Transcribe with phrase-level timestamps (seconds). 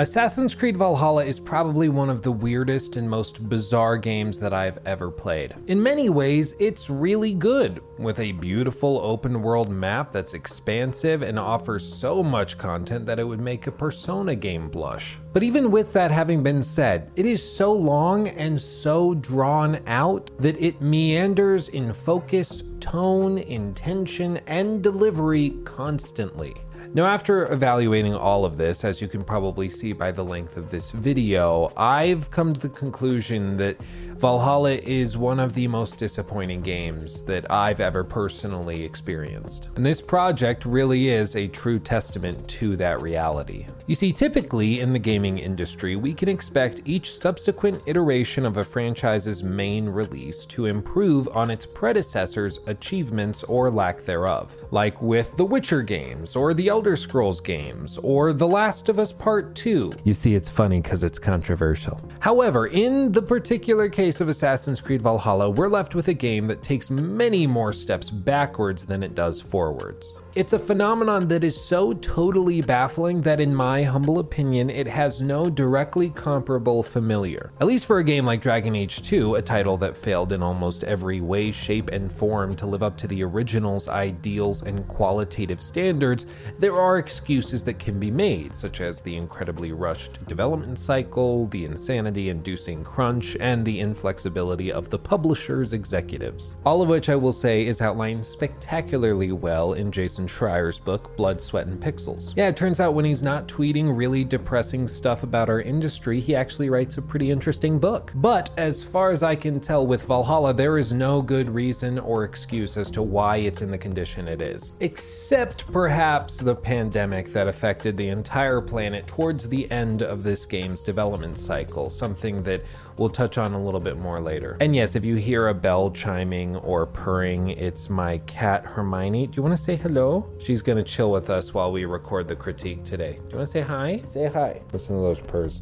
[0.00, 4.78] Assassin's Creed Valhalla is probably one of the weirdest and most bizarre games that I've
[4.86, 5.56] ever played.
[5.66, 11.36] In many ways, it's really good, with a beautiful open world map that's expansive and
[11.36, 15.18] offers so much content that it would make a Persona game blush.
[15.32, 20.30] But even with that having been said, it is so long and so drawn out
[20.38, 26.54] that it meanders in focus, tone, intention, and delivery constantly.
[26.94, 30.70] Now, after evaluating all of this, as you can probably see by the length of
[30.70, 33.76] this video, I've come to the conclusion that
[34.18, 39.68] Valhalla is one of the most disappointing games that I've ever personally experienced.
[39.76, 43.66] And this project really is a true testament to that reality.
[43.86, 48.64] You see, typically in the gaming industry, we can expect each subsequent iteration of a
[48.64, 55.44] franchise's main release to improve on its predecessor's achievements or lack thereof, like with the
[55.44, 59.92] Witcher games, or the Elder Scrolls games, or The Last of Us Part 2.
[60.02, 62.00] You see, it's funny because it's controversial.
[62.18, 66.46] However, in the particular case, case of Assassin's Creed Valhalla, we're left with a game
[66.46, 70.14] that takes many more steps backwards than it does forwards.
[70.38, 75.20] It's a phenomenon that is so totally baffling that, in my humble opinion, it has
[75.20, 77.50] no directly comparable familiar.
[77.60, 80.84] At least for a game like Dragon Age 2, a title that failed in almost
[80.84, 86.24] every way, shape, and form to live up to the original's ideals and qualitative standards,
[86.60, 91.64] there are excuses that can be made, such as the incredibly rushed development cycle, the
[91.64, 96.54] insanity inducing crunch, and the inflexibility of the publisher's executives.
[96.64, 101.40] All of which I will say is outlined spectacularly well in Jason Schreier's book, Blood,
[101.40, 102.32] Sweat, and Pixels.
[102.36, 106.34] Yeah, it turns out when he's not tweeting really depressing stuff about our industry, he
[106.34, 108.12] actually writes a pretty interesting book.
[108.16, 112.24] But as far as I can tell with Valhalla, there is no good reason or
[112.24, 114.72] excuse as to why it's in the condition it is.
[114.80, 120.80] Except perhaps the pandemic that affected the entire planet towards the end of this game's
[120.80, 122.62] development cycle, something that
[122.98, 124.56] we'll touch on a little bit more later.
[124.60, 129.26] And yes, if you hear a bell chiming or purring, it's my cat Hermione.
[129.28, 130.28] Do you want to say hello?
[130.42, 133.12] She's going to chill with us while we record the critique today.
[133.12, 134.02] Do you want to say hi?
[134.04, 134.60] Say hi.
[134.72, 135.60] Listen to those purrs.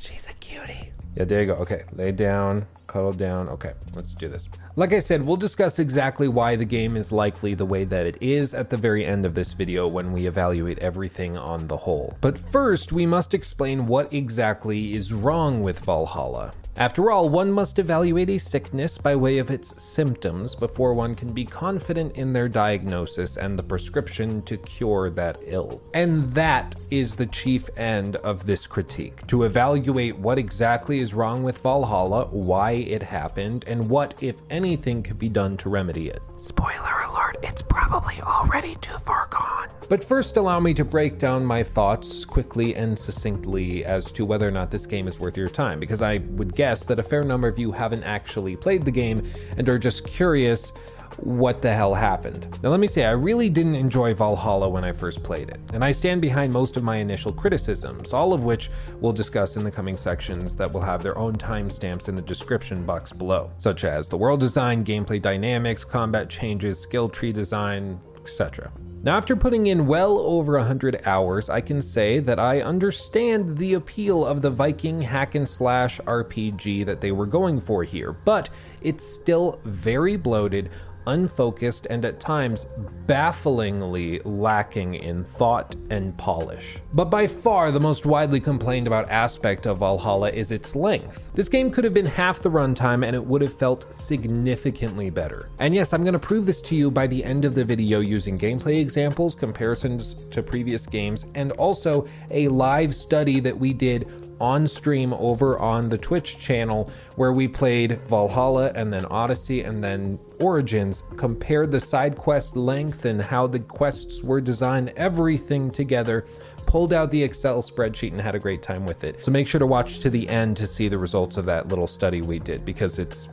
[0.00, 0.92] She's a cutie.
[1.16, 1.54] Yeah, there you go.
[1.54, 3.48] Okay, lay down, cuddle down.
[3.50, 4.48] Okay, let's do this.
[4.78, 8.16] Like I said, we'll discuss exactly why the game is likely the way that it
[8.20, 12.16] is at the very end of this video when we evaluate everything on the whole.
[12.20, 16.52] But first, we must explain what exactly is wrong with Valhalla.
[16.78, 21.32] After all, one must evaluate a sickness by way of its symptoms before one can
[21.32, 25.82] be confident in their diagnosis and the prescription to cure that ill.
[25.92, 31.42] And that is the chief end of this critique to evaluate what exactly is wrong
[31.42, 36.22] with Valhalla, why it happened, and what, if anything, could be done to remedy it.
[36.40, 39.68] Spoiler alert, it's probably already too far gone.
[39.88, 44.46] But first, allow me to break down my thoughts quickly and succinctly as to whether
[44.46, 47.24] or not this game is worth your time, because I would guess that a fair
[47.24, 50.72] number of you haven't actually played the game and are just curious
[51.20, 52.58] what the hell happened.
[52.62, 55.84] Now, let me say, I really didn't enjoy Valhalla when I first played it, and
[55.84, 58.70] I stand behind most of my initial criticisms, all of which
[59.00, 62.84] we'll discuss in the coming sections that will have their own timestamps in the description
[62.84, 68.70] box below, such as the world design, gameplay dynamics, combat changes, skill tree design, etc.
[69.00, 73.74] Now, after putting in well over 100 hours, I can say that I understand the
[73.74, 78.50] appeal of the Viking hack and slash RPG that they were going for here, but
[78.82, 80.70] it's still very bloated,
[81.08, 82.66] unfocused, and at times
[83.06, 86.78] bafflingly lacking in thought and polish.
[86.92, 91.30] But by far the most widely complained about aspect of Valhalla is its length.
[91.34, 95.48] This game could have been half the runtime and it would have felt significantly better.
[95.58, 98.00] And yes, I'm going to prove this to you by the end of the video
[98.00, 104.27] using gameplay examples, comparisons to previous games, and also a live study that we did
[104.40, 109.82] on stream over on the Twitch channel where we played Valhalla and then Odyssey and
[109.82, 116.24] then Origins, compared the side quest length and how the quests were designed, everything together
[116.66, 119.24] pulled out the Excel spreadsheet and had a great time with it.
[119.24, 121.86] So make sure to watch to the end to see the results of that little
[121.86, 123.28] study we did because it's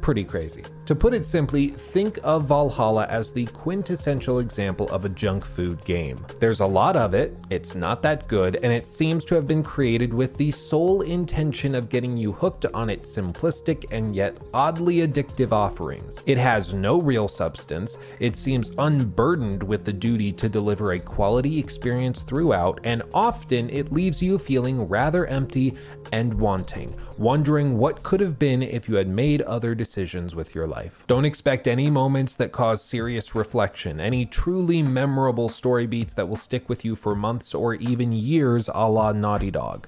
[0.00, 0.64] pretty crazy.
[0.90, 5.84] To put it simply, think of Valhalla as the quintessential example of a junk food
[5.84, 6.18] game.
[6.40, 9.62] There's a lot of it, it's not that good, and it seems to have been
[9.62, 15.06] created with the sole intention of getting you hooked on its simplistic and yet oddly
[15.06, 16.24] addictive offerings.
[16.26, 21.56] It has no real substance, it seems unburdened with the duty to deliver a quality
[21.60, 25.76] experience throughout, and often it leaves you feeling rather empty
[26.12, 30.66] and wanting, wondering what could have been if you had made other decisions with your
[30.66, 30.79] life.
[30.80, 31.04] Life.
[31.06, 36.36] Don't expect any moments that cause serious reflection, any truly memorable story beats that will
[36.36, 39.86] stick with you for months or even years a la Naughty Dog.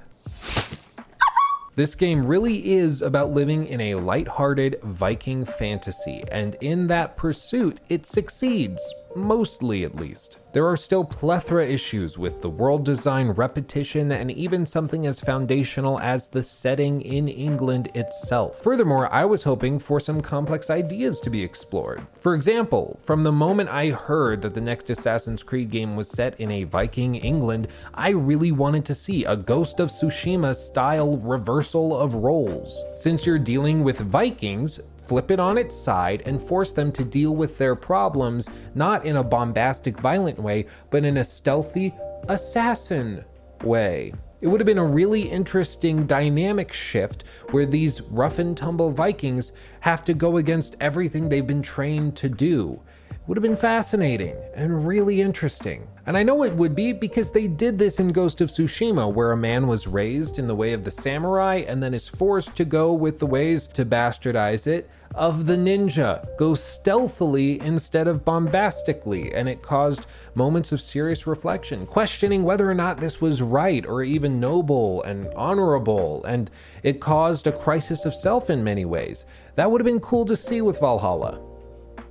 [1.74, 7.80] This game really is about living in a light-hearted Viking fantasy, and in that pursuit,
[7.88, 8.82] it succeeds,
[9.16, 10.38] mostly at least.
[10.52, 15.98] There are still plethora issues with the world design, repetition, and even something as foundational
[16.00, 18.62] as the setting in England itself.
[18.62, 22.06] Furthermore, I was hoping for some complex ideas to be explored.
[22.20, 26.38] For example, from the moment I heard that the next Assassin's Creed game was set
[26.38, 31.96] in a Viking England, I really wanted to see a Ghost of Tsushima style reversal
[31.96, 32.84] of roles.
[32.94, 37.34] Since you're dealing with Vikings, flip it on its side, and force them to deal
[37.34, 41.94] with their problems not in a bombastic, violent way, but in a stealthy,
[42.28, 43.24] assassin
[43.64, 44.12] way.
[44.40, 47.22] It would have been a really interesting dynamic shift
[47.52, 52.28] where these rough and tumble Vikings have to go against everything they've been trained to
[52.28, 52.80] do
[53.26, 55.86] would have been fascinating and really interesting.
[56.06, 59.30] And I know it would be because they did this in Ghost of Tsushima, where
[59.30, 62.64] a man was raised in the way of the samurai and then is forced to
[62.64, 66.26] go with the ways, to bastardize it, of the ninja.
[66.36, 72.74] Go stealthily instead of bombastically, and it caused moments of serious reflection, questioning whether or
[72.74, 76.50] not this was right or even noble and honorable, and
[76.82, 79.26] it caused a crisis of self in many ways.
[79.54, 81.51] That would have been cool to see with Valhalla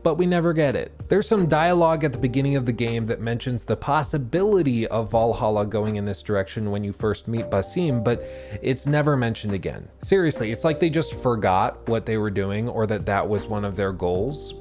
[0.04, 0.92] but we never get it.
[1.10, 5.66] There's some dialogue at the beginning of the game that mentions the possibility of Valhalla
[5.66, 8.24] going in this direction when you first meet Basim, but
[8.62, 9.88] it's never mentioned again.
[10.04, 13.66] Seriously, it's like they just forgot what they were doing or that that was one
[13.66, 14.54] of their goals.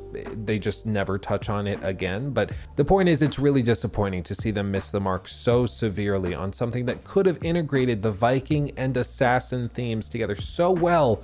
[0.45, 2.31] They just never touch on it again.
[2.31, 6.35] But the point is, it's really disappointing to see them miss the mark so severely
[6.35, 11.23] on something that could have integrated the Viking and assassin themes together so well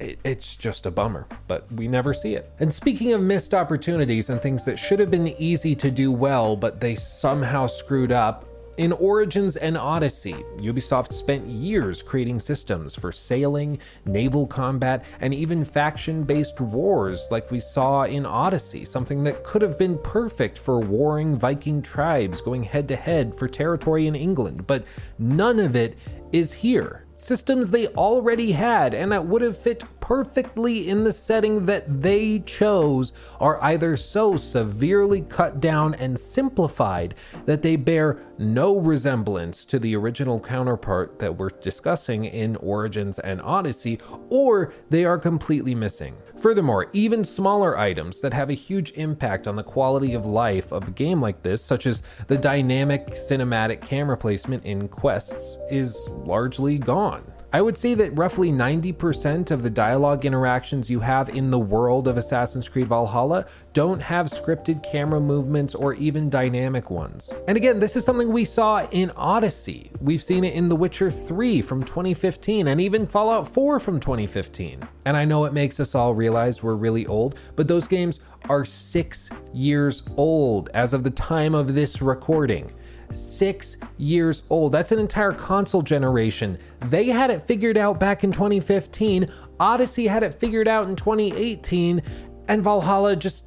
[0.00, 2.50] it, it's just a bummer, but we never see it.
[2.60, 6.56] And speaking of missed opportunities and things that should have been easy to do well,
[6.56, 8.46] but they somehow screwed up,
[8.76, 15.64] in Origins and Odyssey, Ubisoft spent years creating systems for sailing, naval combat, and even
[15.64, 20.80] faction based wars like we saw in Odyssey, something that could have been perfect for
[20.80, 24.84] warring Viking tribes going head to head for territory in England, but
[25.18, 25.96] none of it
[26.36, 27.06] is here.
[27.14, 32.40] Systems they already had and that would have fit perfectly in the setting that they
[32.40, 37.14] chose are either so severely cut down and simplified
[37.46, 43.40] that they bear no resemblance to the original counterpart that we're discussing in Origins and
[43.40, 43.98] Odyssey,
[44.28, 46.14] or they are completely missing.
[46.40, 50.86] Furthermore, even smaller items that have a huge impact on the quality of life of
[50.86, 56.78] a game like this, such as the dynamic cinematic camera placement in quests, is largely
[56.78, 57.24] gone.
[57.56, 62.06] I would say that roughly 90% of the dialogue interactions you have in the world
[62.06, 67.30] of Assassin's Creed Valhalla don't have scripted camera movements or even dynamic ones.
[67.48, 69.90] And again, this is something we saw in Odyssey.
[70.02, 74.86] We've seen it in The Witcher 3 from 2015 and even Fallout 4 from 2015.
[75.06, 78.20] And I know it makes us all realize we're really old, but those games
[78.50, 82.70] are six years old as of the time of this recording
[83.12, 84.72] six years old.
[84.72, 86.58] That's an entire console generation.
[86.90, 89.28] They had it figured out back in 2015.
[89.58, 92.02] Odyssey had it figured out in 2018.
[92.48, 93.46] And Valhalla just,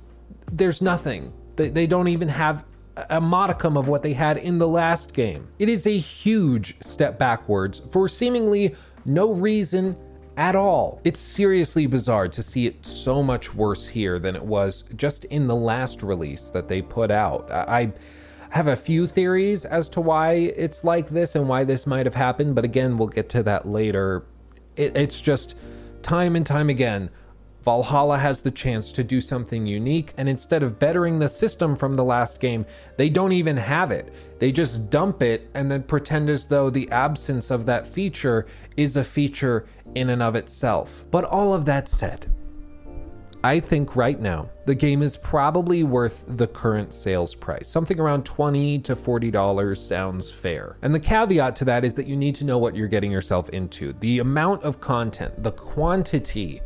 [0.52, 1.34] there's nothing.
[1.56, 2.66] They, they don't even have
[3.10, 5.48] a modicum of what they had in the last game.
[5.60, 9.98] It is a huge step backwards for seemingly no reason
[10.38, 11.02] at all.
[11.04, 15.48] It's seriously bizarre to see it so much worse here than it was just in
[15.48, 17.52] the last release that they put out.
[17.52, 17.92] I
[18.50, 22.16] have a few theories as to why it's like this and why this might have
[22.16, 24.24] happened, but again, we'll get to that later.
[24.76, 25.56] It, it's just
[26.02, 27.10] time and time again,
[27.64, 31.94] Valhalla has the chance to do something unique, and instead of bettering the system from
[31.94, 32.66] the last game,
[32.98, 34.14] they don't even have it.
[34.40, 38.96] They just dump it and then pretend as though the absence of that feature is
[38.96, 41.04] a feature in and of itself.
[41.12, 42.32] But all of that said,
[43.42, 47.70] I think right now the game is probably worth the current sales price.
[47.70, 50.76] Something around 20 to $40 sounds fair.
[50.82, 53.48] And the caveat to that is that you need to know what you're getting yourself
[53.50, 53.94] into.
[53.94, 56.62] The amount of content, the quantity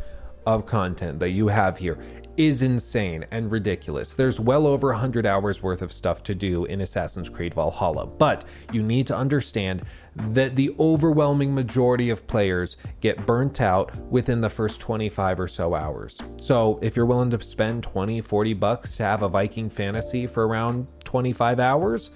[0.48, 2.00] of content that you have here
[2.38, 4.16] is insane and ridiculous.
[4.16, 8.46] There's well over 100 hours worth of stuff to do in Assassin's Creed Valhalla, but
[8.72, 9.84] you need to understand
[10.16, 15.76] that the overwhelming majority of players get burnt out within the first 25 or so
[15.76, 16.20] hours.
[16.38, 20.48] So, if you're willing to spend 20, 40 bucks to have a Viking fantasy for
[20.48, 22.12] around 25 hours,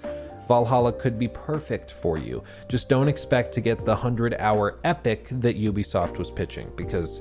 [0.46, 2.42] Valhalla could be perfect for you.
[2.68, 7.20] Just don't expect to get the 100 hour epic that Ubisoft was pitching because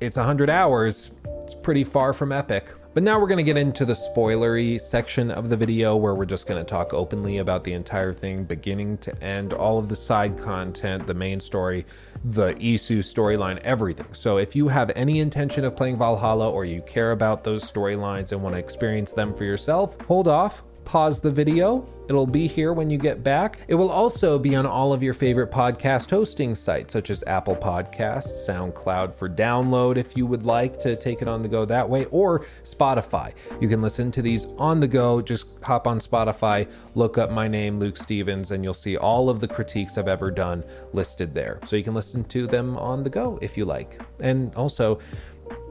[0.00, 1.12] it's 100 hours.
[1.42, 2.72] It's pretty far from epic.
[2.94, 6.24] But now we're going to get into the spoilery section of the video where we're
[6.24, 9.96] just going to talk openly about the entire thing, beginning to end, all of the
[9.96, 11.84] side content, the main story,
[12.26, 14.06] the Isu storyline, everything.
[14.12, 18.30] So if you have any intention of playing Valhalla or you care about those storylines
[18.30, 21.84] and want to experience them for yourself, hold off, pause the video.
[22.08, 23.60] It'll be here when you get back.
[23.66, 27.56] It will also be on all of your favorite podcast hosting sites, such as Apple
[27.56, 31.88] Podcasts, SoundCloud for download if you would like to take it on the go that
[31.88, 33.32] way, or Spotify.
[33.60, 35.22] You can listen to these on the go.
[35.22, 39.40] Just hop on Spotify, look up my name, Luke Stephens, and you'll see all of
[39.40, 41.58] the critiques I've ever done listed there.
[41.64, 44.00] So you can listen to them on the go if you like.
[44.20, 44.98] And also,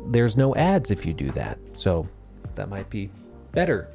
[0.07, 1.59] there's no ads if you do that.
[1.75, 2.07] So
[2.55, 3.11] that might be
[3.51, 3.87] better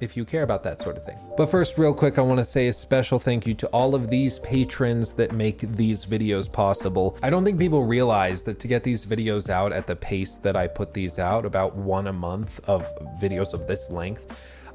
[0.00, 1.18] if you care about that sort of thing.
[1.36, 4.10] But first, real quick, I want to say a special thank you to all of
[4.10, 7.16] these patrons that make these videos possible.
[7.22, 10.56] I don't think people realize that to get these videos out at the pace that
[10.56, 12.86] I put these out, about one a month of
[13.20, 14.26] videos of this length,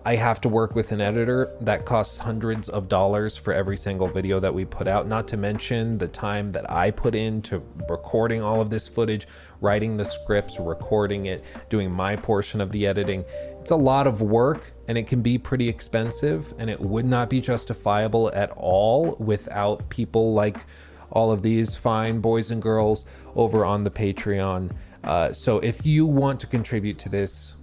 [0.06, 4.08] I have to work with an editor that costs hundreds of dollars for every single
[4.08, 8.42] video that we put out, not to mention the time that I put into recording
[8.42, 9.28] all of this footage,
[9.60, 13.26] writing the scripts, recording it, doing my portion of the editing.
[13.70, 17.30] It's a lot of work and it can be pretty expensive, and it would not
[17.30, 20.66] be justifiable at all without people like
[21.12, 24.76] all of these fine boys and girls over on the Patreon.
[25.04, 27.58] Uh, so if you want to contribute to this,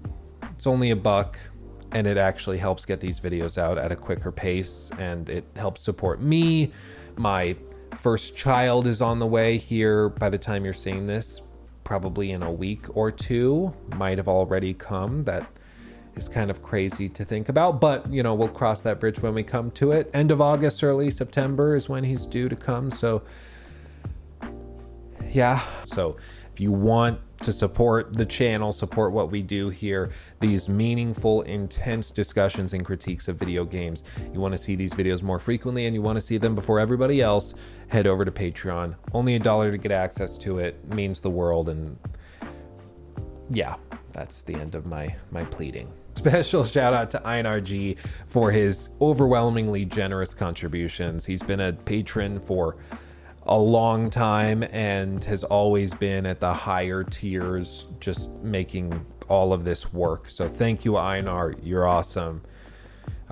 [0.54, 1.40] it's only a buck
[1.90, 5.82] and it actually helps get these videos out at a quicker pace and it helps
[5.82, 6.70] support me.
[7.16, 7.56] My
[7.98, 11.40] first child is on the way here by the time you're seeing this,
[11.82, 15.24] probably in a week or two, might have already come.
[15.24, 15.50] That
[16.16, 19.34] is kind of crazy to think about, but you know, we'll cross that bridge when
[19.34, 20.10] we come to it.
[20.14, 22.90] End of August, early September is when he's due to come.
[22.90, 23.22] So,
[25.30, 25.62] yeah.
[25.84, 26.16] So,
[26.52, 32.10] if you want to support the channel, support what we do here, these meaningful, intense
[32.10, 35.94] discussions and critiques of video games, you want to see these videos more frequently and
[35.94, 37.52] you want to see them before everybody else,
[37.88, 38.94] head over to Patreon.
[39.12, 41.68] Only a dollar to get access to it means the world.
[41.68, 41.98] And
[43.50, 43.76] yeah,
[44.12, 45.92] that's the end of my, my pleading.
[46.16, 51.26] Special shout out to INRG for his overwhelmingly generous contributions.
[51.26, 52.76] He's been a patron for
[53.42, 59.64] a long time and has always been at the higher tiers, just making all of
[59.64, 60.30] this work.
[60.30, 61.54] So thank you, Einar.
[61.62, 62.40] You're awesome.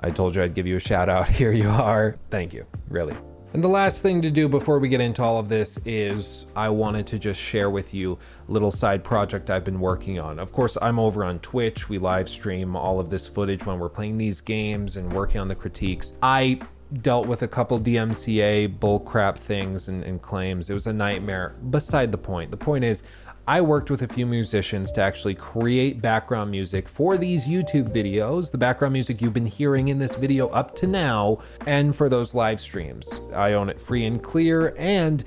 [0.01, 1.27] I told you I'd give you a shout out.
[1.41, 2.15] Here you are.
[2.29, 3.17] Thank you, really.
[3.55, 6.67] And the last thing to do before we get into all of this is I
[6.67, 8.19] wanted to just share with you
[8.49, 10.39] a little side project I've been working on.
[10.39, 11.87] Of course, I'm over on Twitch.
[11.87, 15.47] We live stream all of this footage when we're playing these games and working on
[15.47, 16.11] the critiques.
[16.21, 16.59] I
[17.01, 20.69] dealt with a couple DMCA bullcrap things and, and claims.
[20.69, 21.55] It was a nightmare.
[21.69, 22.51] Beside the point.
[22.51, 23.03] The point is,
[23.47, 28.49] I worked with a few musicians to actually create background music for these YouTube videos,
[28.49, 31.37] the background music you've been hearing in this video up to now,
[31.67, 33.21] and for those live streams.
[33.35, 35.23] I own it free and clear, and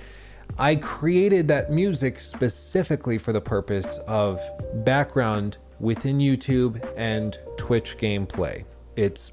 [0.59, 4.41] I created that music specifically for the purpose of
[4.85, 8.65] background within YouTube and Twitch gameplay.
[8.97, 9.31] It's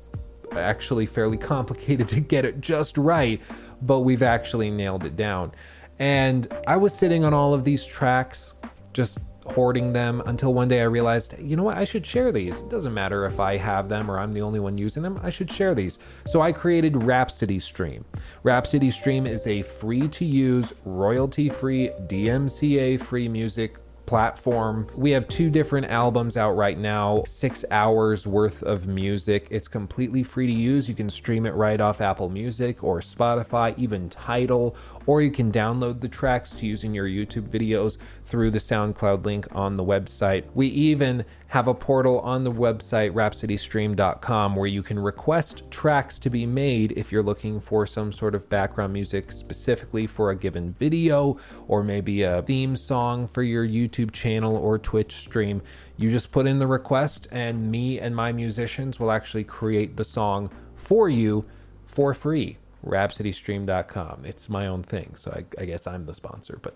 [0.52, 3.42] actually fairly complicated to get it just right,
[3.82, 5.54] but we've actually nailed it down.
[5.98, 8.52] And I was sitting on all of these tracks
[8.96, 12.62] just hoarding them until one day I realized, you know what, I should share these.
[12.62, 15.30] It doesn't matter if I have them or I'm the only one using them, I
[15.30, 16.00] should share these.
[16.26, 18.06] So I created Rhapsody Stream.
[18.44, 23.76] Rhapsody Stream is a free to use, royalty free, DMCA free music
[24.06, 24.88] platform.
[24.96, 29.48] We have two different albums out right now, six hours worth of music.
[29.52, 30.88] It's completely free to use.
[30.88, 34.76] You can stream it right off Apple Music or Spotify, even Tidal,
[35.06, 39.24] or you can download the tracks to use in your YouTube videos through the SoundCloud
[39.24, 40.46] link on the website.
[40.56, 46.30] We even have a portal on the website rhapsodystream.com where you can request tracks to
[46.30, 50.74] be made if you're looking for some sort of background music specifically for a given
[50.80, 55.62] video or maybe a theme song for your YouTube channel or Twitch stream.
[55.98, 60.04] You just put in the request and me and my musicians will actually create the
[60.04, 61.46] song for you
[61.86, 62.58] for free.
[62.86, 64.26] rhapsodystream.com.
[64.26, 66.76] It's my own thing, so I, I guess I'm the sponsor, but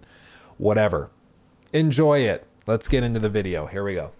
[0.57, 1.09] whatever.
[1.71, 2.47] Enjoy it.
[2.65, 3.67] Let's get into the video.
[3.67, 4.11] Here we go.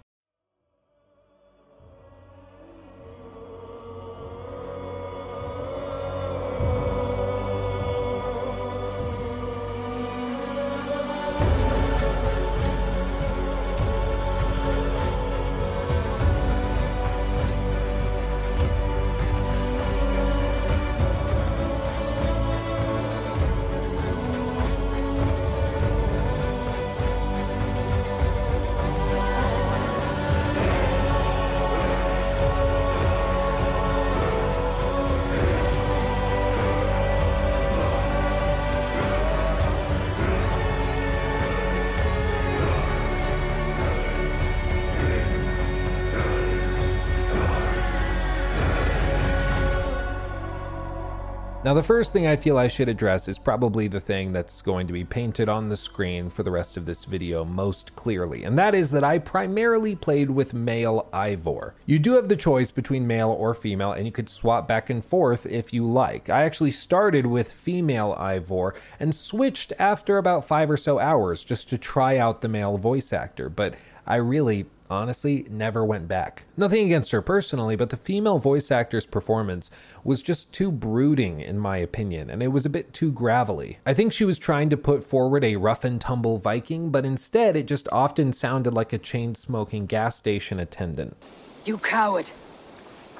[51.70, 54.88] Now, the first thing I feel I should address is probably the thing that's going
[54.88, 58.58] to be painted on the screen for the rest of this video most clearly, and
[58.58, 61.74] that is that I primarily played with male Eivor.
[61.86, 65.04] You do have the choice between male or female, and you could swap back and
[65.04, 66.28] forth if you like.
[66.28, 71.68] I actually started with female Eivor and switched after about five or so hours just
[71.68, 73.76] to try out the male voice actor, but
[74.08, 76.44] I really honestly never went back.
[76.56, 79.70] Nothing against her personally, but the female voice actor's performance
[80.04, 83.78] was just too brooding, in my opinion, and it was a bit too gravelly.
[83.86, 87.56] I think she was trying to put forward a rough and tumble Viking, but instead
[87.56, 91.16] it just often sounded like a chain smoking gas station attendant.
[91.64, 92.30] You coward!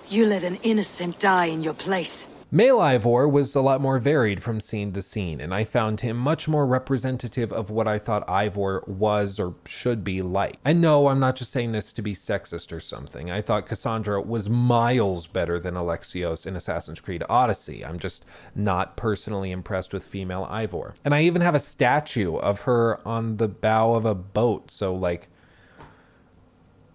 [0.08, 2.26] You let an innocent die in your place.
[2.52, 6.16] Male Eivor was a lot more varied from scene to scene, and I found him
[6.16, 10.56] much more representative of what I thought Eivor was or should be like.
[10.64, 13.30] And no, I'm not just saying this to be sexist or something.
[13.30, 17.84] I thought Cassandra was miles better than Alexios in Assassin's Creed Odyssey.
[17.84, 18.24] I'm just
[18.56, 20.94] not personally impressed with female Eivor.
[21.04, 24.92] And I even have a statue of her on the bow of a boat, so
[24.92, 25.28] like,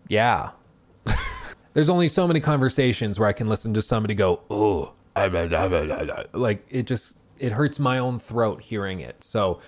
[0.09, 0.49] yeah.
[1.73, 4.91] There's only so many conversations where I can listen to somebody go, oh,
[6.33, 9.23] like it just it hurts my own throat hearing it.
[9.23, 9.59] So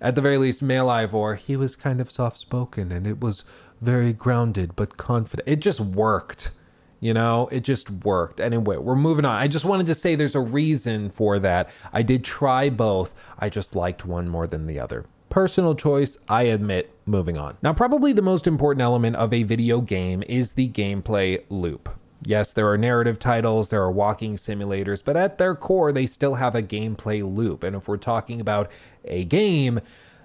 [0.00, 3.44] at the very least, male Eivor, he was kind of soft spoken and it was
[3.80, 5.48] very grounded but confident.
[5.48, 6.52] It just worked.
[7.00, 8.40] You know, it just worked.
[8.40, 9.34] Anyway, we're moving on.
[9.34, 11.70] I just wanted to say there's a reason for that.
[11.94, 13.14] I did try both.
[13.38, 15.06] I just liked one more than the other.
[15.30, 17.56] Personal choice, I admit, moving on.
[17.62, 21.88] Now, probably the most important element of a video game is the gameplay loop.
[22.22, 26.34] Yes, there are narrative titles, there are walking simulators, but at their core, they still
[26.34, 27.64] have a gameplay loop.
[27.64, 28.70] And if we're talking about
[29.04, 29.80] a game,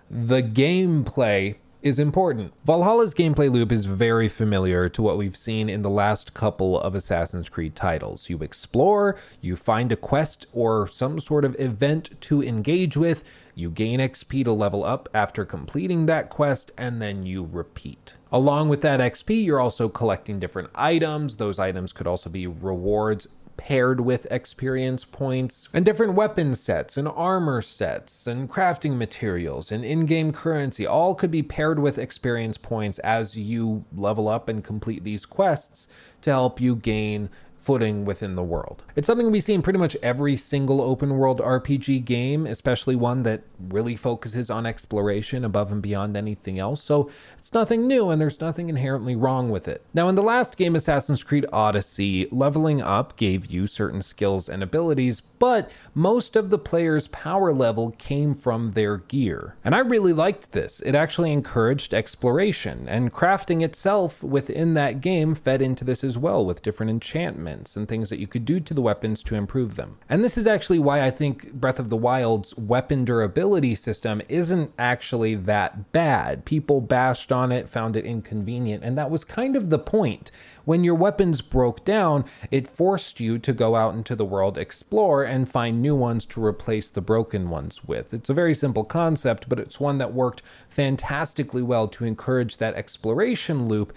[0.09, 2.51] the gameplay is important.
[2.65, 6.95] Valhalla's gameplay loop is very familiar to what we've seen in the last couple of
[6.95, 8.27] Assassin's Creed titles.
[8.27, 13.69] You explore, you find a quest or some sort of event to engage with, you
[13.69, 18.15] gain XP to level up after completing that quest, and then you repeat.
[18.35, 21.37] Along with that XP, you're also collecting different items.
[21.37, 27.07] Those items could also be rewards paired with experience points, and different weapon sets, and
[27.07, 30.85] armor sets, and crafting materials, and in game currency.
[30.85, 35.87] All could be paired with experience points as you level up and complete these quests
[36.23, 37.29] to help you gain
[37.65, 38.83] footing within the world.
[38.95, 43.23] It's something we see in pretty much every single open world RPG game, especially one
[43.23, 46.83] that really focuses on exploration above and beyond anything else.
[46.83, 49.81] So it's nothing new and there's nothing inherently wrong with it.
[49.95, 54.61] Now, in the last game, Assassin's Creed Odyssey, leveling up gave you certain skills and
[54.61, 59.55] abilities, but most of the player's power level came from their gear.
[59.63, 60.79] And I really liked this.
[60.81, 66.45] It actually encouraged exploration, and crafting itself within that game fed into this as well
[66.45, 69.97] with different enchantments and things that you could do to the weapons to improve them.
[70.09, 74.71] And this is actually why I think Breath of the Wild's weapon durability system isn't
[74.77, 76.45] actually that bad.
[76.45, 80.31] People bashed on it, found it inconvenient, and that was kind of the point.
[80.65, 85.23] When your weapons broke down, it forced you to go out into the world, explore,
[85.23, 88.13] and find new ones to replace the broken ones with.
[88.13, 92.73] It's a very simple concept, but it's one that worked fantastically well to encourage that
[92.73, 93.93] exploration loop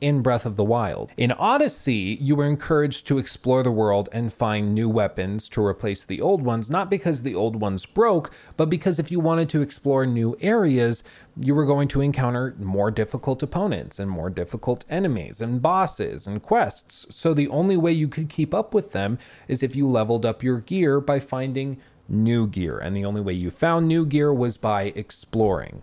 [0.00, 1.10] in Breath of the Wild.
[1.16, 6.04] In Odyssey, you were encouraged to explore the world and find new weapons to replace
[6.04, 9.62] the old ones, not because the old ones broke, but because if you wanted to
[9.62, 11.02] explore new areas,
[11.40, 16.42] you were going to encounter more difficult opponents and more difficult enemies and bosses and
[16.42, 17.06] quests.
[17.10, 20.42] So the only way you could keep up with them is if you leveled up
[20.42, 22.78] your gear by finding new gear.
[22.78, 25.82] And the only way you found new gear was by exploring.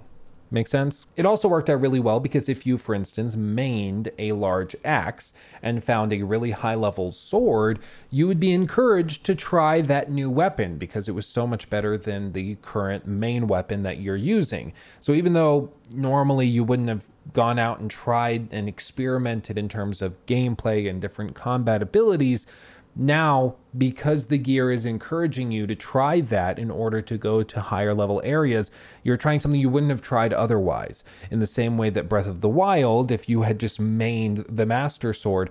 [0.50, 1.06] Make sense?
[1.18, 5.34] It also worked out really well because if you, for instance, mained a large axe
[5.62, 7.80] and found a really high level sword,
[8.12, 11.98] you would be encouraged to try that new weapon because it was so much better
[11.98, 14.72] than the current main weapon that you're using.
[15.02, 20.02] So even though normally you wouldn't have gone out and tried and experimented in terms
[20.02, 22.46] of gameplay and different combat abilities,
[22.98, 27.62] now, because the gear is encouraging you to try that in order to go to
[27.62, 28.72] higher level areas,
[29.04, 31.04] you're trying something you wouldn't have tried otherwise.
[31.32, 34.66] In the same way that Breath of the Wild, if you had just mained the
[34.66, 35.50] Master Sword,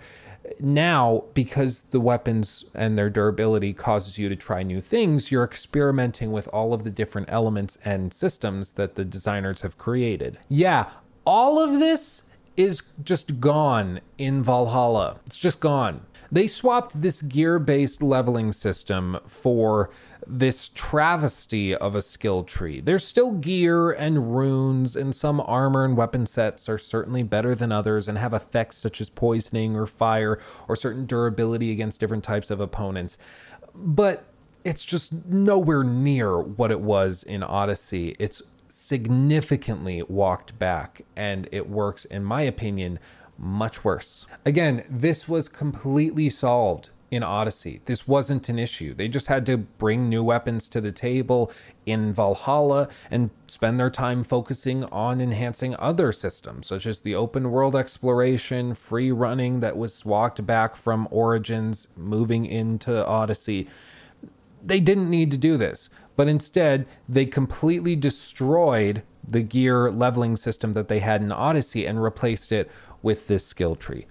[0.60, 6.30] now because the weapons and their durability causes you to try new things you're experimenting
[6.30, 10.38] with all of the different elements and systems that the designers have created.
[10.48, 10.86] Yeah
[11.26, 12.22] all of this
[12.56, 15.18] is just gone in valhalla.
[15.26, 19.90] It's just gone they swapped this gear based leveling system for
[20.26, 22.80] this travesty of a skill tree.
[22.80, 27.70] There's still gear and runes, and some armor and weapon sets are certainly better than
[27.72, 32.50] others and have effects such as poisoning or fire or certain durability against different types
[32.50, 33.18] of opponents.
[33.74, 34.24] But
[34.64, 38.16] it's just nowhere near what it was in Odyssey.
[38.18, 42.98] It's significantly walked back, and it works, in my opinion,
[43.38, 44.26] much worse.
[44.44, 47.80] Again, this was completely solved in Odyssey.
[47.84, 48.92] This wasn't an issue.
[48.92, 51.52] They just had to bring new weapons to the table
[51.84, 57.50] in Valhalla and spend their time focusing on enhancing other systems, such as the open
[57.50, 63.68] world exploration, free running that was walked back from Origins, moving into Odyssey.
[64.64, 70.72] They didn't need to do this, but instead, they completely destroyed the gear leveling system
[70.72, 72.70] that they had in Odyssey and replaced it
[73.06, 74.04] with this skill tree.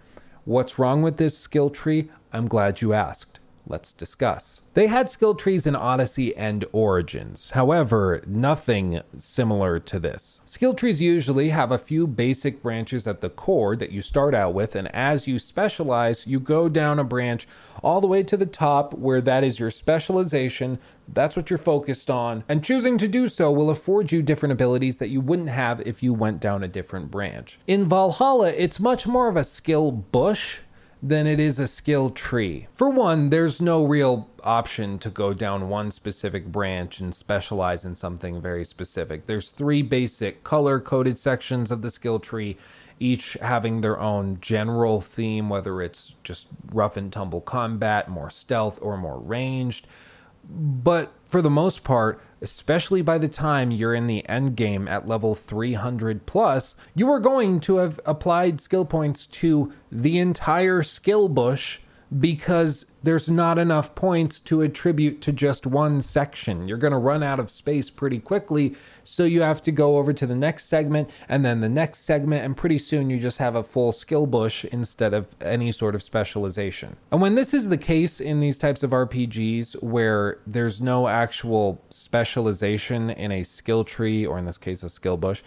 [0.45, 2.09] What's wrong with this skill tree?
[2.31, 3.41] I'm glad you asked.
[3.67, 4.61] Let's discuss.
[4.75, 10.41] They had skill trees in Odyssey and Origins, however, nothing similar to this.
[10.45, 14.53] Skill trees usually have a few basic branches at the core that you start out
[14.53, 17.47] with, and as you specialize, you go down a branch
[17.81, 20.77] all the way to the top where that is your specialization.
[21.13, 24.99] That's what you're focused on, and choosing to do so will afford you different abilities
[24.99, 27.59] that you wouldn't have if you went down a different branch.
[27.67, 30.59] In Valhalla, it's much more of a skill bush
[31.07, 32.67] than it is a skill tree.
[32.73, 37.93] For one, there's no real option to go down one specific branch and specialize in
[37.93, 39.27] something very specific.
[39.27, 42.57] There's three basic color coded sections of the skill tree,
[42.99, 48.79] each having their own general theme, whether it's just rough and tumble combat, more stealth,
[48.81, 49.85] or more ranged.
[50.49, 55.07] But for the most part, especially by the time you're in the end game at
[55.07, 61.27] level 300 plus, you are going to have applied skill points to the entire skill
[61.27, 61.79] bush
[62.19, 66.67] because there's not enough points to attribute to just one section.
[66.67, 70.13] You're going to run out of space pretty quickly, so you have to go over
[70.13, 73.55] to the next segment and then the next segment, and pretty soon you just have
[73.55, 76.95] a full skill bush instead of any sort of specialization.
[77.11, 81.81] And when this is the case in these types of RPGs where there's no actual
[81.89, 85.41] specialization in a skill tree, or in this case, a skill bush,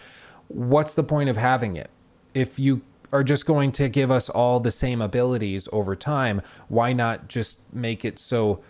[0.49, 1.89] what's the point of having it?
[2.33, 6.93] If you are just going to give us all the same abilities over time, why
[6.93, 8.61] not just make it so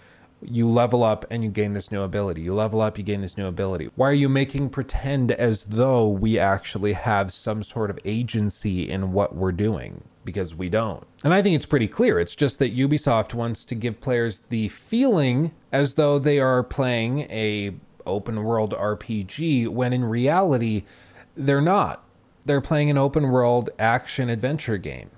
[0.42, 2.42] you level up and you gain this new ability?
[2.42, 3.90] You level up, you gain this new ability.
[3.96, 9.12] Why are you making pretend as though we actually have some sort of agency in
[9.12, 10.04] what we're doing?
[10.24, 11.06] Because we don't.
[11.24, 12.20] And I think it's pretty clear.
[12.20, 17.22] It's just that Ubisoft wants to give players the feeling as though they are playing
[17.22, 17.74] a
[18.06, 20.84] open world RPG when in reality
[21.36, 22.04] they're not
[22.46, 25.10] they're playing an open world action adventure game.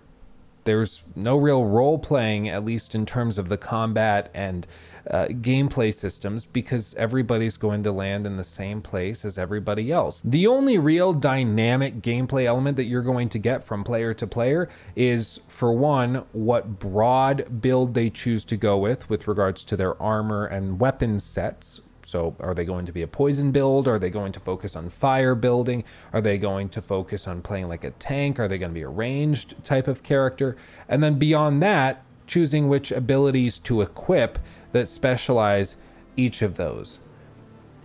[0.63, 4.67] There's no real role playing, at least in terms of the combat and
[5.09, 10.21] uh, gameplay systems, because everybody's going to land in the same place as everybody else.
[10.23, 14.69] The only real dynamic gameplay element that you're going to get from player to player
[14.95, 19.99] is, for one, what broad build they choose to go with with regards to their
[19.99, 23.87] armor and weapon sets, so, are they going to be a poison build?
[23.87, 25.83] Are they going to focus on fire building?
[26.13, 28.39] Are they going to focus on playing like a tank?
[28.39, 30.57] Are they going to be a ranged type of character?
[30.89, 34.39] And then beyond that, choosing which abilities to equip
[34.71, 35.77] that specialize
[36.17, 36.99] each of those.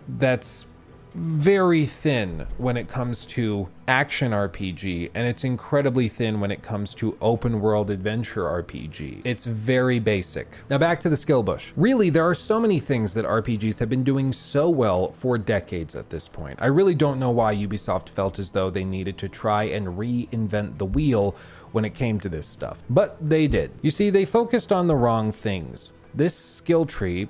[0.07, 0.65] That's
[1.15, 6.93] very thin when it comes to action RPG, and it's incredibly thin when it comes
[6.95, 9.21] to open world adventure RPG.
[9.23, 10.47] It's very basic.
[10.69, 11.71] Now, back to the skill bush.
[11.75, 15.95] Really, there are so many things that RPGs have been doing so well for decades
[15.95, 16.59] at this point.
[16.61, 20.77] I really don't know why Ubisoft felt as though they needed to try and reinvent
[20.77, 21.35] the wheel
[21.71, 22.83] when it came to this stuff.
[22.89, 23.71] But they did.
[23.81, 25.93] You see, they focused on the wrong things.
[26.13, 27.29] This skill tree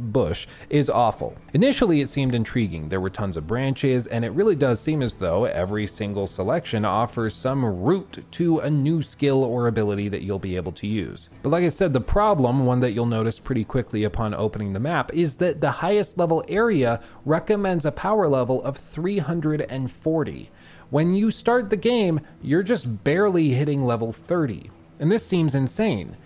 [0.00, 1.36] bush is awful.
[1.52, 2.88] Initially, it seemed intriguing.
[2.88, 6.84] There were tons of branches, and it really does seem as though every single selection
[6.84, 11.28] offers some route to a new skill or ability that you'll be able to use.
[11.42, 14.80] But like I said, the problem, one that you'll notice pretty quickly upon opening the
[14.80, 20.50] map, is that the highest level area recommends a power level of 340.
[20.90, 24.70] When you start the game, you're just barely hitting level 30.
[24.98, 26.16] And this seems insane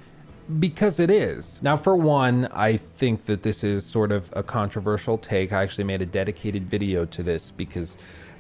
[0.61, 1.61] because it is.
[1.63, 5.53] Now, for one, I think that this is sort of a controversial take.
[5.53, 7.97] I actually made a dedicated video to this because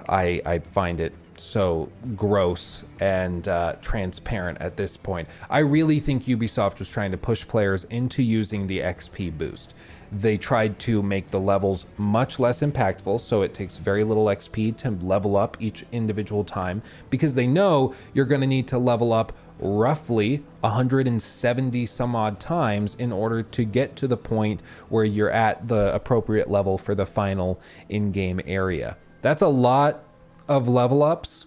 [0.08, 5.28] I, I find it so gross and uh, transparent at this point.
[5.50, 9.74] I really think Ubisoft was trying to push players into using the XP boost.
[10.12, 14.76] They tried to make the levels much less impactful, so it takes very little XP
[14.78, 19.12] to level up each individual time because they know you're going to need to level
[19.12, 25.30] up roughly 170 some odd times in order to get to the point where you're
[25.30, 28.96] at the appropriate level for the final in game area.
[29.22, 30.04] That's a lot
[30.48, 31.46] of level ups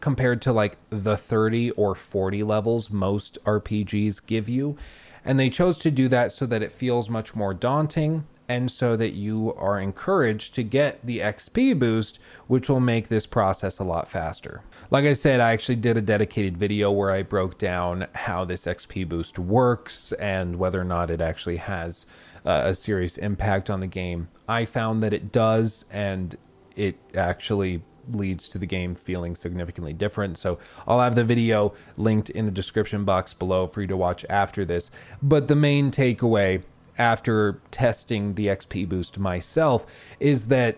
[0.00, 4.76] compared to like the 30 or 40 levels most RPGs give you.
[5.24, 8.96] And they chose to do that so that it feels much more daunting and so
[8.96, 13.84] that you are encouraged to get the XP boost, which will make this process a
[13.84, 14.62] lot faster.
[14.92, 18.66] Like I said, I actually did a dedicated video where I broke down how this
[18.66, 22.04] XP boost works and whether or not it actually has
[22.44, 24.28] uh, a serious impact on the game.
[24.48, 26.36] I found that it does, and
[26.76, 30.36] it actually leads to the game feeling significantly different.
[30.36, 34.26] So I'll have the video linked in the description box below for you to watch
[34.28, 34.90] after this.
[35.22, 36.64] But the main takeaway
[36.98, 39.86] after testing the XP boost myself
[40.20, 40.76] is that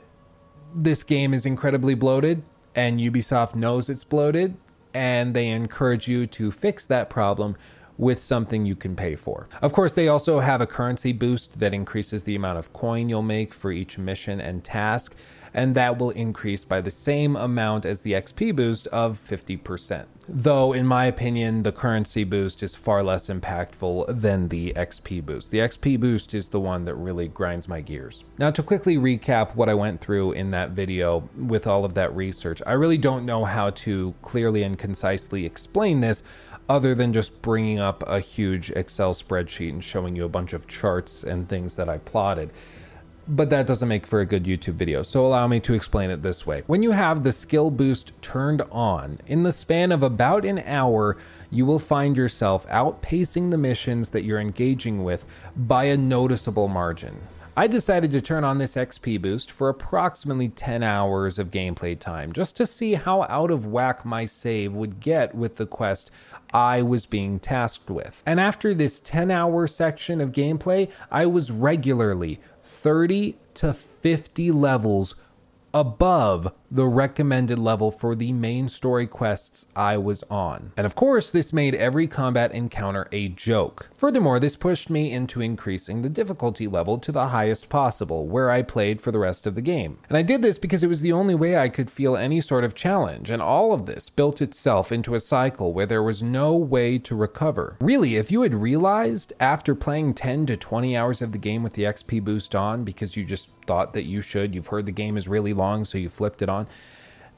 [0.72, 4.56] this game is incredibly bloated and Ubisoft knows it's bloated
[4.94, 7.56] and they encourage you to fix that problem
[7.96, 9.48] with something you can pay for.
[9.62, 13.22] Of course, they also have a currency boost that increases the amount of coin you'll
[13.22, 15.14] make for each mission and task
[15.54, 20.06] and that will increase by the same amount as the XP boost of 50%.
[20.26, 25.50] Though, in my opinion, the currency boost is far less impactful than the XP boost.
[25.50, 28.24] The XP boost is the one that really grinds my gears.
[28.38, 32.14] Now, to quickly recap what I went through in that video with all of that
[32.16, 36.22] research, I really don't know how to clearly and concisely explain this
[36.68, 40.66] other than just bringing up a huge Excel spreadsheet and showing you a bunch of
[40.66, 42.50] charts and things that I plotted
[43.28, 45.02] but that doesn't make for a good YouTube video.
[45.02, 46.62] So allow me to explain it this way.
[46.66, 51.16] When you have the skill boost turned on, in the span of about an hour,
[51.50, 55.24] you will find yourself outpacing the missions that you're engaging with
[55.56, 57.18] by a noticeable margin.
[57.56, 62.32] I decided to turn on this XP boost for approximately 10 hours of gameplay time
[62.32, 66.10] just to see how out of whack my save would get with the quest
[66.52, 68.20] I was being tasked with.
[68.26, 72.40] And after this 10 hour section of gameplay, I was regularly
[72.84, 75.14] 30 to 50 levels
[75.72, 80.72] above the recommended level for the main story quests I was on.
[80.76, 83.88] And of course, this made every combat encounter a joke.
[83.96, 88.62] Furthermore, this pushed me into increasing the difficulty level to the highest possible, where I
[88.62, 89.98] played for the rest of the game.
[90.08, 92.64] And I did this because it was the only way I could feel any sort
[92.64, 96.56] of challenge, and all of this built itself into a cycle where there was no
[96.56, 97.76] way to recover.
[97.80, 101.74] Really, if you had realized after playing 10 to 20 hours of the game with
[101.74, 105.16] the XP boost on because you just thought that you should, you've heard the game
[105.16, 106.63] is really long, so you flipped it on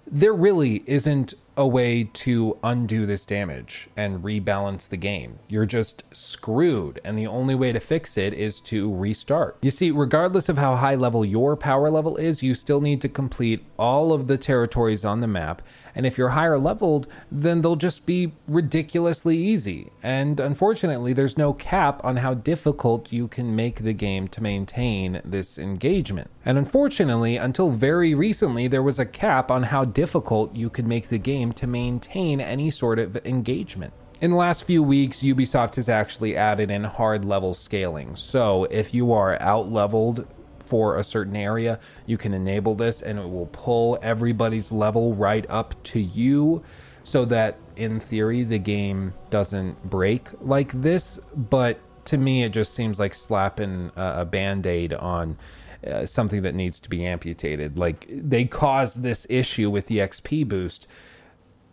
[0.07, 5.39] there really isn't a way to undo this damage and rebalance the game.
[5.49, 9.57] You're just screwed, and the only way to fix it is to restart.
[9.63, 13.09] You see, regardless of how high level your power level is, you still need to
[13.09, 15.63] complete all of the territories on the map,
[15.97, 19.91] and if you're higher leveled, then they'll just be ridiculously easy.
[20.03, 25.23] And unfortunately, there's no cap on how difficult you can make the game to maintain
[25.25, 26.31] this engagement.
[26.45, 31.09] And unfortunately, until very recently, there was a cap on how difficult you could make
[31.09, 33.95] the game to maintain any sort of engagement.
[34.19, 38.17] In the last few weeks, Ubisoft has actually added in hard level scaling.
[38.17, 40.27] So if you are out leveled
[40.67, 45.47] for a certain area, you can enable this and it will pull everybody's level right
[45.49, 46.63] up to you
[47.05, 51.19] so that in theory the game doesn't break like this.
[51.51, 55.39] But to me, it just seems like slapping a, band aid on.
[55.87, 57.79] Uh, something that needs to be amputated.
[57.79, 60.89] Like they caused this issue with the XP boost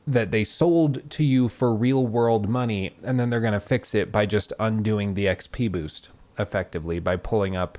[0.06, 3.96] that they sold to you for real world money, and then they're going to fix
[3.96, 7.78] it by just undoing the XP boost effectively by pulling up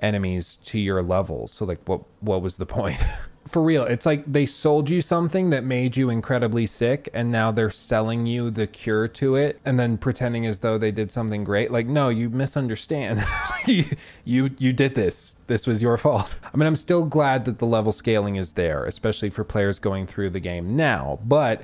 [0.00, 1.48] enemies to your level.
[1.48, 3.04] So like what what was the point?
[3.48, 7.52] For real, it's like they sold you something that made you incredibly sick and now
[7.52, 11.44] they're selling you the cure to it and then pretending as though they did something
[11.44, 11.70] great.
[11.70, 13.24] Like no, you misunderstand.
[13.66, 13.84] you,
[14.24, 15.36] you you did this.
[15.46, 16.34] This was your fault.
[16.42, 20.08] I mean, I'm still glad that the level scaling is there, especially for players going
[20.08, 21.62] through the game now, but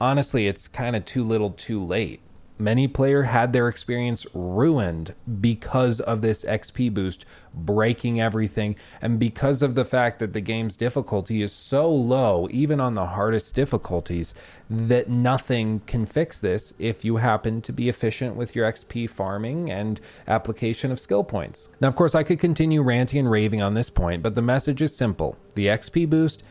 [0.00, 2.20] honestly, it's kind of too little, too late
[2.60, 9.62] many player had their experience ruined because of this XP boost breaking everything and because
[9.62, 14.34] of the fact that the game's difficulty is so low even on the hardest difficulties
[14.68, 19.70] that nothing can fix this if you happen to be efficient with your XP farming
[19.70, 21.68] and application of skill points.
[21.80, 24.82] Now of course I could continue ranting and raving on this point but the message
[24.82, 25.36] is simple.
[25.54, 26.42] The XP boost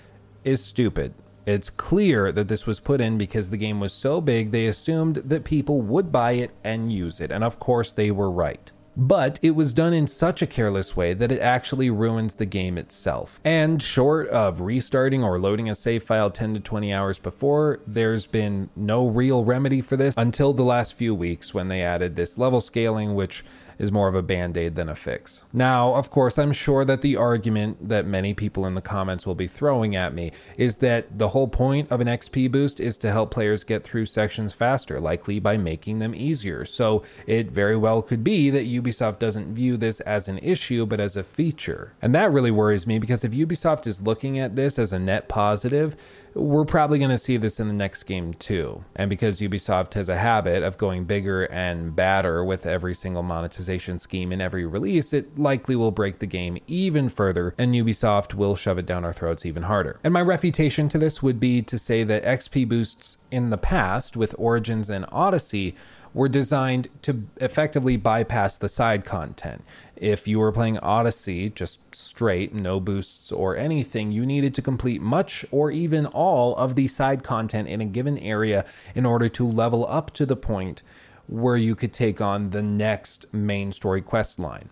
[0.43, 1.13] is stupid.
[1.45, 5.15] It's clear that this was put in because the game was so big they assumed
[5.17, 8.71] that people would buy it and use it, and of course they were right.
[8.97, 12.77] But it was done in such a careless way that it actually ruins the game
[12.77, 13.39] itself.
[13.45, 18.25] And short of restarting or loading a save file 10 to 20 hours before, there's
[18.25, 22.37] been no real remedy for this until the last few weeks when they added this
[22.37, 23.45] level scaling, which
[23.79, 25.41] is more of a band aid than a fix.
[25.53, 29.35] Now, of course, I'm sure that the argument that many people in the comments will
[29.35, 33.11] be throwing at me is that the whole point of an XP boost is to
[33.11, 36.65] help players get through sections faster, likely by making them easier.
[36.65, 40.99] So it very well could be that Ubisoft doesn't view this as an issue, but
[40.99, 41.93] as a feature.
[42.01, 45.29] And that really worries me because if Ubisoft is looking at this as a net
[45.29, 45.95] positive,
[46.33, 48.83] we're probably going to see this in the next game too.
[48.95, 53.99] And because Ubisoft has a habit of going bigger and badder with every single monetization
[53.99, 58.55] scheme in every release, it likely will break the game even further, and Ubisoft will
[58.55, 59.99] shove it down our throats even harder.
[60.03, 64.17] And my refutation to this would be to say that XP boosts in the past
[64.17, 65.75] with Origins and Odyssey
[66.19, 69.63] were designed to effectively bypass the side content.
[69.95, 75.01] If you were playing Odyssey just straight, no boosts or anything, you needed to complete
[75.01, 79.47] much or even all of the side content in a given area in order to
[79.47, 80.83] level up to the point
[81.27, 84.67] where you could take on the next main story quest line.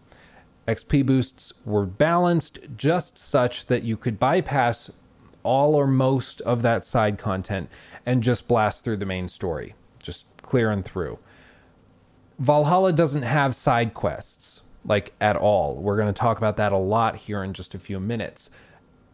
[0.67, 4.91] XP boosts were balanced just such that you could bypass
[5.43, 7.69] all or most of that side content
[8.05, 11.17] and just blast through the main story, just clear and through.
[12.39, 15.75] Valhalla doesn't have side quests, like at all.
[15.75, 18.49] We're going to talk about that a lot here in just a few minutes.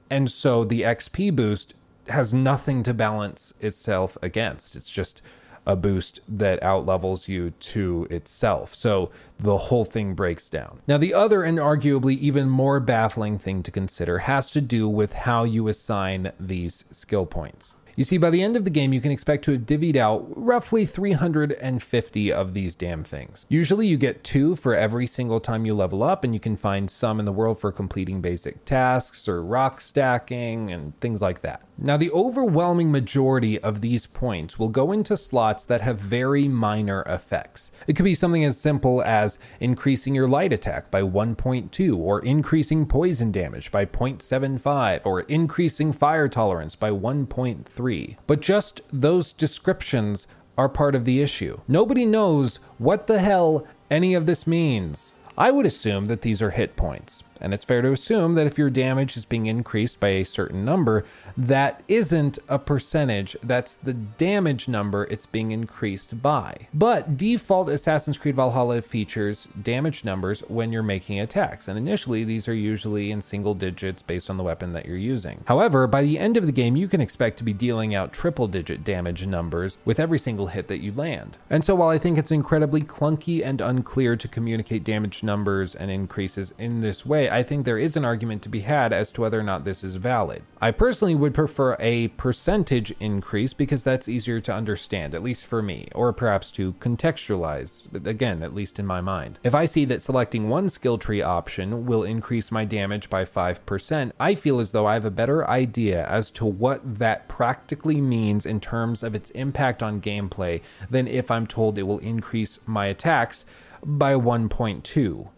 [0.10, 1.74] And so the XP boost
[2.08, 4.76] has nothing to balance itself against.
[4.76, 5.22] It's just
[5.66, 8.76] a boost that outlevels you to itself.
[8.76, 10.82] So the whole thing breaks down.
[10.88, 15.14] Now, the other and arguably even more baffling thing to consider has to do with
[15.14, 17.76] how you assign these skill points.
[17.96, 20.26] You see, by the end of the game, you can expect to have divvied out
[20.36, 23.46] roughly 350 of these damn things.
[23.50, 26.90] Usually, you get two for every single time you level up, and you can find
[26.90, 31.62] some in the world for completing basic tasks or rock stacking and things like that.
[31.78, 37.04] Now, the overwhelming majority of these points will go into slots that have very minor
[37.04, 37.72] effects.
[37.88, 42.86] It could be something as simple as increasing your light attack by 1.2, or increasing
[42.86, 47.83] poison damage by 0.75, or increasing fire tolerance by 1.3.
[48.28, 51.60] But just those descriptions are part of the issue.
[51.68, 55.14] Nobody knows what the hell any of this means.
[55.38, 58.58] I would assume that these are hit points and it's fair to assume that if
[58.58, 61.06] your damage is being increased by a certain number,
[61.38, 66.56] that isn't a percentage, that's the damage number it's being increased by.
[66.74, 72.48] But default Assassin's Creed Valhalla features damage numbers when you're making attacks, and initially these
[72.48, 75.44] are usually in single digits based on the weapon that you're using.
[75.46, 78.48] However, by the end of the game, you can expect to be dealing out triple
[78.48, 81.38] digit damage numbers with every single hit that you land.
[81.50, 85.92] And so while I think it's incredibly clunky and unclear to communicate damage numbers and
[85.92, 89.22] increases in this way, I think there is an argument to be had as to
[89.22, 90.44] whether or not this is valid.
[90.62, 95.64] I personally would prefer a percentage increase because that's easier to understand, at least for
[95.64, 99.40] me, or perhaps to contextualize, again, at least in my mind.
[99.44, 104.12] If I see that selecting one skill tree option will increase my damage by 5%,
[104.20, 108.46] I feel as though I have a better idea as to what that practically means
[108.46, 112.86] in terms of its impact on gameplay than if I'm told it will increase my
[112.86, 113.44] attacks
[113.84, 115.30] by 1.2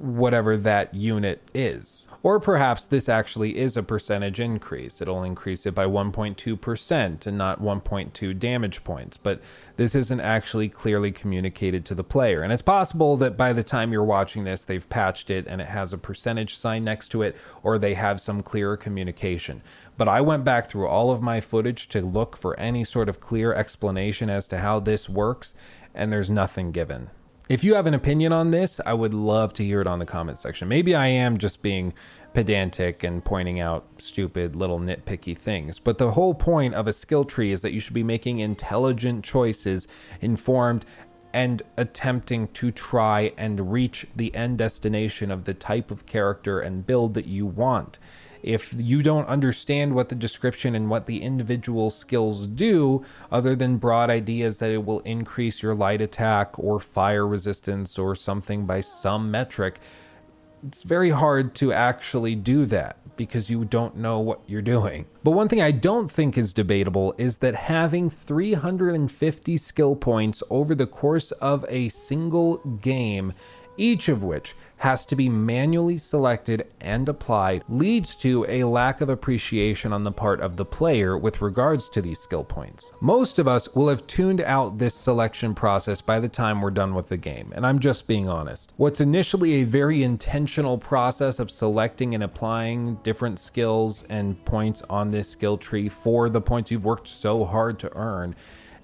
[0.00, 2.08] whatever that unit is.
[2.22, 5.00] Or perhaps this actually is a percentage increase.
[5.00, 9.16] It'll increase it by 1.2% and not 1.2 damage points.
[9.18, 9.42] But
[9.76, 12.42] this isn't actually clearly communicated to the player.
[12.42, 15.68] And it's possible that by the time you're watching this, they've patched it and it
[15.68, 19.62] has a percentage sign next to it, or they have some clearer communication.
[19.98, 23.20] But I went back through all of my footage to look for any sort of
[23.20, 25.54] clear explanation as to how this works,
[25.94, 27.10] and there's nothing given.
[27.50, 30.06] If you have an opinion on this, I would love to hear it on the
[30.06, 30.68] comment section.
[30.68, 31.92] Maybe I am just being
[32.32, 35.80] pedantic and pointing out stupid little nitpicky things.
[35.80, 39.24] But the whole point of a skill tree is that you should be making intelligent
[39.24, 39.88] choices,
[40.20, 40.84] informed,
[41.32, 46.86] and attempting to try and reach the end destination of the type of character and
[46.86, 47.98] build that you want
[48.42, 53.76] if you don't understand what the description and what the individual skills do, other than
[53.76, 58.80] broad ideas that it will increase your light attack or fire resistance or something by
[58.80, 59.78] some metric,
[60.66, 65.06] it's very hard to actually do that because you don't know what you're doing.
[65.24, 70.74] But one thing I don't think is debatable is that having 350 skill points over
[70.74, 73.32] the course of a single game,
[73.76, 79.10] each of which has to be manually selected and applied leads to a lack of
[79.10, 82.90] appreciation on the part of the player with regards to these skill points.
[83.02, 86.94] Most of us will have tuned out this selection process by the time we're done
[86.94, 88.72] with the game, and I'm just being honest.
[88.78, 95.10] What's initially a very intentional process of selecting and applying different skills and points on
[95.10, 98.34] this skill tree for the points you've worked so hard to earn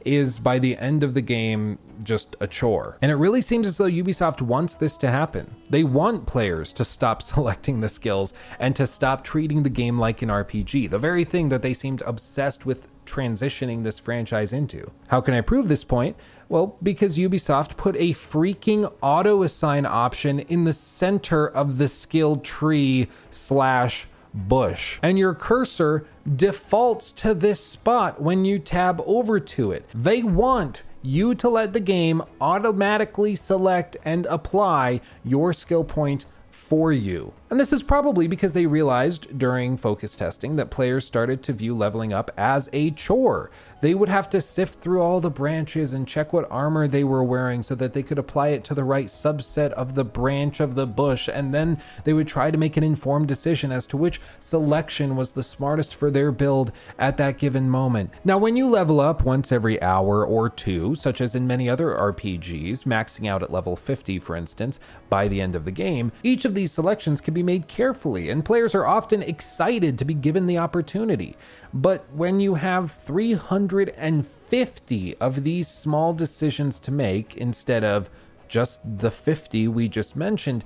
[0.06, 2.98] is by the end of the game just a chore.
[3.02, 5.54] And it really seems as though Ubisoft wants this to happen.
[5.68, 10.22] They want players to stop selecting the skills and to stop treating the game like
[10.22, 14.90] an RPG, the very thing that they seemed obsessed with transitioning this franchise into.
[15.08, 16.16] How can I prove this point?
[16.48, 22.36] Well, because Ubisoft put a freaking auto assign option in the center of the skill
[22.38, 24.06] tree slash
[24.36, 24.98] bush.
[25.02, 26.06] And your cursor
[26.36, 29.88] defaults to this spot when you tab over to it.
[29.94, 36.92] They want you to let the game automatically select and apply your skill point for
[36.92, 37.32] you.
[37.48, 41.76] And this is probably because they realized during focus testing that players started to view
[41.76, 43.52] leveling up as a chore.
[43.82, 47.22] They would have to sift through all the branches and check what armor they were
[47.22, 50.74] wearing so that they could apply it to the right subset of the branch of
[50.74, 54.20] the bush, and then they would try to make an informed decision as to which
[54.40, 58.10] selection was the smartest for their build at that given moment.
[58.24, 61.90] Now, when you level up once every hour or two, such as in many other
[61.90, 66.44] RPGs, maxing out at level 50, for instance, by the end of the game, each
[66.44, 70.46] of these selections can be made carefully, and players are often excited to be given
[70.46, 71.36] the opportunity.
[71.72, 78.10] But when you have 350 of these small decisions to make instead of
[78.48, 80.64] just the 50 we just mentioned,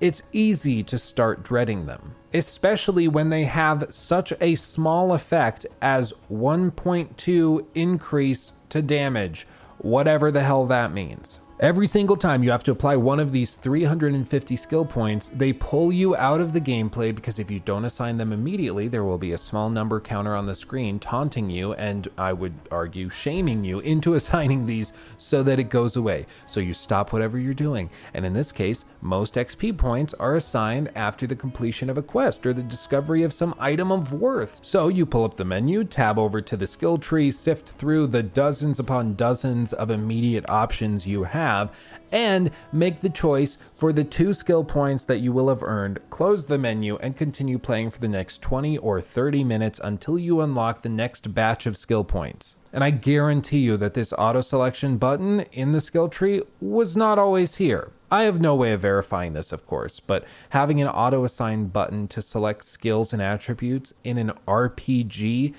[0.00, 6.12] it's easy to start dreading them, especially when they have such a small effect as
[6.30, 9.46] 1.2 increase to damage,
[9.78, 11.40] whatever the hell that means.
[11.60, 15.92] Every single time you have to apply one of these 350 skill points, they pull
[15.92, 19.32] you out of the gameplay because if you don't assign them immediately, there will be
[19.32, 23.80] a small number counter on the screen taunting you and I would argue shaming you
[23.80, 26.24] into assigning these so that it goes away.
[26.46, 27.90] So you stop whatever you're doing.
[28.14, 32.46] And in this case, most XP points are assigned after the completion of a quest
[32.46, 34.60] or the discovery of some item of worth.
[34.62, 38.22] So you pull up the menu, tab over to the skill tree, sift through the
[38.22, 41.72] dozens upon dozens of immediate options you have have
[42.12, 46.44] and make the choice for the two skill points that you will have earned, close
[46.44, 50.82] the menu, and continue playing for the next 20 or 30 minutes until you unlock
[50.82, 52.56] the next batch of skill points.
[52.72, 57.18] And I guarantee you that this auto selection button in the skill tree was not
[57.18, 57.90] always here.
[58.12, 62.08] I have no way of verifying this, of course, but having an auto assign button
[62.08, 65.54] to select skills and attributes in an RPG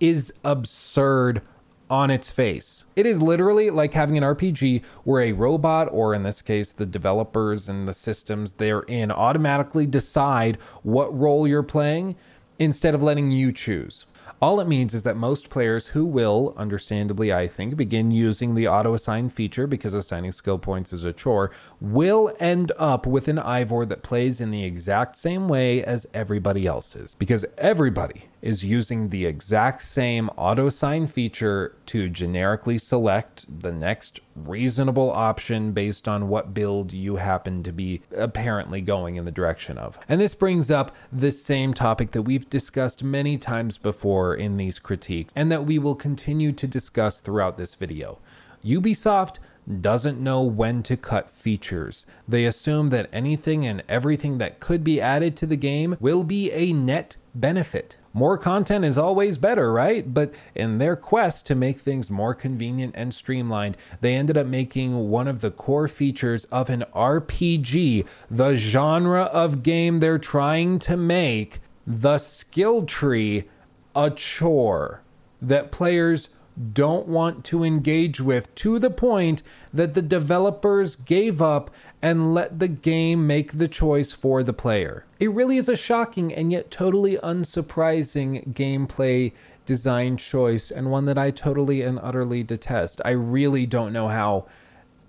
[0.00, 1.42] is absurd
[1.90, 2.84] on its face.
[2.96, 6.86] It is literally like having an RPG where a robot, or in this case, the
[6.86, 12.16] developers and the systems they're in, automatically decide what role you're playing
[12.58, 14.06] instead of letting you choose.
[14.40, 18.68] All it means is that most players who will, understandably, I think, begin using the
[18.68, 23.36] auto assign feature because assigning skill points is a chore, will end up with an
[23.36, 27.16] Eivor that plays in the exact same way as everybody else's.
[27.16, 34.20] Because everybody is using the exact same auto assign feature to generically select the next
[34.34, 39.76] reasonable option based on what build you happen to be apparently going in the direction
[39.78, 39.98] of.
[40.08, 44.78] And this brings up the same topic that we've discussed many times before in these
[44.78, 48.18] critiques and that we will continue to discuss throughout this video.
[48.64, 49.38] Ubisoft
[49.80, 52.06] doesn't know when to cut features.
[52.26, 56.50] They assume that anything and everything that could be added to the game will be
[56.52, 57.96] a net benefit.
[58.12, 60.12] More content is always better, right?
[60.12, 65.08] But in their quest to make things more convenient and streamlined, they ended up making
[65.08, 70.96] one of the core features of an RPG, the genre of game they're trying to
[70.96, 73.48] make, the skill tree,
[73.94, 75.02] a chore
[75.40, 76.28] that players
[76.72, 81.70] don't want to engage with to the point that the developers gave up
[82.00, 85.04] and let the game make the choice for the player.
[85.18, 89.32] It really is a shocking and yet totally unsurprising gameplay
[89.66, 93.00] design choice and one that I totally and utterly detest.
[93.04, 94.46] I really don't know how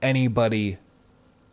[0.02, 0.78] anybody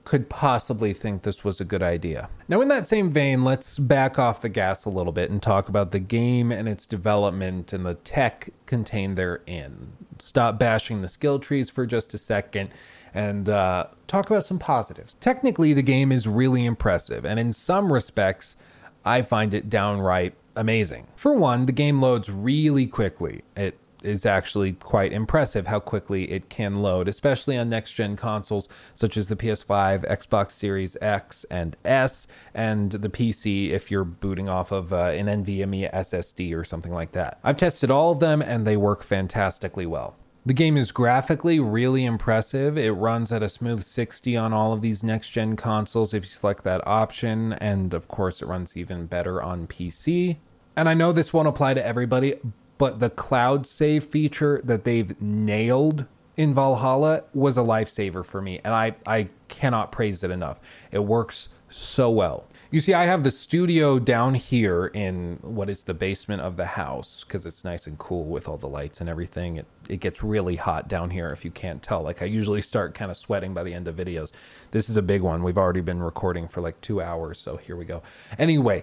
[0.06, 2.28] could possibly think this was a good idea.
[2.48, 5.68] Now, in that same vein, let's back off the gas a little bit and talk
[5.68, 9.92] about the game and its development and the tech contained therein.
[10.20, 12.70] Stop bashing the skill trees for just a second
[13.16, 15.16] and uh, talk about some positives.
[15.20, 18.56] Technically, the game is really impressive, and in some respects,
[19.04, 21.06] I find it downright amazing.
[21.16, 23.42] For one, the game loads really quickly.
[23.56, 28.68] It is actually quite impressive how quickly it can load, especially on next gen consoles
[28.94, 34.48] such as the PS5, Xbox Series X and S, and the PC if you're booting
[34.48, 37.38] off of uh, an NVMe SSD or something like that.
[37.42, 40.16] I've tested all of them and they work fantastically well.
[40.46, 42.78] The game is graphically really impressive.
[42.78, 46.30] It runs at a smooth 60 on all of these next gen consoles if you
[46.30, 50.36] select that option, and of course, it runs even better on PC.
[50.76, 52.38] And I know this won't apply to everybody,
[52.78, 56.04] but the cloud save feature that they've nailed
[56.36, 60.60] in Valhalla was a lifesaver for me, and I, I cannot praise it enough.
[60.92, 62.44] It works so well.
[62.70, 66.66] You see, I have the studio down here in what is the basement of the
[66.66, 69.56] house because it's nice and cool with all the lights and everything.
[69.56, 72.02] It, it gets really hot down here if you can't tell.
[72.02, 74.32] Like, I usually start kind of sweating by the end of videos.
[74.72, 75.44] This is a big one.
[75.44, 78.02] We've already been recording for like two hours, so here we go.
[78.36, 78.82] Anyway,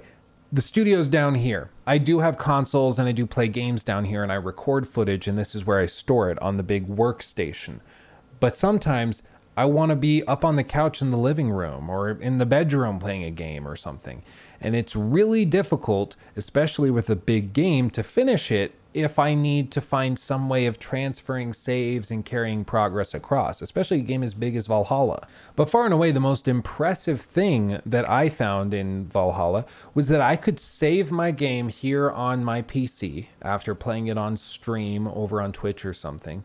[0.53, 1.69] the studio's down here.
[1.85, 5.27] I do have consoles and I do play games down here and I record footage,
[5.27, 7.81] and this is where I store it on the big workstation.
[8.39, 9.23] But sometimes
[9.55, 12.45] I want to be up on the couch in the living room or in the
[12.45, 14.23] bedroom playing a game or something.
[14.59, 19.71] And it's really difficult, especially with a big game, to finish it if I need
[19.71, 24.33] to find some way of transferring saves and carrying progress across, especially a game as
[24.33, 25.27] big as Valhalla.
[25.55, 30.21] But far and away, the most impressive thing that I found in Valhalla was that
[30.21, 35.41] I could save my game here on my PC after playing it on stream over
[35.41, 36.43] on Twitch or something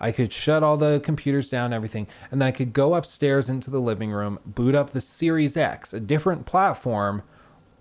[0.00, 3.70] I could shut all the computers down, everything, and then I could go upstairs into
[3.70, 7.22] the living room, boot up the Series X, a different platform,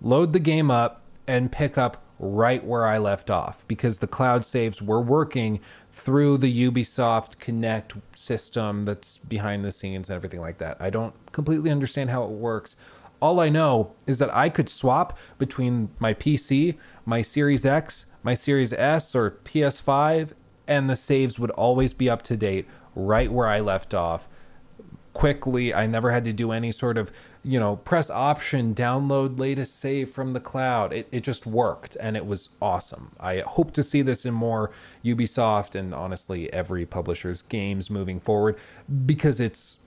[0.01, 4.45] load the game up, and pick up right where I left off because the cloud
[4.45, 5.59] saves were working
[5.91, 10.77] through the Ubisoft Connect system that's behind the scenes and everything like that.
[10.79, 12.75] I don't completely understand how it works.
[13.21, 18.33] All I know is that I could swap between my PC, my Series X, my
[18.33, 20.31] Series S, or PS5,
[20.67, 24.27] and the saves would always be up to date right where I left off
[25.13, 25.73] quickly.
[25.73, 27.11] I never had to do any sort of,
[27.43, 30.91] you know, press option, download latest save from the cloud.
[30.91, 33.11] It, it just worked and it was awesome.
[33.19, 34.71] I hope to see this in more
[35.05, 38.57] Ubisoft and honestly every publisher's games moving forward
[39.05, 39.77] because it's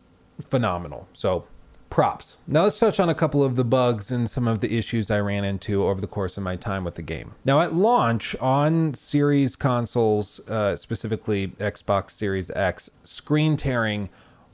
[0.41, 1.09] phenomenal.
[1.13, 1.47] So
[1.91, 2.37] props.
[2.47, 5.21] Now let's touch on a couple of the bugs and some of the issues I
[5.21, 7.33] ran into over the course of my time with the game.
[7.45, 14.09] Now at launch on series consoles, uh, specifically Xbox Series X, screen tearing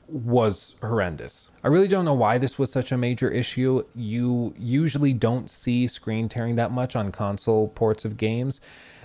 [0.07, 1.49] was horrendous.
[1.63, 3.83] I really don't know why this was such a major issue.
[3.95, 8.61] You usually don't see screen tearing that much on console ports of games,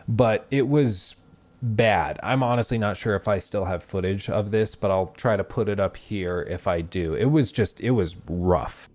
[0.07, 1.14] but it was
[1.62, 2.20] bad.
[2.22, 5.44] I'm honestly not sure if I still have footage of this, but I'll try to
[5.44, 7.14] put it up here if I do.
[7.14, 8.88] It was just, it was rough.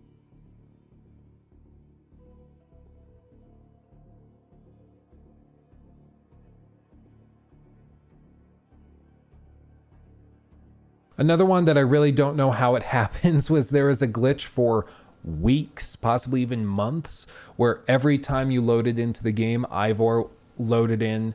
[11.16, 14.46] Another one that I really don't know how it happens was there was a glitch
[14.46, 14.86] for
[15.24, 21.34] weeks, possibly even months, where every time you loaded into the game, Eivor loaded in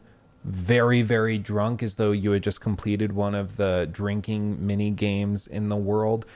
[0.49, 5.47] very, very drunk, as though you had just completed one of the drinking mini games
[5.47, 6.27] in the world.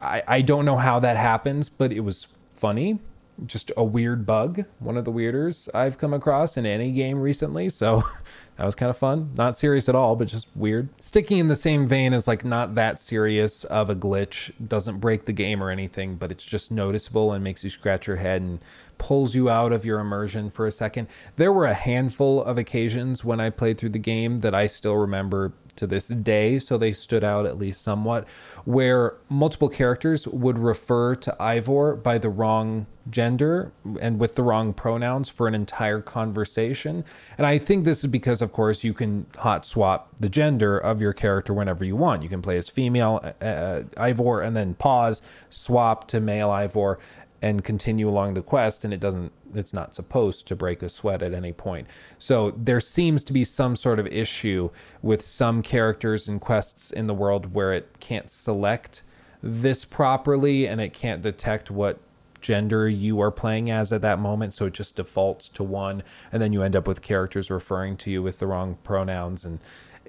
[0.00, 2.98] I, I don't know how that happens, but it was funny.
[3.46, 7.68] Just a weird bug, one of the weirders I've come across in any game recently.
[7.68, 8.04] So
[8.56, 9.30] that was kind of fun.
[9.34, 10.88] Not serious at all, but just weird.
[11.00, 15.24] Sticking in the same vein as like not that serious of a glitch, doesn't break
[15.24, 18.60] the game or anything, but it's just noticeable and makes you scratch your head and
[18.98, 21.08] pulls you out of your immersion for a second.
[21.36, 24.96] There were a handful of occasions when I played through the game that I still
[24.96, 28.26] remember to this day, so they stood out at least somewhat,
[28.64, 33.70] where multiple characters would refer to Eivor by the wrong gender
[34.00, 37.04] and with the wrong pronouns for an entire conversation.
[37.36, 41.00] And I think this is because, of course, you can hot swap the gender of
[41.00, 42.22] your character whenever you want.
[42.22, 45.20] You can play as female uh, uh Eivor and then pause,
[45.50, 46.96] swap to male Eivor,
[47.44, 51.22] and continue along the quest and it doesn't it's not supposed to break a sweat
[51.22, 51.86] at any point.
[52.18, 54.70] So there seems to be some sort of issue
[55.02, 59.02] with some characters and quests in the world where it can't select
[59.42, 62.00] this properly and it can't detect what
[62.40, 66.40] gender you are playing as at that moment so it just defaults to one and
[66.40, 69.44] then you end up with characters referring to you with the wrong pronouns.
[69.44, 69.58] And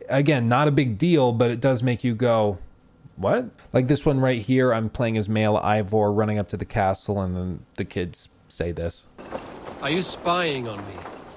[0.08, 2.58] again not a big deal but it does make you go
[3.16, 3.50] what?
[3.74, 7.22] Like this one right here, I'm playing as male Eivor running up to the castle,
[7.22, 9.06] and then the kids say this.
[9.82, 10.94] Are you spying on me?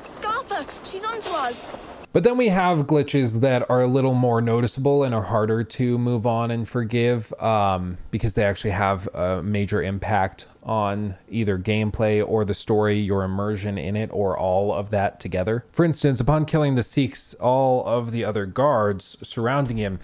[0.09, 1.77] Scarpa, she's on to us.
[2.13, 5.99] But then we have glitches that are a little more noticeable and are harder to
[5.99, 12.27] move on and forgive um, because they actually have a major impact on either gameplay
[12.27, 15.67] or the story, your immersion in it, or all of that together.
[15.71, 19.99] For instance, upon killing the Sikhs, all of the other guards surrounding him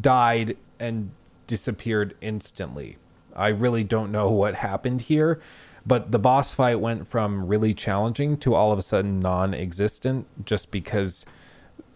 [0.00, 1.10] died and
[1.48, 2.96] disappeared instantly.
[3.34, 5.40] I really don't know what happened here,
[5.84, 10.26] but the boss fight went from really challenging to all of a sudden non existent
[10.44, 11.26] just because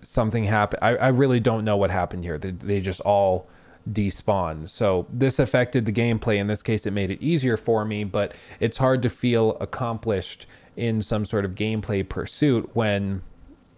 [0.01, 0.81] something happened.
[0.83, 2.39] I, I, really don't know what happened here.
[2.39, 3.49] They, they just all
[3.91, 4.69] despawn.
[4.69, 6.39] So this affected the gameplay.
[6.39, 10.47] In this case, it made it easier for me, but it's hard to feel accomplished
[10.77, 13.23] in some sort of gameplay pursuit when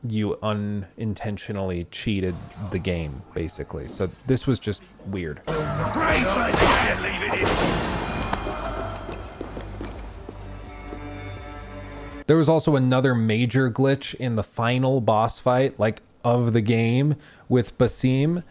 [0.07, 2.35] you unintentionally cheated
[2.71, 3.89] the game, basically.
[3.89, 5.41] So this was just weird.
[12.27, 17.17] There was also another major glitch in the final boss fight, like of the game
[17.49, 18.43] with Basim.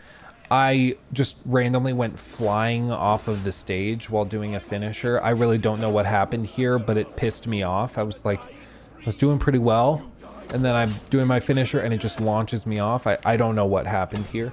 [0.51, 5.19] I just randomly went flying off of the stage while doing a finisher.
[5.21, 7.97] I really don't know what happened here, but it pissed me off.
[7.97, 10.07] I was like, I was doing pretty well,
[10.51, 13.07] and then I'm doing my finisher and it just launches me off.
[13.07, 14.49] I, I don't know what happened here.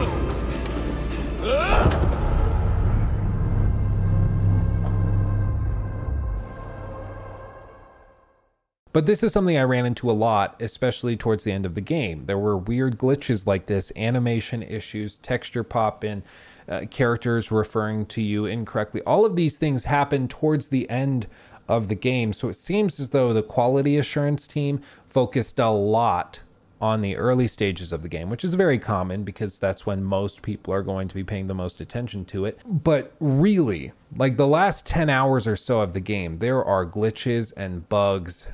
[8.92, 11.80] But this is something I ran into a lot, especially towards the end of the
[11.80, 12.26] game.
[12.26, 16.24] There were weird glitches like this, animation issues, texture pop in,
[16.68, 19.00] uh, characters referring to you incorrectly.
[19.02, 21.28] All of these things happen towards the end
[21.70, 22.32] of the game.
[22.32, 26.40] So it seems as though the quality assurance team focused a lot
[26.80, 30.42] on the early stages of the game, which is very common because that's when most
[30.42, 32.58] people are going to be paying the most attention to it.
[32.66, 37.52] But really, like the last 10 hours or so of the game, there are glitches
[37.56, 38.48] and bugs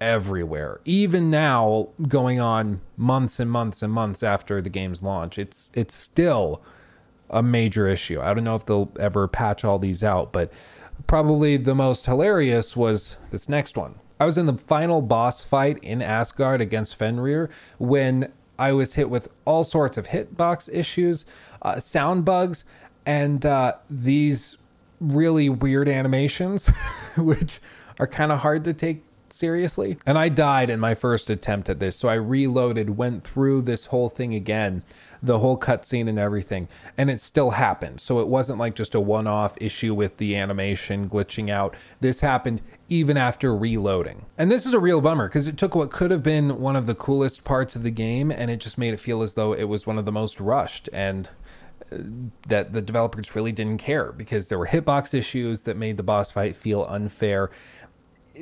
[0.00, 0.80] everywhere.
[0.84, 5.94] Even now, going on months and months and months after the game's launch, it's it's
[5.94, 6.62] still
[7.30, 8.20] a major issue.
[8.20, 10.52] I don't know if they'll ever patch all these out, but
[11.08, 13.96] probably the most hilarious was this next one.
[14.20, 19.08] I was in the final boss fight in Asgard against Fenrir when I was hit
[19.08, 21.24] with all sorts of hitbox issues,
[21.62, 22.64] uh, sound bugs,
[23.06, 24.56] and uh, these
[25.00, 26.68] really weird animations,
[27.16, 27.60] which
[27.98, 29.02] are kind of hard to take
[29.38, 29.96] seriously.
[30.04, 33.86] And I died in my first attempt at this, so I reloaded, went through this
[33.86, 34.82] whole thing again,
[35.22, 38.00] the whole cutscene and everything, and it still happened.
[38.00, 41.74] So it wasn't like just a one off issue with the animation glitching out.
[42.00, 44.24] This happened even after reloading.
[44.36, 46.86] And this is a real bummer because it took what could have been one of
[46.86, 49.64] the coolest parts of the game and it just made it feel as though it
[49.64, 51.28] was one of the most rushed and
[51.92, 51.98] uh,
[52.48, 56.32] that the developers really didn't care because there were hitbox issues that made the boss
[56.32, 57.50] fight feel unfair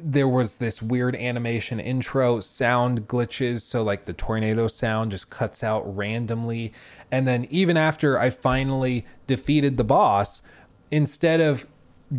[0.02, 5.62] there was this weird animation intro sound glitches so like the tornado sound just cuts
[5.62, 6.72] out randomly.
[7.10, 10.42] And then even after i finally defeated the boss
[10.90, 11.66] instead of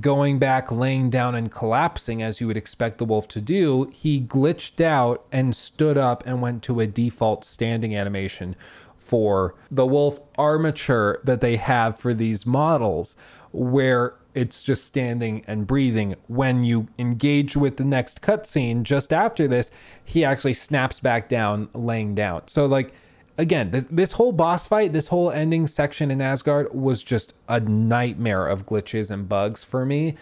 [0.01, 4.19] going back laying down and collapsing as you would expect the wolf to do he
[4.19, 8.53] glitched out and stood up and went to a default standing animation
[8.97, 13.15] for the wolf armature that they have for these models
[13.53, 16.15] where it's just standing and breathing.
[16.27, 19.71] When you engage with the next cutscene just after this,
[20.05, 22.43] he actually snaps back down, laying down.
[22.45, 22.93] So, like,
[23.39, 27.59] again, this, this whole boss fight, this whole ending section in Asgard was just a
[27.59, 30.15] nightmare of glitches and bugs for me.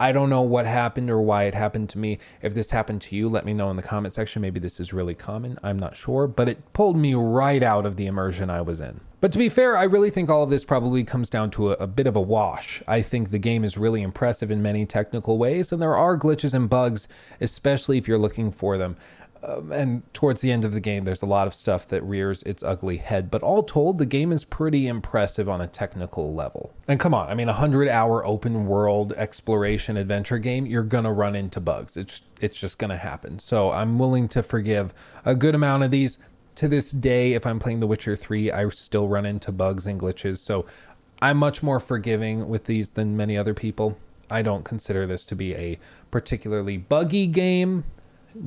[0.00, 2.18] I don't know what happened or why it happened to me.
[2.42, 4.42] If this happened to you, let me know in the comment section.
[4.42, 5.58] Maybe this is really common.
[5.62, 9.00] I'm not sure, but it pulled me right out of the immersion I was in.
[9.20, 11.74] But to be fair, I really think all of this probably comes down to a,
[11.74, 12.80] a, bit of a wash.
[12.86, 16.54] I think the game is really impressive in many technical ways, and there are glitches
[16.54, 17.08] and bugs,
[17.40, 18.96] especially if you're looking for them.
[19.48, 22.42] Um, and towards the end of the game, there's a lot of stuff that rears
[22.42, 23.30] its ugly head.
[23.30, 26.72] But all told, the game is pretty impressive on a technical level.
[26.86, 31.12] And come on, I mean, a hundred hour open world exploration adventure game, you're gonna
[31.12, 31.96] run into bugs.
[31.96, 33.38] It's it's just gonna happen.
[33.38, 34.92] So I'm willing to forgive
[35.24, 36.18] a good amount of these
[36.58, 40.00] to this day, if I'm playing The Witcher 3, I still run into bugs and
[40.00, 40.38] glitches.
[40.38, 40.66] So
[41.22, 43.96] I'm much more forgiving with these than many other people.
[44.28, 45.78] I don't consider this to be a
[46.10, 47.84] particularly buggy game,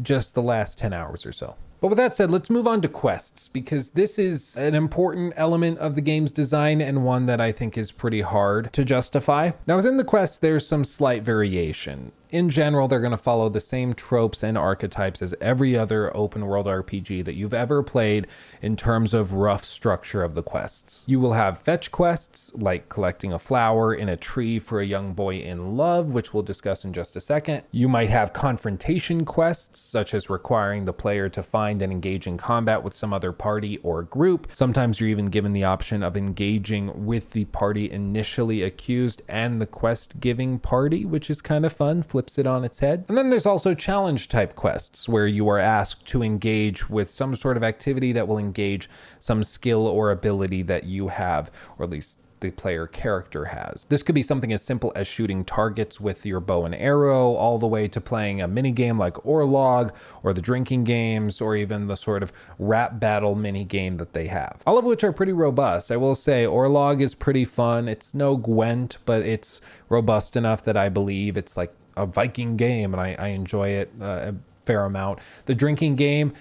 [0.02, 1.56] just the last 10 hours or so.
[1.82, 5.80] But with that said, let's move on to quests because this is an important element
[5.80, 9.52] of the game's design and one that I think is pretty hard to justify.
[9.66, 13.60] Now, within the quests, there's some slight variation in general, they're going to follow the
[13.60, 18.28] same tropes and archetypes as every other open world RPG that you've ever played
[18.62, 21.04] in terms of rough structure of the quests.
[21.08, 25.14] You will have fetch quests, like collecting a flower in a tree for a young
[25.14, 27.64] boy in love, which we'll discuss in just a second.
[27.72, 32.38] You might have confrontation quests, such as requiring the player to find and engage in
[32.38, 34.48] combat with some other party or group.
[34.54, 39.68] Sometimes you're even given the option of engaging with the party initially accused and the
[39.68, 42.02] quest giving party, which is kind of fun.
[42.04, 43.04] Flip flips it on its head.
[43.08, 47.36] And then there's also challenge type quests where you are asked to engage with some
[47.36, 51.50] sort of activity that will engage some skill or ability that you have,
[51.80, 53.88] or at least the player character has.
[53.90, 57.58] This could be something as simple as shooting targets with your bow and arrow, all
[57.58, 59.92] the way to playing a mini game like Orlog,
[60.22, 64.28] or the drinking games, or even the sort of rap battle mini game that they
[64.28, 64.62] have.
[64.68, 65.92] All of which are pretty robust.
[65.92, 67.88] I will say Orlog is pretty fun.
[67.88, 69.60] It's no Gwent, but it's
[69.90, 73.92] robust enough that I believe it's like a Viking game, and I, I enjoy it
[74.02, 75.20] uh, a fair amount.
[75.46, 76.34] The drinking game,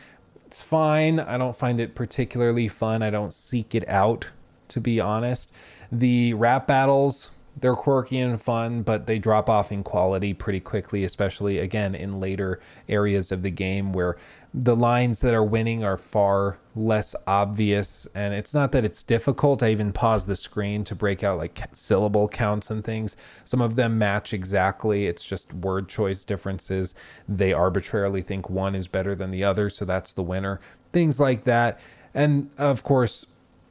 [0.47, 1.21] It's fine.
[1.21, 3.03] I don't find it particularly fun.
[3.03, 4.27] I don't seek it out,
[4.69, 5.53] to be honest.
[5.93, 7.31] The rap battles,
[7.61, 12.21] they're quirky and fun, but they drop off in quality pretty quickly, especially again in
[12.21, 14.17] later areas of the game where
[14.53, 18.07] the lines that are winning are far less obvious.
[18.15, 19.63] And it's not that it's difficult.
[19.63, 23.17] I even pause the screen to break out like syllable counts and things.
[23.45, 25.07] Some of them match exactly.
[25.07, 26.95] It's just word choice differences.
[27.29, 30.61] They arbitrarily think one is better than the other, so that's the winner.
[30.93, 31.81] Things like that.
[32.15, 33.27] And of course,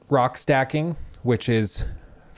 [0.09, 1.83] rock stacking, which is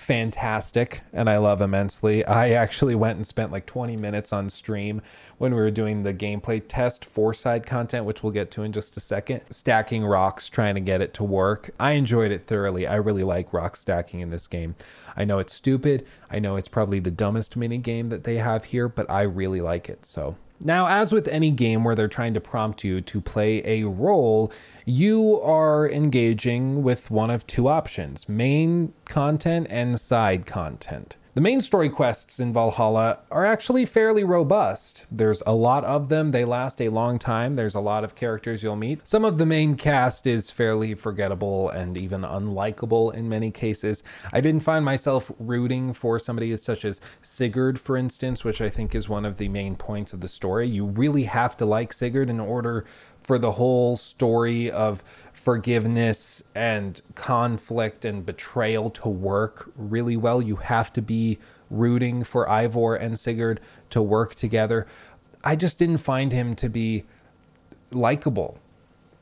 [0.01, 2.25] fantastic and I love immensely.
[2.25, 4.99] I actually went and spent like 20 minutes on stream
[5.37, 8.73] when we were doing the gameplay test for side content, which we'll get to in
[8.73, 11.69] just a second, stacking rocks, trying to get it to work.
[11.79, 12.87] I enjoyed it thoroughly.
[12.87, 14.75] I really like rock stacking in this game.
[15.15, 16.07] I know it's stupid.
[16.31, 19.61] I know it's probably the dumbest mini game that they have here, but I really
[19.61, 20.03] like it.
[20.03, 23.87] So now, as with any game where they're trying to prompt you to play a
[23.87, 24.51] role,
[24.85, 31.17] you are engaging with one of two options main content and side content.
[31.33, 35.05] The main story quests in Valhalla are actually fairly robust.
[35.09, 37.55] There's a lot of them, they last a long time.
[37.55, 39.07] There's a lot of characters you'll meet.
[39.07, 44.03] Some of the main cast is fairly forgettable and even unlikable in many cases.
[44.33, 48.93] I didn't find myself rooting for somebody such as Sigurd, for instance, which I think
[48.93, 50.67] is one of the main points of the story.
[50.67, 52.83] You really have to like Sigurd in order
[53.23, 55.01] for the whole story of
[55.43, 60.41] forgiveness and conflict and betrayal to work really well.
[60.41, 61.39] You have to be
[61.71, 64.85] rooting for Eivor and Sigurd to work together.
[65.43, 67.05] I just didn't find him to be
[67.89, 68.59] likable,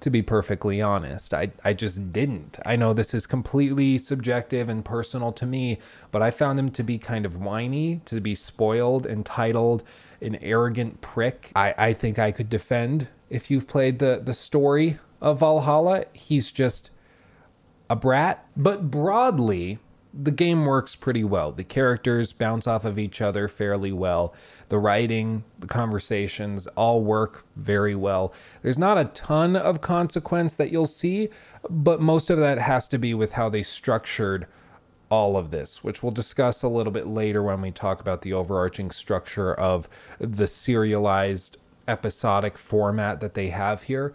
[0.02, 1.34] to be perfectly honest.
[1.34, 2.60] I, I just didn't.
[2.66, 5.80] I know this is completely subjective and personal to me,
[6.12, 9.84] but I found him to be kind of whiny, to be spoiled, entitled,
[10.22, 11.52] an arrogant prick.
[11.56, 16.06] I, I think I could defend if you've played the, the story of Valhalla.
[16.14, 16.92] He's just
[17.90, 18.46] a brat.
[18.56, 19.80] But broadly,
[20.14, 21.52] the game works pretty well.
[21.52, 24.34] The characters bounce off of each other fairly well.
[24.70, 28.34] The writing, the conversations all work very well.
[28.62, 31.30] There's not a ton of consequence that you'll see,
[31.70, 34.48] but most of that has to be with how they structured
[35.12, 38.34] all of this, which we'll discuss a little bit later when we talk about the
[38.34, 39.90] overarching structure of
[40.20, 41.58] the serialized
[41.88, 44.14] episodic format that they have here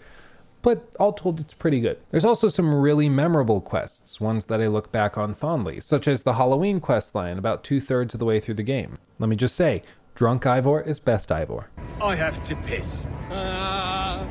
[0.65, 1.99] but all told, it's pretty good.
[2.11, 6.23] There's also some really memorable quests, ones that I look back on fondly, such as
[6.23, 8.97] the Halloween quest line about two thirds of the way through the game.
[9.19, 9.83] Let me just say,
[10.15, 11.67] drunk Eivor is best Eivor.
[12.03, 13.07] I have to piss.
[13.31, 14.27] Ah,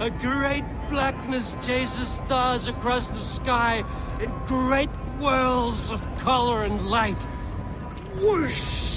[0.00, 3.84] a great blackness chases stars across the sky
[4.22, 7.22] in great whirls of color and light.
[8.16, 8.94] Whoosh!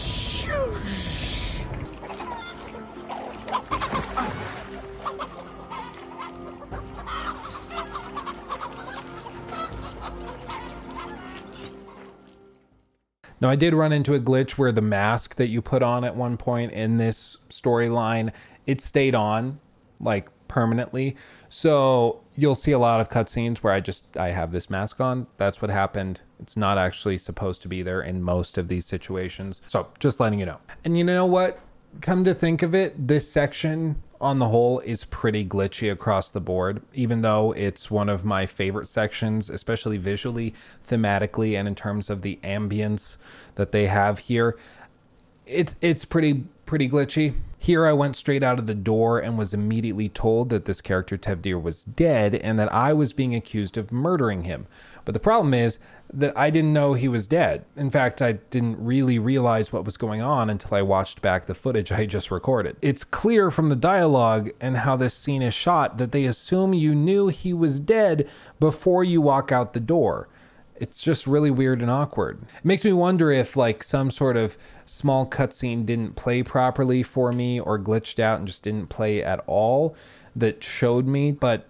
[13.40, 16.16] Now, I did run into a glitch where the mask that you put on at
[16.16, 18.32] one point in this storyline,
[18.66, 19.60] it stayed on
[20.00, 21.16] like permanently.
[21.50, 25.28] So you'll see a lot of cutscenes where I just I have this mask on.
[25.38, 26.22] That's what happened.
[26.40, 29.62] It's not actually supposed to be there in most of these situations.
[29.68, 30.60] So just letting you know.
[30.84, 31.60] And you know what?
[32.02, 36.40] Come to think of it, this section on the whole is pretty glitchy across the
[36.40, 40.54] board, even though it's one of my favorite sections, especially visually,
[40.90, 43.18] thematically, and in terms of the ambience
[43.56, 44.58] that they have here.
[45.46, 47.34] It's it's pretty pretty glitchy.
[47.58, 51.18] Here I went straight out of the door and was immediately told that this character
[51.18, 54.68] Tewdwr was dead and that I was being accused of murdering him.
[55.06, 55.80] But the problem is
[56.14, 57.66] that I didn't know he was dead.
[57.76, 61.54] In fact, I didn't really realize what was going on until I watched back the
[61.54, 62.78] footage I just recorded.
[62.82, 66.96] It's clear from the dialogue and how this scene is shot that they assume you
[66.96, 68.30] knew he was dead
[68.60, 70.30] before you walk out the door.
[70.80, 72.40] It's just really weird and awkward.
[72.58, 77.32] It makes me wonder if, like, some sort of small cutscene didn't play properly for
[77.34, 79.96] me or glitched out and just didn't play at all
[80.36, 81.66] that showed me, but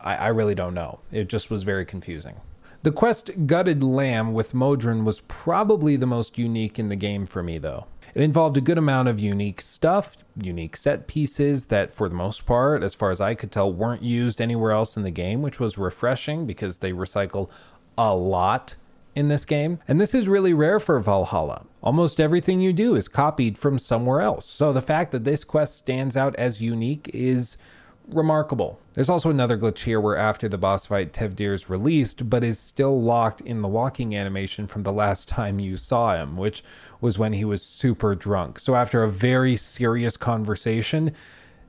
[0.00, 1.00] I, I really don't know.
[1.10, 2.36] It just was very confusing.
[2.82, 7.40] The quest Gutted Lamb with Modron was probably the most unique in the game for
[7.40, 7.86] me, though.
[8.12, 12.44] It involved a good amount of unique stuff, unique set pieces that, for the most
[12.44, 15.60] part, as far as I could tell, weren't used anywhere else in the game, which
[15.60, 17.48] was refreshing because they recycle
[17.96, 18.74] a lot
[19.14, 19.78] in this game.
[19.86, 21.66] And this is really rare for Valhalla.
[21.84, 24.44] Almost everything you do is copied from somewhere else.
[24.44, 27.56] So the fact that this quest stands out as unique is
[28.08, 28.78] remarkable.
[28.94, 32.58] There's also another glitch here where after the boss fight, Tewdwr is released, but is
[32.58, 36.62] still locked in the walking animation from the last time you saw him, which
[37.00, 38.58] was when he was super drunk.
[38.58, 41.14] So after a very serious conversation,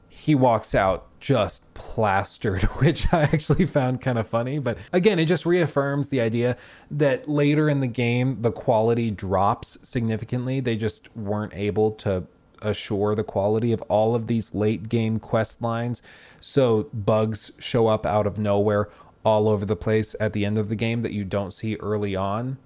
[0.10, 4.60] he walks out just plastered, which I actually found kind of funny.
[4.60, 6.58] But again, it just reaffirms the idea
[6.92, 10.60] that later in the game, the quality drops significantly.
[10.60, 12.26] They just weren't able to
[12.64, 16.02] assure the quality of all of these late game quest lines.
[16.40, 18.90] So bugs show up out of nowhere
[19.26, 22.16] all over the place at the end of the game that you don't see early
[22.16, 22.58] on.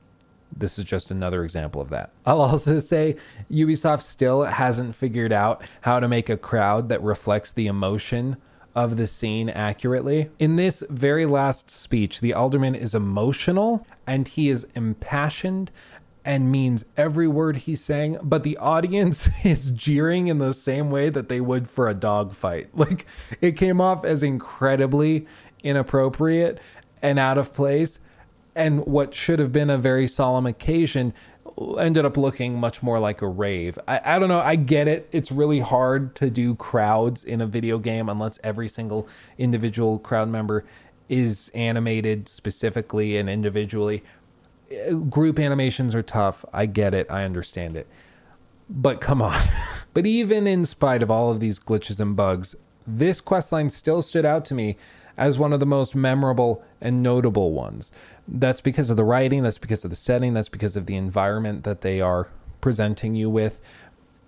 [0.55, 2.11] This is just another example of that.
[2.25, 3.17] I'll also say
[3.51, 8.37] Ubisoft still hasn't figured out how to make a crowd that reflects the emotion
[8.77, 10.29] of the scene accurately.
[10.37, 15.71] In this very last speech, the alderman is emotional and he is impassioned
[16.27, 21.09] and means every word he's saying, but the audience is jeering in the same way
[21.09, 22.69] that they would for a dog fight.
[22.77, 23.05] Like
[23.41, 25.25] it came off as incredibly
[25.63, 26.59] inappropriate
[27.01, 27.99] and out of place.
[28.55, 31.13] And what should have been a very solemn occasion
[31.79, 33.79] ended up looking much more like a rave.
[33.87, 34.39] I, I don't know.
[34.39, 35.07] I get it.
[35.11, 39.07] It's really hard to do crowds in a video game unless every single
[39.37, 40.65] individual crowd member
[41.09, 44.03] is animated specifically and individually.
[45.09, 46.43] Group animations are tough.
[46.53, 47.07] I get it.
[47.09, 47.87] I understand it.
[48.69, 49.41] But come on.
[49.93, 52.55] but even in spite of all of these glitches and bugs,
[52.85, 54.77] this questline still stood out to me
[55.17, 57.91] as one of the most memorable and notable ones.
[58.27, 61.63] That's because of the writing, that's because of the setting, that's because of the environment
[61.63, 62.27] that they are
[62.61, 63.59] presenting you with.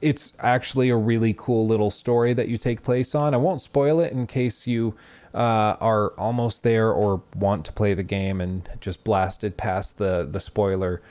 [0.01, 3.33] It's actually a really cool little story that you take place on.
[3.33, 4.95] I won't spoil it in case you
[5.33, 10.27] uh, are almost there or want to play the game and just blasted past the
[10.31, 11.01] the spoiler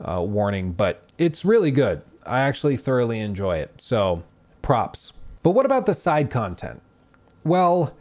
[0.00, 2.02] uh, warning, but it's really good.
[2.26, 3.72] I actually thoroughly enjoy it.
[3.78, 4.22] So,
[4.62, 5.12] props.
[5.42, 6.82] But what about the side content?
[7.44, 7.94] Well,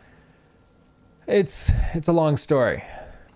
[1.28, 2.84] it's it's a long story.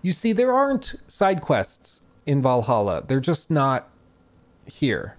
[0.02, 3.04] You see, there aren't side quests in Valhalla.
[3.06, 3.88] They're just not
[4.66, 5.16] here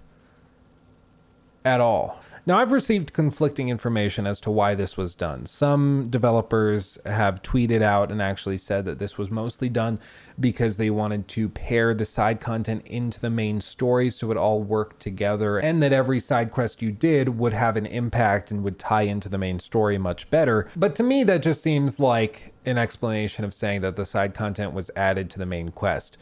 [1.65, 2.19] at all.
[2.45, 5.45] Now, I've received conflicting information as to why this was done.
[5.45, 9.97] Some developers have tweeted out and actually said that this was mostly done
[10.37, 14.61] because they wanted to pair the side content into the main story so it all
[14.61, 18.77] worked together, and that every side quest you did would have an impact and would
[18.77, 20.67] tie into the main story much better.
[20.75, 24.73] But to me, that just seems like an explanation of saying that the side content
[24.73, 26.17] was added to the main quest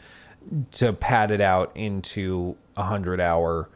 [0.70, 3.68] to pad it out into a hundred hour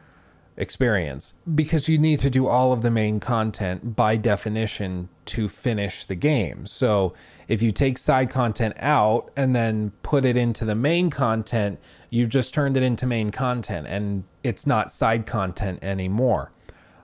[0.57, 6.05] experience because you need to do all of the main content by definition to finish
[6.05, 6.67] the game.
[6.67, 7.15] So
[7.49, 11.79] if you take side content out and then put it into the main content,
[12.11, 16.53] you've just turned it into main content and it's not side content anymore.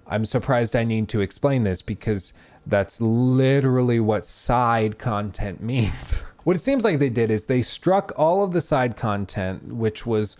[0.06, 2.32] I'm surprised I need to explain this because
[2.66, 6.22] that's literally what side content means.
[6.44, 10.04] What it seems like they did is they struck all of the side content, which
[10.04, 10.36] was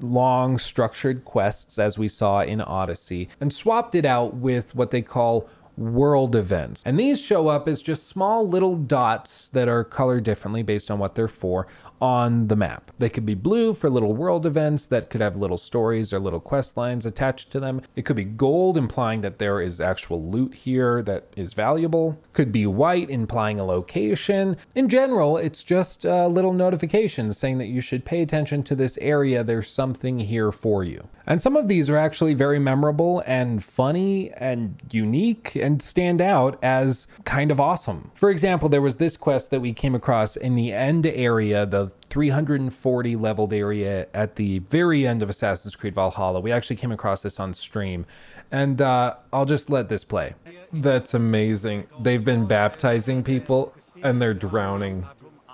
[0.00, 5.02] long structured quests, as we saw in Odyssey, and swapped it out with what they
[5.02, 6.82] call world events.
[6.84, 10.98] And these show up as just small little dots that are colored differently based on
[10.98, 11.66] what they're for
[12.00, 12.90] on the map.
[12.98, 16.40] They could be blue for little world events that could have little stories or little
[16.40, 17.80] quest lines attached to them.
[17.96, 22.18] It could be gold, implying that there is actual loot here that is valuable.
[22.32, 24.56] Could be white, implying a location.
[24.74, 29.42] In general, it's just little notification saying that you should pay attention to this area.
[29.42, 31.08] There's something here for you.
[31.26, 36.58] And some of these are actually very memorable and funny and unique and stand out
[36.62, 38.10] as kind of awesome.
[38.14, 41.83] For example, there was this quest that we came across in the end area, the
[42.10, 46.40] 340 leveled area at the very end of Assassin's Creed Valhalla.
[46.40, 48.06] We actually came across this on stream,
[48.50, 50.34] and uh, I'll just let this play.
[50.72, 51.86] That's amazing.
[52.00, 55.06] They've been baptizing people, and they're drowning.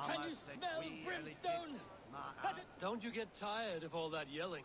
[0.04, 1.74] Can you smell brimstone?
[2.80, 4.64] Don't you get tired of all that yelling?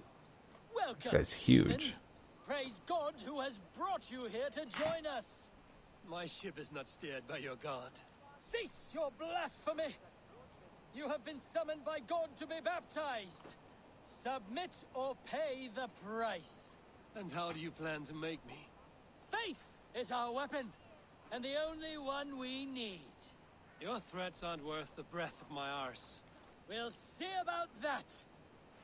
[0.74, 0.98] Welcome.
[1.04, 1.94] This guy's huge.
[2.48, 5.50] Praise God who has brought you here to join us.
[6.08, 7.90] My ship is not steered by your god.
[8.38, 9.96] Cease your blasphemy!
[10.96, 13.56] You have been summoned by God to be baptized.
[14.06, 16.78] Submit or pay the price.
[17.16, 18.68] And how do you plan to make me?
[19.26, 20.72] Faith is our weapon,
[21.32, 23.00] and the only one we need.
[23.82, 26.22] Your threats aren't worth the breath of my arse.
[26.70, 28.12] We'll see about that.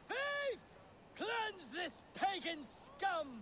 [0.07, 0.65] Faith!
[1.15, 3.41] Cleanse this pagan scum!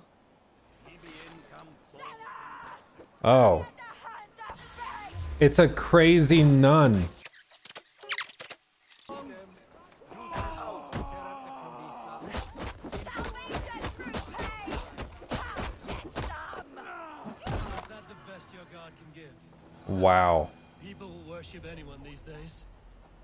[3.23, 3.65] Oh.
[5.39, 7.03] It's a crazy nun.
[19.89, 20.49] Wow.
[20.83, 22.65] People will worship anyone these days.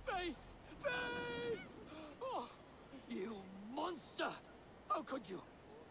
[0.03, 0.39] Faith!
[0.81, 1.79] Faith!
[2.23, 2.49] Oh,
[3.07, 3.37] you
[3.71, 4.29] monster!
[4.89, 5.43] How could you?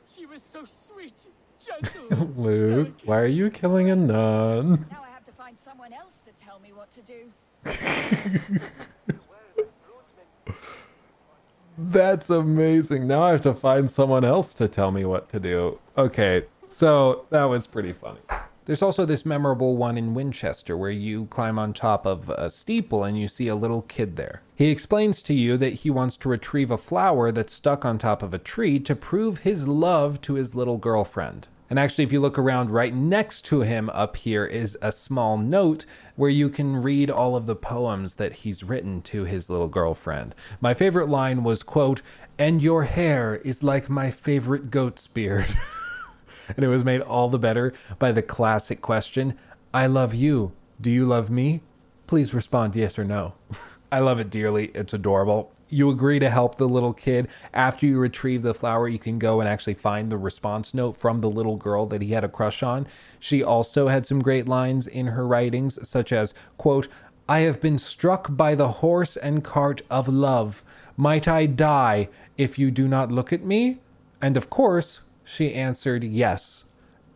[0.04, 1.28] She was so sweet,
[1.64, 2.08] gentle.
[2.36, 4.84] Luke, why are you killing a nun?
[4.90, 7.32] Now I have to find someone else to tell me what to do.
[11.78, 13.06] That's amazing.
[13.06, 15.78] Now I have to find someone else to tell me what to do.
[15.96, 18.18] Okay, so that was pretty funny.
[18.66, 23.04] There's also this memorable one in Winchester where you climb on top of a steeple
[23.04, 24.40] and you see a little kid there.
[24.54, 28.22] He explains to you that he wants to retrieve a flower that's stuck on top
[28.22, 31.48] of a tree to prove his love to his little girlfriend.
[31.68, 35.36] And actually, if you look around right next to him up here is a small
[35.36, 35.84] note
[36.16, 40.34] where you can read all of the poems that he's written to his little girlfriend.
[40.60, 42.00] My favorite line was, quote,
[42.38, 45.54] and your hair is like my favorite goat's beard.
[46.56, 49.38] and it was made all the better by the classic question
[49.72, 50.52] I love you.
[50.80, 51.60] Do you love me?
[52.06, 53.34] Please respond yes or no.
[53.92, 54.70] I love it dearly.
[54.74, 55.52] It's adorable.
[55.68, 57.26] You agree to help the little kid.
[57.52, 61.20] After you retrieve the flower, you can go and actually find the response note from
[61.20, 62.86] the little girl that he had a crush on.
[63.18, 66.86] She also had some great lines in her writings, such as, quote,
[67.28, 70.62] I have been struck by the horse and cart of love.
[70.96, 73.78] Might I die if you do not look at me?
[74.20, 76.64] And of course, she answered yes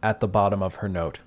[0.03, 1.21] at the bottom of her note.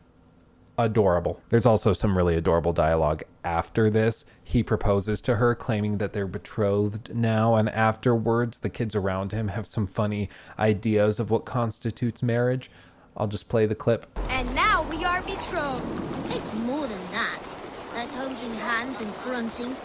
[0.78, 1.42] Adorable.
[1.50, 4.26] There's also some really adorable dialogue after this.
[4.44, 9.50] He proposes to her, claiming that they're betrothed now, and afterwards, the kids around him
[9.50, 12.72] have some funny ideas of what constitutes marriage.
[13.16, 14.08] I'll just play the clip.
[14.30, 15.86] And now we are betrothed.
[16.26, 17.58] It takes more than that.
[17.94, 19.76] There's holding hands and grunting,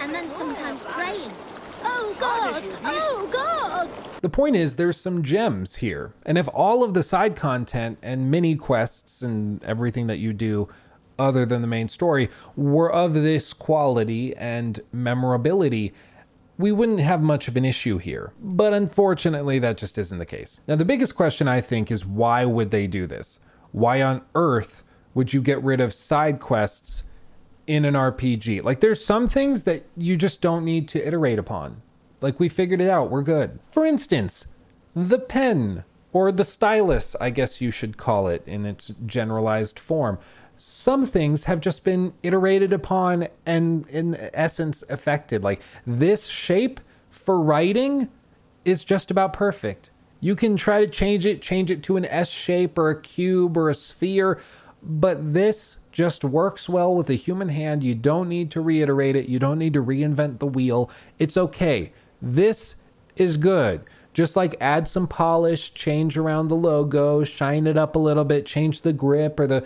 [0.00, 1.32] and then sometimes praying.
[1.84, 2.68] Oh God!
[2.84, 4.20] Oh God!
[4.22, 6.14] The point is, there's some gems here.
[6.24, 10.68] And if all of the side content and mini quests and everything that you do,
[11.18, 15.92] other than the main story, were of this quality and memorability,
[16.58, 18.32] we wouldn't have much of an issue here.
[18.40, 20.60] But unfortunately, that just isn't the case.
[20.66, 23.38] Now, the biggest question I think is why would they do this?
[23.72, 27.04] Why on earth would you get rid of side quests
[27.66, 28.62] in an RPG.
[28.62, 31.80] Like there's some things that you just don't need to iterate upon.
[32.20, 33.58] Like we figured it out, we're good.
[33.70, 34.46] For instance,
[34.94, 40.18] the pen or the stylus, I guess you should call it in its generalized form.
[40.56, 45.42] Some things have just been iterated upon and in essence affected.
[45.42, 48.08] Like this shape for writing
[48.64, 49.90] is just about perfect.
[50.20, 53.56] You can try to change it, change it to an S shape or a cube
[53.56, 54.40] or a sphere,
[54.82, 57.84] but this just works well with a human hand.
[57.84, 59.28] You don't need to reiterate it.
[59.28, 60.90] You don't need to reinvent the wheel.
[61.20, 61.92] It's okay.
[62.20, 62.74] This
[63.14, 63.84] is good.
[64.12, 68.44] Just like add some polish, change around the logo, shine it up a little bit,
[68.44, 69.64] change the grip or the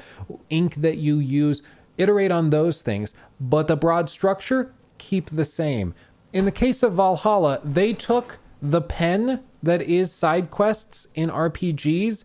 [0.50, 1.62] ink that you use.
[1.96, 5.94] Iterate on those things, but the broad structure, keep the same.
[6.34, 12.24] In the case of Valhalla, they took the pen that is side quests in RPGs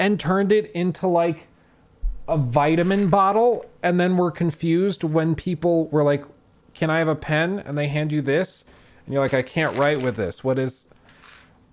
[0.00, 1.46] and turned it into like
[2.28, 6.24] a vitamin bottle and then we're confused when people were like,
[6.72, 7.60] Can I have a pen?
[7.60, 8.64] And they hand you this.
[9.04, 10.42] And you're like, I can't write with this.
[10.42, 10.86] What is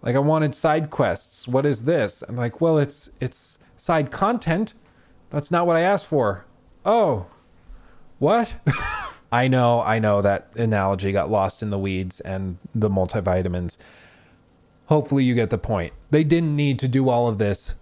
[0.02, 1.47] like I wanted side quests.
[1.47, 2.24] What is this?
[2.28, 4.74] I'm like, well, it's it's side content.
[5.30, 6.45] That's not what I asked for.
[6.86, 7.28] Oh.
[8.20, 8.54] What?
[9.32, 13.78] I know, I know that analogy got lost in the weeds and the multivitamins.
[14.88, 15.93] Hopefully you get the point.
[16.10, 17.76] They didn't need to do all of this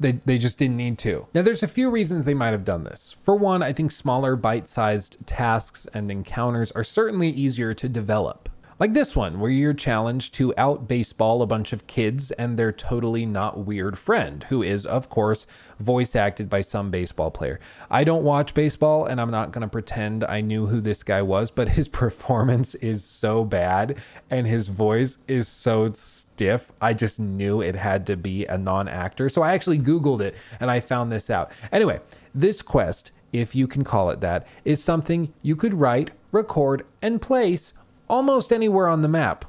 [0.00, 1.26] they, they just didn't need to.
[1.34, 3.14] Now, there's a few reasons they might have done this.
[3.22, 8.48] For one, I think smaller, bite sized tasks and encounters are certainly easier to develop.
[8.80, 12.72] Like this one, where you're challenged to out baseball a bunch of kids and their
[12.72, 15.46] totally not weird friend, who is, of course,
[15.78, 17.60] voice acted by some baseball player.
[17.90, 21.20] I don't watch baseball and I'm not going to pretend I knew who this guy
[21.20, 23.98] was, but his performance is so bad
[24.30, 26.72] and his voice is so stiff.
[26.80, 29.28] I just knew it had to be a non actor.
[29.28, 31.52] So I actually Googled it and I found this out.
[31.70, 32.00] Anyway,
[32.34, 37.22] this quest if you can call it that, is something you could write, record, and
[37.22, 37.72] place
[38.10, 39.44] almost anywhere on the map.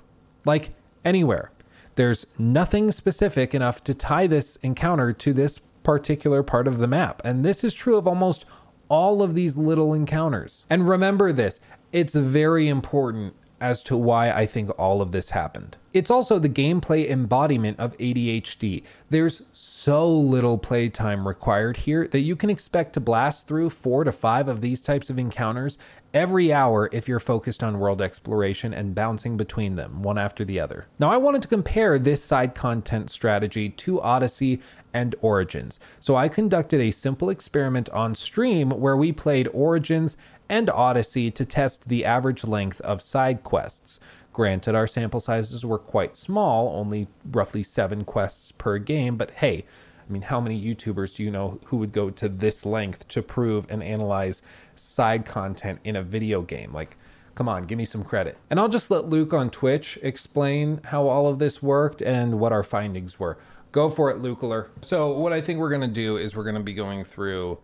[0.45, 0.70] Like
[1.03, 1.51] anywhere.
[1.95, 7.22] There's nothing specific enough to tie this encounter to this particular part of the map.
[7.26, 8.45] And this is true of almost
[8.88, 10.64] all of these little encounters.
[10.70, 11.59] And remember this
[11.91, 15.78] it's very important as to why I think all of this happened.
[15.93, 18.84] It's also the gameplay embodiment of ADHD.
[19.09, 24.12] There's so little playtime required here that you can expect to blast through four to
[24.12, 25.78] five of these types of encounters
[26.14, 30.59] every hour if you're focused on world exploration and bouncing between them, one after the
[30.59, 30.88] other.
[30.99, 34.62] Now, I wanted to compare this side content strategy to Odyssey
[34.93, 35.80] and Origins.
[35.99, 40.18] So I conducted a simple experiment on stream where we played Origins
[40.52, 44.02] and Odyssey to test the average length of side quests.
[44.34, 49.64] Granted, our sample sizes were quite small, only roughly seven quests per game, but hey,
[50.08, 53.22] I mean, how many YouTubers do you know who would go to this length to
[53.22, 54.41] prove and analyze
[54.76, 56.74] side content in a video game?
[56.74, 56.97] Like,
[57.34, 58.38] come on, give me some credit.
[58.49, 62.52] And I'll just let Luke on Twitch explain how all of this worked and what
[62.52, 63.38] our findings were.
[63.72, 64.68] Go for it, Lukeler.
[64.82, 67.60] So, what I think we're going to do is we're going to be going through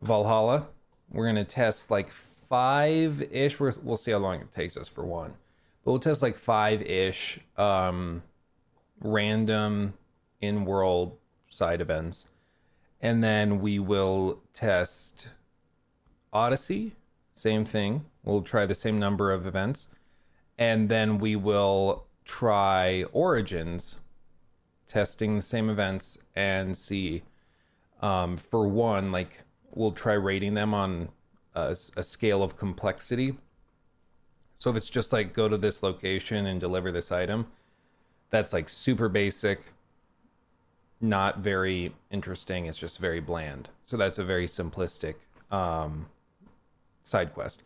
[0.00, 0.68] Valhalla.
[1.10, 2.10] We're going to test like
[2.48, 3.58] five ish.
[3.58, 5.34] We'll see how long it takes us for one.
[5.84, 8.22] But we'll test like five ish um,
[9.00, 9.94] random
[10.40, 11.16] in world
[11.48, 12.26] side events.
[13.00, 15.28] And then we will test
[16.32, 16.92] Odyssey,
[17.32, 18.04] same thing.
[18.24, 19.88] We'll try the same number of events.
[20.58, 23.96] And then we will try Origins,
[24.86, 27.22] testing the same events and see.
[28.02, 29.42] Um, for one, like
[29.74, 31.08] we'll try rating them on
[31.54, 33.36] a, a scale of complexity.
[34.58, 37.46] So if it's just like go to this location and deliver this item,
[38.30, 39.60] that's like super basic,
[41.00, 42.66] not very interesting.
[42.66, 43.68] It's just very bland.
[43.86, 45.14] So that's a very simplistic
[45.50, 46.06] um,
[47.02, 47.62] side quest.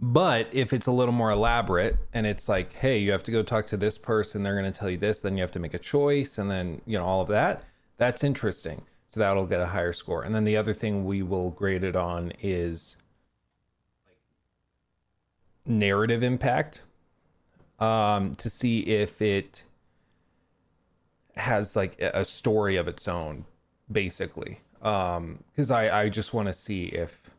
[0.00, 3.42] But if it's a little more elaborate and it's like, hey, you have to go
[3.42, 5.74] talk to this person, they're going to tell you this, then you have to make
[5.74, 7.64] a choice, and then, you know, all of that,
[7.98, 8.80] that's interesting.
[9.10, 10.22] So that'll get a higher score.
[10.22, 12.96] And then the other thing we will grade it on is
[15.66, 16.82] narrative impact
[17.80, 19.64] um, to see if it
[21.34, 23.44] has like a story of its own,
[23.90, 24.60] basically.
[24.78, 27.30] Because um, I, I just want to see if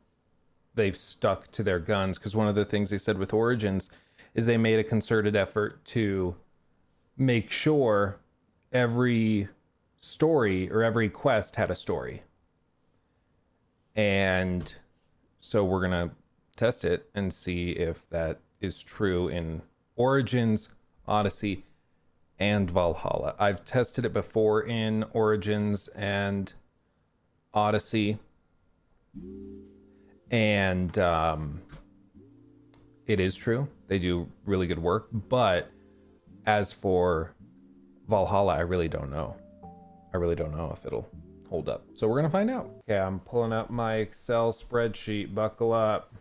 [0.75, 2.17] they've stuck to their guns.
[2.17, 3.89] Because one of the things they said with Origins
[4.33, 6.35] is they made a concerted effort to
[7.17, 8.17] make sure
[8.73, 9.47] every
[10.01, 12.23] story or every quest had a story.
[13.95, 14.73] And
[15.39, 16.15] so we're going to
[16.55, 19.61] test it and see if that is true in
[19.95, 20.69] Origins,
[21.07, 21.65] Odyssey,
[22.39, 23.35] and Valhalla.
[23.39, 26.51] I've tested it before in Origins and
[27.53, 28.17] Odyssey,
[30.31, 31.61] and um,
[33.05, 33.67] it is true.
[33.87, 35.09] They do really good work.
[35.11, 35.69] But
[36.45, 37.33] as for
[38.07, 39.35] Valhalla, I really don't know.
[40.13, 41.07] I really don't know if it'll
[41.49, 41.83] hold up.
[41.95, 42.69] So we're to find out.
[42.89, 45.33] Okay, I'm pulling up my Excel spreadsheet.
[45.35, 46.13] Buckle up.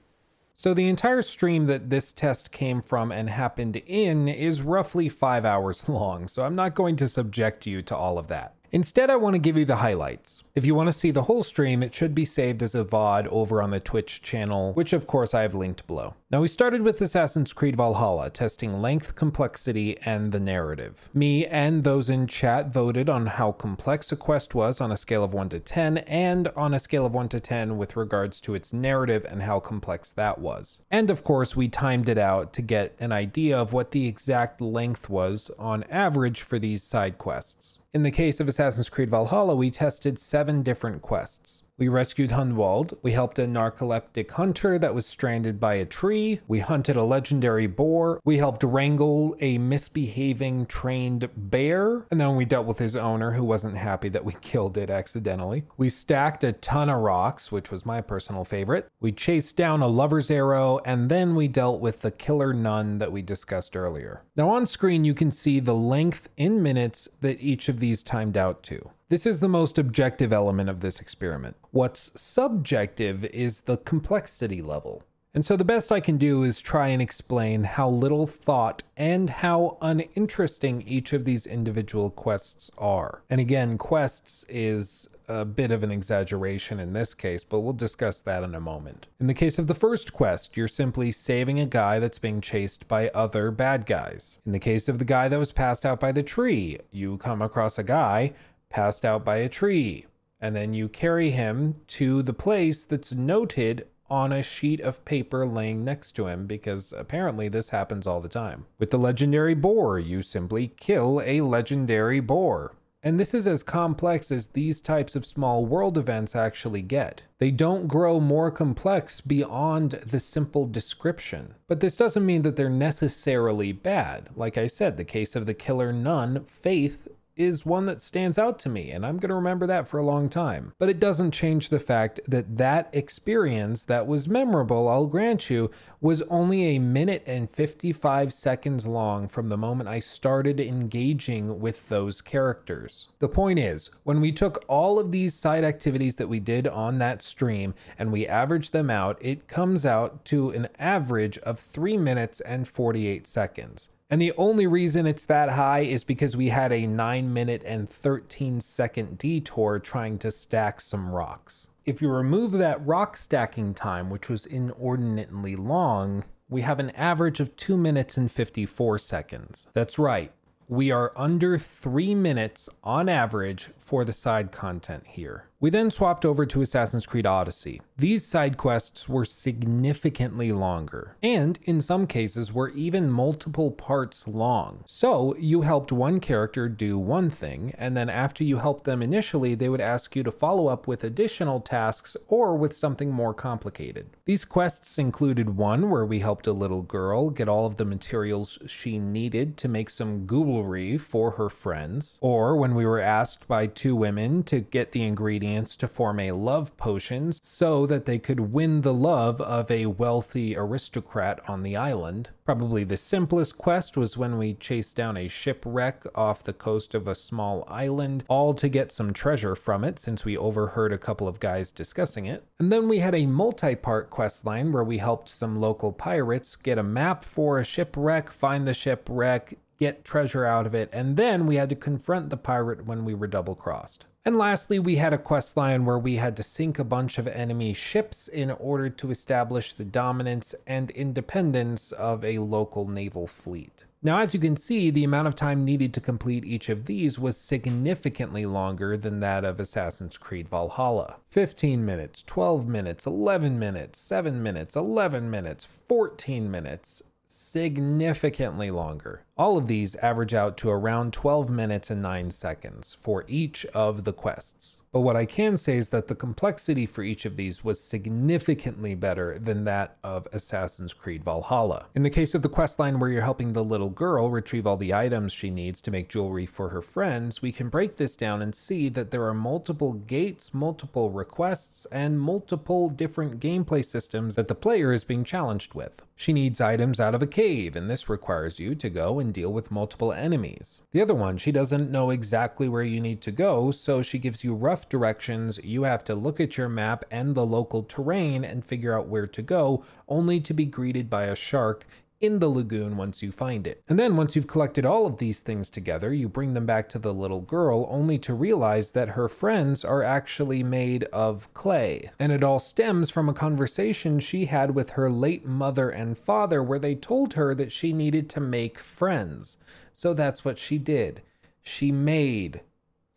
[0.55, 5.47] So the entire stream that this test came from and happened in is roughly five
[5.47, 8.55] hours long, so I'm not going to subject you to all of that.
[8.72, 10.45] Instead, I want to give you the highlights.
[10.61, 13.28] If you want to see the whole stream, it should be saved as a VOD
[13.28, 16.16] over on the Twitch channel, which of course I have linked below.
[16.30, 21.08] Now we started with Assassin's Creed Valhalla, testing length, complexity, and the narrative.
[21.14, 25.24] Me and those in chat voted on how complex a quest was on a scale
[25.24, 28.54] of 1 to 10, and on a scale of 1 to 10 with regards to
[28.54, 30.80] its narrative and how complex that was.
[30.90, 34.61] And of course, we timed it out to get an idea of what the exact
[34.61, 37.78] length was on average for these side quests.
[37.92, 40.20] In the case of Assassin's Creed Valhalla, we tested
[40.51, 41.62] seven different quests.
[41.78, 42.98] We rescued Hunwald.
[43.03, 46.40] We helped a narcoleptic hunter that was stranded by a tree.
[46.46, 48.20] We hunted a legendary boar.
[48.22, 52.05] We helped wrangle a misbehaving trained bear.
[52.11, 55.62] And then we dealt with his owner who wasn't happy that we killed it accidentally.
[55.78, 58.88] We stacked a ton of rocks, which was my personal favorite.
[59.01, 60.80] We chased down a lover's arrow.
[60.84, 64.22] And then we dealt with the killer nun that we discussed earlier.
[64.36, 68.36] Now on screen, you can see the length in minutes that each of these timed
[68.36, 68.90] out to.
[69.11, 71.56] This is the most objective element of this experiment.
[71.72, 75.03] What's subjective is the complexity level.
[75.34, 79.28] And so the best I can do is try and explain how little thought and
[79.28, 83.22] how uninteresting each of these individual quests are.
[83.30, 88.20] And again, quests is a bit of an exaggeration in this case, but we'll discuss
[88.20, 89.07] that in a moment.
[89.20, 92.87] In the case of the first quest, you're simply saving a guy that's being chased
[92.88, 94.38] by other bad guys.
[94.45, 97.42] In the case of the guy that was passed out by the tree, you come
[97.42, 98.32] across a guy
[98.71, 100.07] passed out by a tree.
[100.41, 105.47] And then you carry him to the place that's noted on a sheet of paper
[105.47, 108.67] laying next to him because apparently this happens all the time.
[108.79, 112.75] With the legendary boar, you simply kill a legendary boar.
[113.03, 117.22] And this is as complex as these types of small world events actually get.
[117.38, 121.55] They don't grow more complex beyond the simple description.
[121.67, 124.29] But this doesn't mean that they're necessarily bad.
[124.37, 127.09] Like I said, the case of the killer nun, Faith,
[127.41, 130.04] is one that stands out to me, and I'm going to remember that for a
[130.04, 130.75] long time.
[130.79, 135.71] But it doesn't change the fact that that experience that was memorable, I'll grant you,
[136.03, 141.88] was only a minute and 55 seconds long from the moment I started engaging with
[141.88, 143.08] those characters.
[143.21, 146.99] The point is, when we took all of these side activities that we did on
[146.99, 151.96] that stream and we averaged them out, it comes out to an average of 3
[151.96, 153.88] minutes and 48 seconds.
[154.11, 157.88] And the only reason it's that high is because we had a 9 minute and
[157.88, 161.68] 13 second detour trying to stack some rocks.
[161.84, 167.38] If you remove that rock stacking time, which was inordinately long, we have an average
[167.38, 169.68] of 2 minutes and 54 seconds.
[169.74, 170.32] That's right,
[170.68, 175.50] we are under 3 minutes on average for the side content here.
[175.62, 177.82] We then swapped over to Assassin's Creed Odyssey.
[177.99, 184.84] These side quests were significantly longer, and in some cases were even multiple parts long.
[184.87, 189.54] So you helped one character do one thing, and then after you helped them initially,
[189.54, 194.08] they would ask you to follow up with additional tasks or with something more complicated.
[194.24, 198.58] These quests included one where we helped a little girl get all of the materials
[198.66, 203.66] she needed to make some ghoulery for her friends, or when we were asked by
[203.66, 208.39] two women to get the ingredients to form a love potion so that they could
[208.39, 212.29] win the love of a wealthy aristocrat on the island.
[212.45, 217.09] Probably the simplest quest was when we chased down a shipwreck off the coast of
[217.09, 221.27] a small island, all to get some treasure from it since we overheard a couple
[221.27, 222.45] of guys discussing it.
[222.61, 226.55] And then we had a multi part quest line where we helped some local pirates
[226.55, 231.17] get a map for a shipwreck, find the shipwreck, get treasure out of it, and
[231.17, 234.05] then we had to confront the pirate when we were double crossed.
[234.25, 237.26] And lastly, we had a quest line where we had to sink a bunch of
[237.26, 243.87] enemy ships in order to establish the dominance and independence of a local naval fleet.
[244.03, 247.18] Now, as you can see, the amount of time needed to complete each of these
[247.18, 251.17] was significantly longer than that of Assassin's Creed Valhalla.
[251.30, 259.22] 15 minutes, 12 minutes, 11 minutes, 7 minutes, 11 minutes, 14 minutes, significantly longer.
[259.38, 264.04] All of these average out to around 12 minutes and 9 seconds for each of
[264.04, 264.78] the quests.
[264.92, 268.96] But what I can say is that the complexity for each of these was significantly
[268.96, 271.86] better than that of Assassin's Creed Valhalla.
[271.94, 274.92] In the case of the questline where you're helping the little girl retrieve all the
[274.92, 278.52] items she needs to make jewelry for her friends, we can break this down and
[278.52, 284.54] see that there are multiple gates, multiple requests, and multiple different gameplay systems that the
[284.57, 286.02] player is being challenged with.
[286.21, 289.51] She needs items out of a cave, and this requires you to go and deal
[289.51, 290.83] with multiple enemies.
[290.91, 294.45] The other one, she doesn't know exactly where you need to go, so she gives
[294.45, 295.59] you rough directions.
[295.64, 299.26] You have to look at your map and the local terrain and figure out where
[299.29, 301.87] to go, only to be greeted by a shark
[302.21, 303.83] in the lagoon once you find it.
[303.88, 306.99] And then once you've collected all of these things together, you bring them back to
[306.99, 312.11] the little girl only to realize that her friends are actually made of clay.
[312.18, 316.63] And it all stems from a conversation she had with her late mother and father
[316.63, 319.57] where they told her that she needed to make friends.
[319.95, 321.22] So that's what she did.
[321.63, 322.61] She made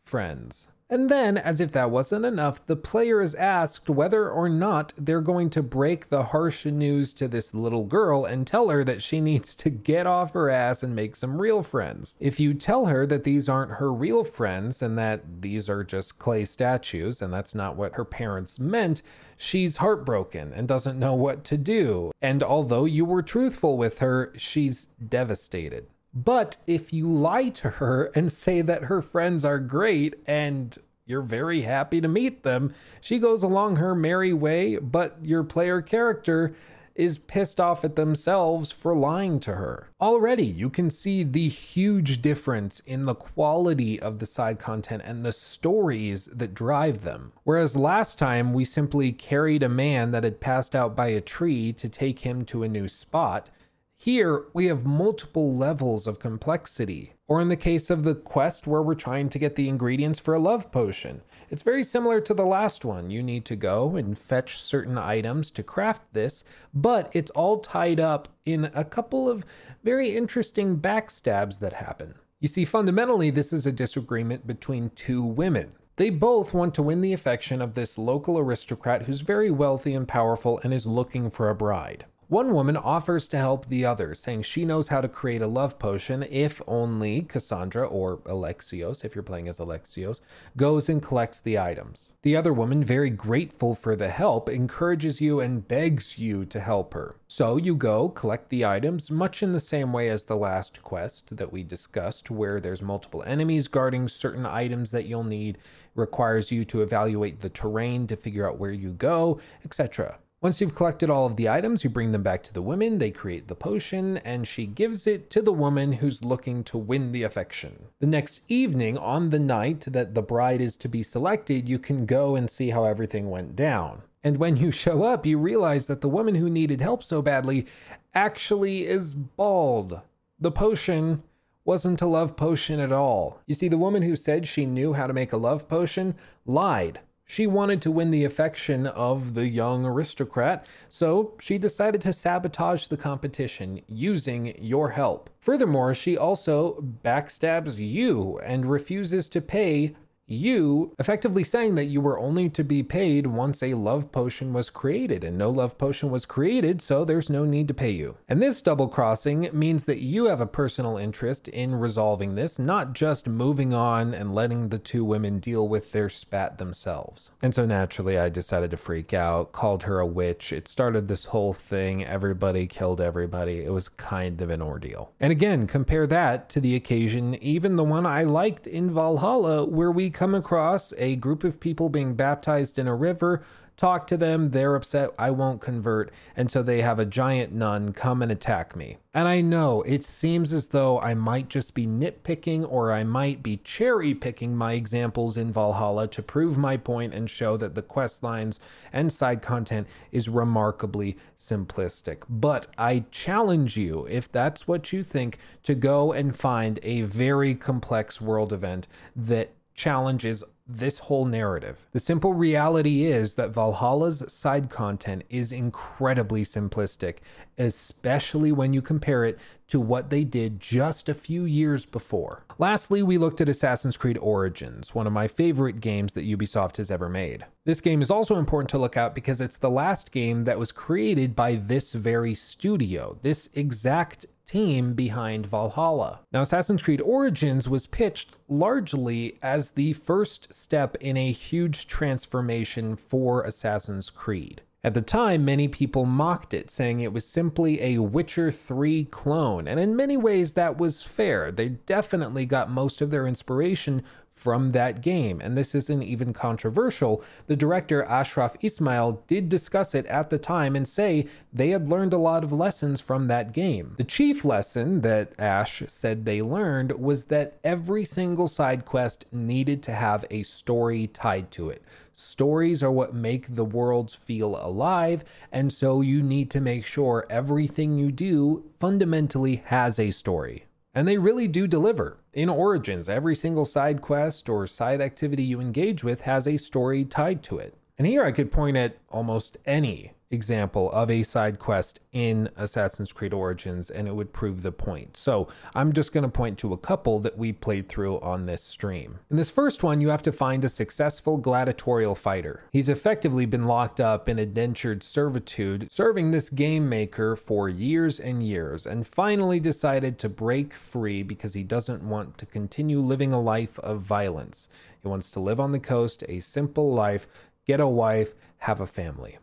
[0.05, 0.67] friends.
[0.93, 5.21] And then, as if that wasn't enough, the player is asked whether or not they're
[5.21, 9.19] going to break the harsh news to this little girl and tell her that she
[9.19, 12.15] needs to get off her ass and make some real friends.
[12.19, 16.19] If you tell her that these aren't her real friends and that these are just
[16.19, 19.01] clay statues and that's not what her parents meant,
[19.35, 22.11] she's heartbroken and doesn't know what to do.
[22.21, 25.87] And although you were truthful with her, she's devastated.
[26.13, 31.21] But if you lie to her and say that her friends are great and you're
[31.21, 36.55] very happy to meet them, she goes along her merry way, but your player character
[36.95, 39.89] is pissed off at themselves for lying to her.
[39.99, 45.25] Already, you can see the huge difference in the quality of the side content and
[45.25, 47.31] the stories that drive them.
[47.43, 51.73] Whereas last time, we simply carried a man that had passed out by a tree
[51.73, 53.49] to take him to a new spot.
[53.97, 57.13] Here, we have multiple levels of complexity.
[57.27, 60.33] Or in the case of the quest where we're trying to get the ingredients for
[60.33, 63.09] a love potion, it's very similar to the last one.
[63.09, 66.43] You need to go and fetch certain items to craft this,
[66.73, 69.45] but it's all tied up in a couple of
[69.83, 72.13] very interesting backstabs that happen.
[72.41, 75.71] You see, fundamentally, this is a disagreement between two women.
[75.95, 80.07] They both want to win the affection of this local aristocrat who's very wealthy and
[80.07, 82.05] powerful and is looking for a bride.
[82.33, 85.77] One woman offers to help the other, saying she knows how to create a love
[85.77, 90.19] potion if only Kassandra or Alexios, if you're playing as Alexios,
[90.57, 92.11] goes and collects the items.
[92.23, 96.95] The other woman, very grateful for the help, encourages you and begs you to help
[96.95, 97.17] her.
[97.27, 101.37] So you go, collect the items, much in the same way as the last quest
[101.37, 105.59] that we discussed, where there's multiple enemies guarding certain items that you'll need,
[105.93, 110.17] requires you to evaluate the terrain to figure out where you go, etc.
[110.43, 113.09] Once you've collected all of the items, you bring them back to the woman, they
[113.09, 117.23] create the potion, and she gives it to the woman who's looking to win the
[117.23, 117.85] affection.
[118.01, 122.05] The next evening, on the night that the bride is to be selected, you can
[122.05, 124.01] go and see how everything went down.
[124.21, 127.65] And when you show up, you realize that the woman who needed help so badly
[128.13, 130.01] actually is bald.
[130.41, 131.23] The potion
[131.63, 133.39] wasn't a love potion at all.
[133.47, 136.15] You see, the woman who said she knew how to make a love potion
[136.45, 136.99] lied.
[137.25, 142.87] She wanted to win the affection of the young aristocrat, so she decided to sabotage
[142.87, 145.29] the competition using your help.
[145.39, 149.95] Furthermore, she also backstabs you and refuses to pay
[150.25, 154.69] you effectively saying that you were only to be paid once a love potion was
[154.69, 158.15] created, and no love potion was created, so there's no need to pay you.
[158.29, 162.93] And this double crossing means that you have a personal interest in resolving this, not
[162.93, 167.29] just moving on and letting the two women deal with their spat themselves.
[167.41, 170.53] And so naturally, I decided to freak out, called her a witch.
[170.53, 172.05] It started this whole thing.
[172.05, 173.63] Everybody killed everybody.
[173.63, 175.11] It was kind of an ordeal.
[175.19, 179.91] And again, compare that to the occasion, even the one I liked in Valhalla, where
[179.91, 183.41] we come across a group of people being baptized in a river,
[183.75, 187.91] talk to them, they're upset, I won't convert, and so they have a giant nun
[187.91, 188.97] come and attack me.
[189.13, 193.43] And I know it seems as though I might just be nitpicking or I might
[193.43, 197.81] be cherry picking my examples in Valhalla to prove my point and show that the
[197.81, 198.59] quest lines
[198.91, 202.23] and side content is remarkably simplistic.
[202.29, 207.55] But I challenge you, if that's what you think, to go and find a very
[207.55, 211.77] complex world event that challenges this whole narrative.
[211.91, 217.17] The simple reality is that Valhalla's side content is incredibly simplistic,
[217.57, 222.45] especially when you compare it to what they did just a few years before.
[222.59, 226.89] Lastly, we looked at Assassin's Creed Origins, one of my favorite games that Ubisoft has
[226.89, 227.45] ever made.
[227.65, 230.71] This game is also important to look at because it's the last game that was
[230.71, 236.19] created by this very studio, this exact team behind Valhalla.
[236.31, 242.95] Now, Assassin's Creed Origins was pitched largely as the first step in a huge transformation
[242.95, 244.61] for Assassin's Creed.
[244.83, 249.67] At the time, many people mocked it, saying it was simply a Witcher 3 clone,
[249.67, 251.51] and in many ways that was fair.
[251.51, 254.03] They definitely got most of their inspiration
[254.43, 257.23] from that game, and this isn't even controversial.
[257.47, 262.11] The director Ashraf Ismail did discuss it at the time and say they had learned
[262.11, 263.95] a lot of lessons from that game.
[263.97, 269.81] The chief lesson that Ash said they learned was that every single side quest needed
[269.83, 271.81] to have a story tied to it.
[272.15, 277.25] Stories are what make the worlds feel alive, and so you need to make sure
[277.29, 280.65] everything you do fundamentally has a story.
[280.95, 282.17] And they really do deliver.
[282.33, 287.03] In Origins, every single side quest or side activity you engage with has a story
[287.03, 287.75] tied to it.
[287.97, 293.13] And here I could point at almost any example of a side quest in Assassin's
[293.13, 295.15] Creed Origins and it would prove the point.
[295.15, 298.61] So I'm just going to point to a couple that we played through on this
[298.61, 299.19] stream.
[299.29, 302.63] In this first one, you have to find a successful gladiatorial fighter.
[302.71, 308.43] He's effectively been locked up in indentured servitude, serving this game maker for years and
[308.43, 313.39] years, and finally decided to break free because he doesn't want to continue living a
[313.39, 314.69] life of violence.
[315.01, 317.27] He wants to live on the coast, a simple life,
[317.65, 319.37] get a wife, have a family.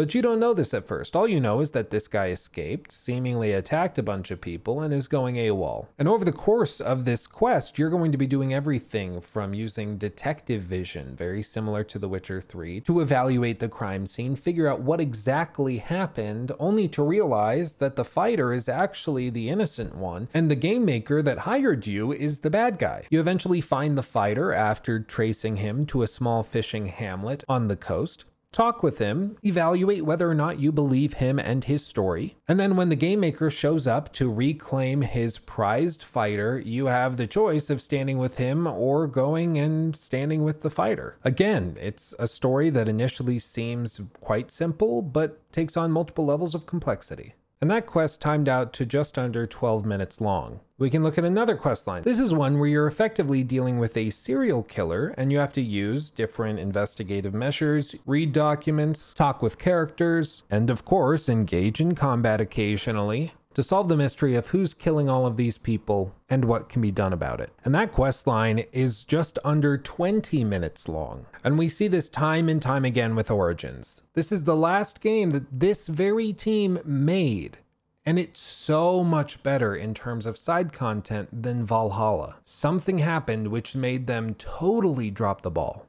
[0.00, 1.14] But you don't know this at first.
[1.14, 4.94] All you know is that this guy escaped, seemingly attacked a bunch of people, and
[4.94, 5.88] is going AWOL.
[5.98, 9.98] And over the course of this quest, you're going to be doing everything from using
[9.98, 14.80] detective vision, very similar to The Witcher 3, to evaluate the crime scene, figure out
[14.80, 20.50] what exactly happened, only to realize that the fighter is actually the innocent one, and
[20.50, 23.04] the game maker that hired you is the bad guy.
[23.10, 27.76] You eventually find the fighter after tracing him to a small fishing hamlet on the
[27.76, 28.24] coast.
[28.52, 32.36] Talk with him, evaluate whether or not you believe him and his story.
[32.48, 37.16] And then when the game maker shows up to reclaim his prized fighter, you have
[37.16, 41.16] the choice of standing with him or going and standing with the fighter.
[41.22, 46.66] Again, it's a story that initially seems quite simple, but takes on multiple levels of
[46.66, 47.34] complexity.
[47.60, 50.60] And that quest timed out to just under 12 minutes long.
[50.80, 52.04] We can look at another quest line.
[52.04, 55.60] This is one where you're effectively dealing with a serial killer and you have to
[55.60, 62.40] use different investigative measures, read documents, talk with characters, and of course, engage in combat
[62.40, 66.80] occasionally to solve the mystery of who's killing all of these people and what can
[66.80, 67.52] be done about it.
[67.62, 71.26] And that quest line is just under 20 minutes long.
[71.44, 74.02] And we see this time and time again with Origins.
[74.14, 77.58] This is the last game that this very team made.
[78.06, 82.36] And it's so much better in terms of side content than Valhalla.
[82.44, 85.86] Something happened which made them totally drop the ball.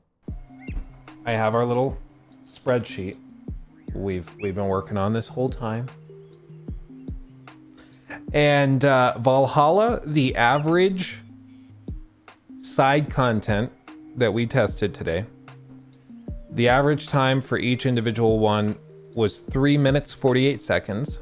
[1.25, 1.97] I have our little
[2.45, 3.17] spreadsheet
[3.93, 5.87] we've we've been working on this whole time.
[8.33, 11.17] And uh, Valhalla, the average
[12.61, 13.71] side content
[14.15, 15.25] that we tested today,
[16.51, 18.77] the average time for each individual one
[19.15, 21.19] was three minutes, 48 seconds.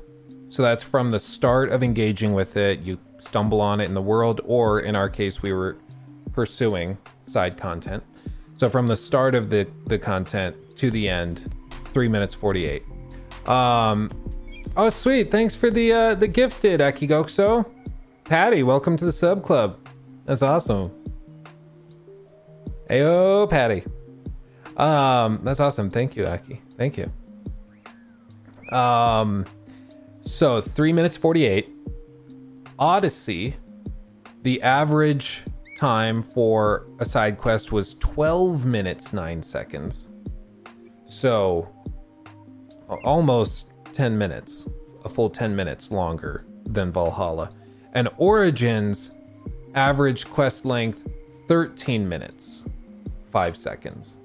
[0.50, 2.80] So that's from the start of engaging with it.
[2.80, 5.78] You stumble on it in the world, or in our case, we were
[6.34, 8.04] pursuing side content.
[8.56, 11.54] So from the start of the the content to the end,
[11.94, 12.84] three minutes forty eight.
[13.46, 14.12] Um,
[14.76, 17.66] oh sweet, thanks for the uh, the gifted Akigokso.
[18.26, 19.78] Patty, welcome to the sub club.
[20.26, 20.92] That's awesome.
[22.90, 23.84] Ayo, Patty.
[24.78, 25.90] Um, that's awesome.
[25.90, 26.62] Thank you, Aki.
[26.76, 27.12] Thank you.
[28.76, 29.46] Um,
[30.30, 31.70] so three minutes forty-eight.
[32.78, 33.56] Odyssey,
[34.44, 35.44] the average
[35.78, 40.08] time for a side quest was twelve minutes nine seconds.
[41.08, 41.68] So
[43.04, 44.68] almost ten minutes,
[45.04, 47.50] a full ten minutes longer than Valhalla,
[47.94, 49.12] and Origins
[49.76, 51.08] average quest length
[51.48, 52.64] 13 minutes
[53.32, 54.16] 5 seconds.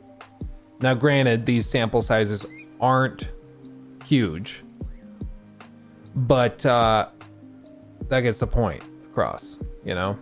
[0.81, 2.45] Now, granted, these sample sizes
[2.81, 3.29] aren't
[4.05, 4.64] huge,
[6.15, 7.09] but uh,
[8.09, 10.19] that gets the point across, you know?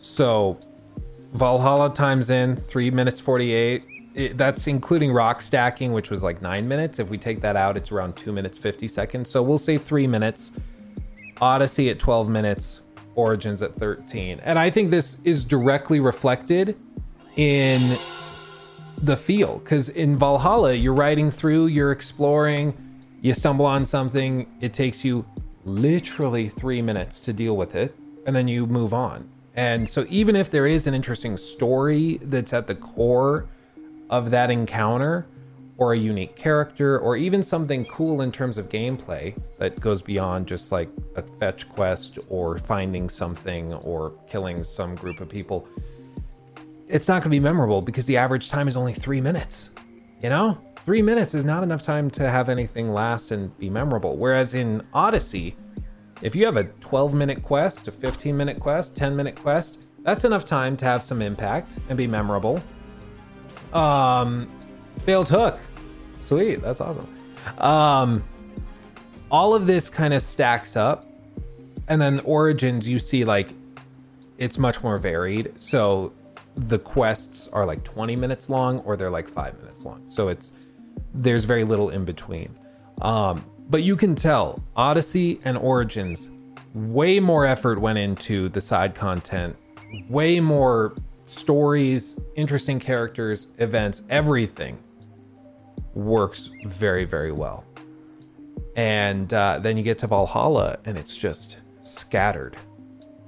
[0.00, 0.58] So,
[1.34, 3.84] Valhalla times in 3 minutes 48.
[4.12, 6.98] It, that's including rock stacking, which was like 9 minutes.
[6.98, 9.30] If we take that out, it's around 2 minutes 50 seconds.
[9.30, 10.52] So, we'll say 3 minutes.
[11.40, 12.80] Odyssey at 12 minutes,
[13.14, 14.40] Origins at 13.
[14.40, 16.76] And I think this is directly reflected
[17.36, 17.80] in
[19.02, 22.74] the feel because in Valhalla, you're riding through, you're exploring,
[23.20, 25.24] you stumble on something, it takes you
[25.64, 27.94] literally three minutes to deal with it,
[28.26, 29.28] and then you move on.
[29.56, 33.46] And so, even if there is an interesting story that's at the core
[34.08, 35.26] of that encounter,
[35.80, 40.46] or a unique character, or even something cool in terms of gameplay that goes beyond
[40.46, 45.66] just like a fetch quest or finding something or killing some group of people,
[46.90, 49.70] it's not going to be memorable because the average time is only three minutes.
[50.22, 54.16] You know, three minutes is not enough time to have anything last and be memorable.
[54.16, 55.56] Whereas in Odyssey,
[56.20, 60.24] if you have a 12 minute quest, a 15 minute quest, 10 minute quest, that's
[60.24, 62.62] enough time to have some impact and be memorable.
[63.72, 64.50] Um,
[65.04, 65.58] failed hook.
[66.20, 67.08] Sweet, that's awesome.
[67.58, 68.24] Um,
[69.30, 71.06] all of this kind of stacks up,
[71.88, 73.48] and then Origins, you see like
[74.38, 75.52] it's much more varied.
[75.56, 76.12] So
[76.68, 80.02] the quests are like 20 minutes long, or they're like five minutes long.
[80.08, 80.52] So it's
[81.14, 82.56] there's very little in between.
[83.02, 86.30] Um, but you can tell Odyssey and Origins,
[86.74, 89.56] way more effort went into the side content,
[90.08, 90.94] way more
[91.26, 94.78] stories, interesting characters, events, everything
[95.94, 97.64] works very, very well.
[98.76, 102.56] And uh, then you get to Valhalla and it's just scattered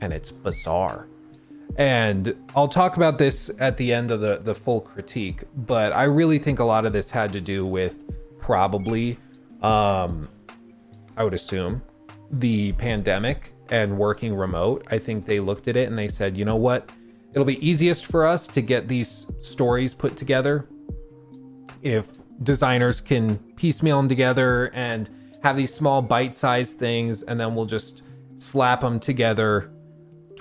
[0.00, 1.06] and it's bizarre.
[1.76, 6.04] And I'll talk about this at the end of the, the full critique, but I
[6.04, 7.96] really think a lot of this had to do with
[8.38, 9.18] probably,
[9.62, 10.28] um,
[11.16, 11.82] I would assume,
[12.30, 14.86] the pandemic and working remote.
[14.90, 16.90] I think they looked at it and they said, you know what?
[17.32, 20.68] It'll be easiest for us to get these stories put together
[21.82, 22.06] if
[22.42, 25.08] designers can piecemeal them together and
[25.42, 28.02] have these small bite-sized things and then we'll just
[28.36, 29.70] slap them together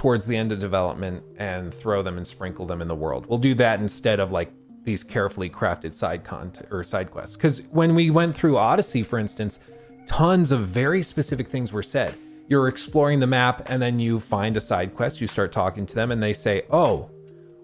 [0.01, 3.23] towards the end of development and throw them and sprinkle them in the world.
[3.27, 4.51] We'll do that instead of like
[4.83, 7.35] these carefully crafted side content or side quests.
[7.35, 9.59] Because when we went through Odyssey, for instance,
[10.07, 12.15] tons of very specific things were said.
[12.47, 15.93] You're exploring the map and then you find a side quest, you start talking to
[15.93, 17.11] them, and they say, Oh,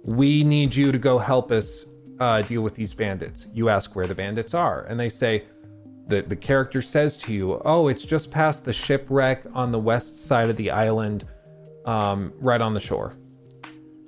[0.03, 1.85] we need you to go help us
[2.19, 3.47] uh, deal with these bandits.
[3.51, 5.45] You ask where the bandits are, and they say,
[6.05, 10.27] the, the character says to you, Oh, it's just past the shipwreck on the west
[10.27, 11.25] side of the island,
[11.87, 13.17] um, right on the shore.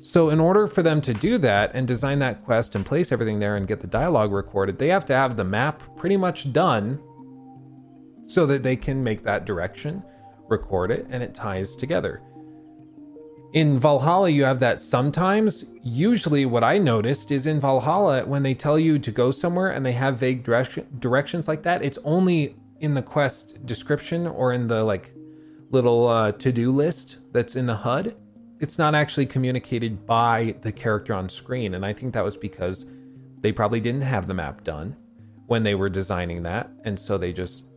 [0.01, 3.39] So, in order for them to do that and design that quest and place everything
[3.39, 7.01] there and get the dialogue recorded, they have to have the map pretty much done
[8.25, 10.03] so that they can make that direction,
[10.47, 12.21] record it, and it ties together.
[13.53, 15.65] In Valhalla, you have that sometimes.
[15.81, 19.85] Usually, what I noticed is in Valhalla, when they tell you to go somewhere and
[19.85, 24.67] they have vague direction, directions like that, it's only in the quest description or in
[24.67, 25.13] the like
[25.71, 28.15] little uh, to do list that's in the HUD.
[28.59, 31.75] It's not actually communicated by the character on screen.
[31.75, 32.85] And I think that was because
[33.41, 34.95] they probably didn't have the map done
[35.47, 36.69] when they were designing that.
[36.83, 37.69] And so they just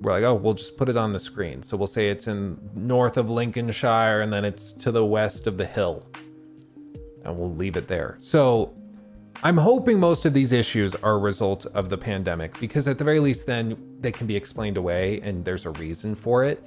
[0.00, 1.62] we're like, oh, we'll just put it on the screen.
[1.62, 5.58] So we'll say it's in north of Lincolnshire and then it's to the west of
[5.58, 6.06] the hill.
[7.24, 8.16] And we'll leave it there.
[8.20, 8.74] So
[9.42, 13.04] I'm hoping most of these issues are a result of the pandemic because at the
[13.04, 16.62] very least then they can be explained away and there's a reason for it.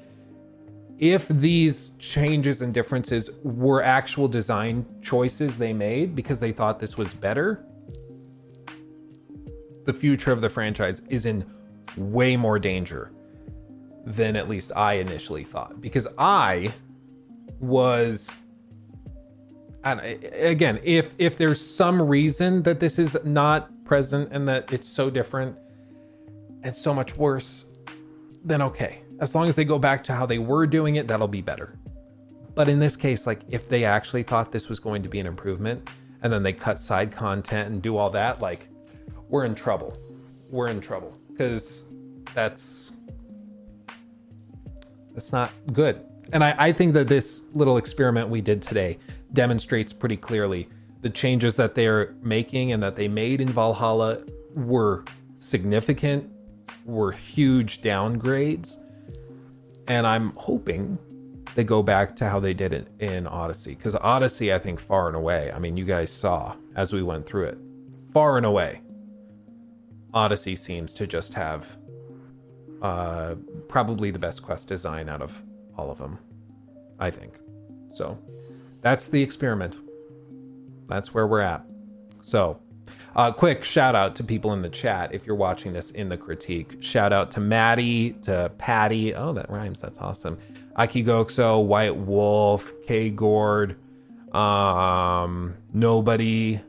[1.02, 6.96] If these changes and differences were actual design choices they made because they thought this
[6.96, 7.66] was better,
[9.86, 11.44] the future of the franchise is in
[11.98, 13.12] way more danger
[14.06, 15.82] than at least I initially thought.
[15.82, 16.72] Because I
[17.60, 18.30] was
[19.84, 24.88] and again if if there's some reason that this is not present and that it's
[24.88, 25.56] so different
[26.64, 27.66] and so much worse
[28.44, 31.28] then okay as long as they go back to how they were doing it that'll
[31.28, 31.78] be better
[32.54, 35.26] but in this case like if they actually thought this was going to be an
[35.26, 35.90] improvement
[36.24, 38.68] and then they cut side content and do all that like
[39.30, 39.98] we're in trouble
[40.50, 41.86] we're in trouble because
[42.34, 42.92] that's
[45.14, 49.00] that's not good and I, I think that this little experiment we did today
[49.34, 50.70] demonstrates pretty clearly
[51.02, 54.24] the changes that they're making and that they made in Valhalla
[54.56, 55.04] were
[55.38, 56.30] significant,
[56.86, 58.78] were huge downgrades.
[59.88, 60.98] And I'm hoping
[61.56, 63.76] they go back to how they did it in Odyssey.
[63.76, 67.26] Because Odyssey, I think, far and away, I mean, you guys saw as we went
[67.26, 67.58] through it,
[68.14, 68.82] far and away,
[70.14, 71.66] Odyssey seems to just have
[72.82, 73.36] uh,
[73.68, 75.42] probably the best quest design out of
[75.78, 76.18] all of them,
[77.00, 77.40] I think.
[77.94, 78.18] So
[78.82, 79.78] that's the experiment.
[80.88, 81.66] That's where we're at.
[82.22, 82.60] So,
[83.16, 86.18] uh, quick shout out to people in the chat if you're watching this in the
[86.18, 86.78] critique.
[86.82, 89.14] Shout out to Maddie, to Patty.
[89.14, 89.82] Oh, that rhymes.
[89.82, 90.38] That's awesome.
[90.78, 93.76] Akigokso, White Wolf, K Gord,
[94.34, 96.62] um, Nobody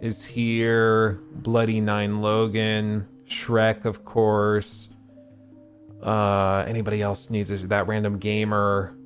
[0.00, 4.88] is here, Bloody Nine Logan, Shrek, of course.
[6.02, 8.96] Uh, anybody else needs that random gamer?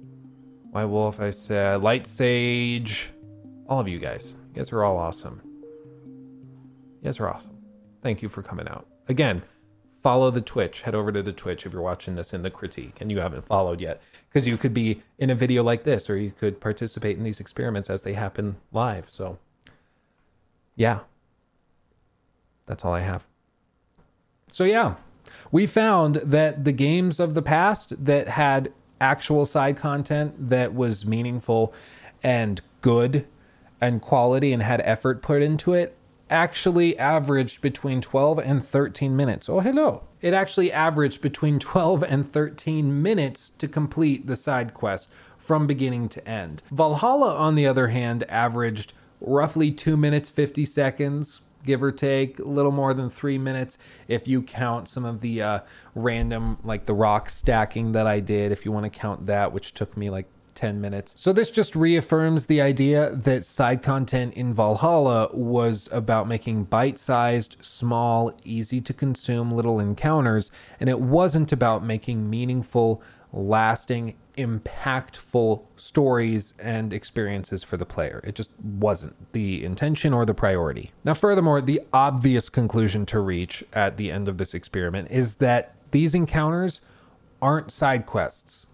[0.71, 1.83] White Wolf, I said.
[1.83, 3.11] Light Sage.
[3.69, 4.37] All of you guys.
[4.49, 5.46] You guys are all awesome.
[7.07, 7.57] Guys are awesome.
[8.03, 8.85] Thank you for coming out.
[9.09, 9.41] Again,
[10.03, 10.83] follow the Twitch.
[10.83, 13.47] Head over to the Twitch if you're watching this in the critique and you haven't
[13.47, 14.03] followed yet.
[14.29, 17.39] Because you could be in a video like this or you could participate in these
[17.39, 19.07] experiments as they happen live.
[19.09, 19.39] So,
[20.75, 20.99] yeah.
[22.67, 23.25] That's all I have.
[24.51, 24.97] So, yeah.
[25.53, 31.07] We found that the games of the past that had actual side content that was
[31.07, 31.73] meaningful
[32.25, 33.29] and good
[33.81, 35.96] and quality and had effort put into it
[36.31, 39.49] actually averaged between 12 and 13 minutes.
[39.49, 40.03] Oh, hello.
[40.21, 45.09] It actually averaged between 12 and 13 minutes to complete the side quest
[45.39, 46.63] from beginning to end.
[46.71, 52.45] Valhalla, on the other hand, averaged roughly 2 minutes 50 seconds give or take, a
[52.45, 53.77] little more than three minutes
[54.09, 55.59] if you count some of the uh,
[55.95, 59.75] random, like the rock stacking that I did, if you want to count that, which
[59.75, 60.27] took me like
[60.57, 61.15] 10 minutes.
[61.17, 67.57] So this just reaffirms the idea that side content in Valhalla was about making bite-sized,
[67.61, 70.51] small, easy to consume little encounters
[70.81, 73.03] and it wasn't about making meaningful,
[73.33, 78.21] lasting impactful stories and experiences for the player.
[78.25, 80.93] It just wasn't the intention or the priority.
[81.05, 85.75] Now, furthermore, the obvious conclusion to reach at the end of this experiment is that
[85.91, 86.81] these encounters
[87.41, 88.67] aren't side quests.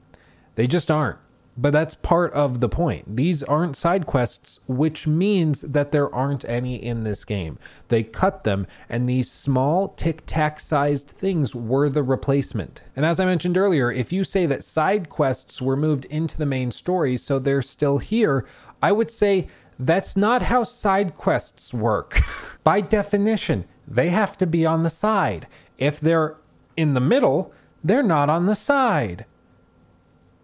[0.55, 1.19] They just aren't.
[1.57, 3.17] But that's part of the point.
[3.17, 7.59] These aren't side quests, which means that there aren't any in this game.
[7.89, 12.83] They cut them, and these small tic tac sized things were the replacement.
[12.97, 16.47] And as I mentioned earlier, if you say that side quests were moved into the
[16.47, 18.47] main story, so they're still here,
[18.83, 19.49] I would say
[19.79, 22.19] that's not how side quests work.
[22.65, 25.47] By definition, they have to be on the side.
[25.77, 26.37] If they're
[26.79, 27.53] in the middle,
[27.85, 29.27] they're not on the side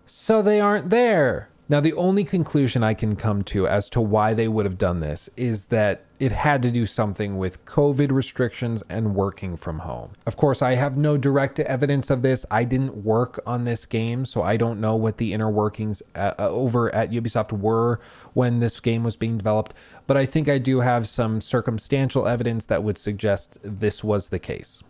[0.08, 1.48] so they aren't there.
[1.70, 5.00] Now, the only conclusion I can come to as to why they would have done
[5.00, 10.12] this is that it had to do something with COVID restrictions and working from home.
[10.26, 12.46] Of course, I have no direct evidence of this.
[12.50, 16.32] I didn't work on this game, so I don't know what the inner workings uh,
[16.38, 18.00] uh over at Ubisoft were
[18.32, 19.74] when this game was being developed,
[20.06, 24.38] but I think I do have some circumstantial evidence that would suggest this was the
[24.38, 24.82] case.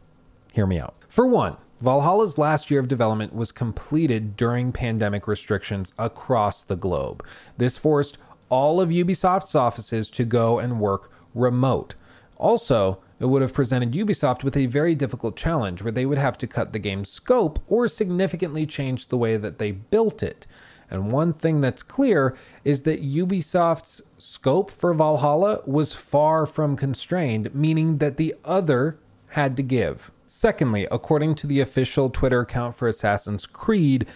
[0.53, 0.95] Hear me out.
[1.09, 7.25] For one, Valhalla's last year of development was completed during pandemic restrictions across the globe.
[7.57, 8.19] This forced
[8.49, 11.95] all of Ubisoft's offices to go and work remote.
[12.37, 16.37] Also, it would have presented Ubisoft with a very difficult challenge where they would have
[16.39, 20.47] to cut the game's scope or significantly change the way that they built it.
[20.91, 22.35] And one thing that's clear
[22.65, 28.99] is that Ubisoft's scope for Valhalla was far from constrained, meaning that the other
[29.29, 30.11] had to give.
[30.31, 34.07] Secondly, according to the official Twitter account for Assassin's Creed,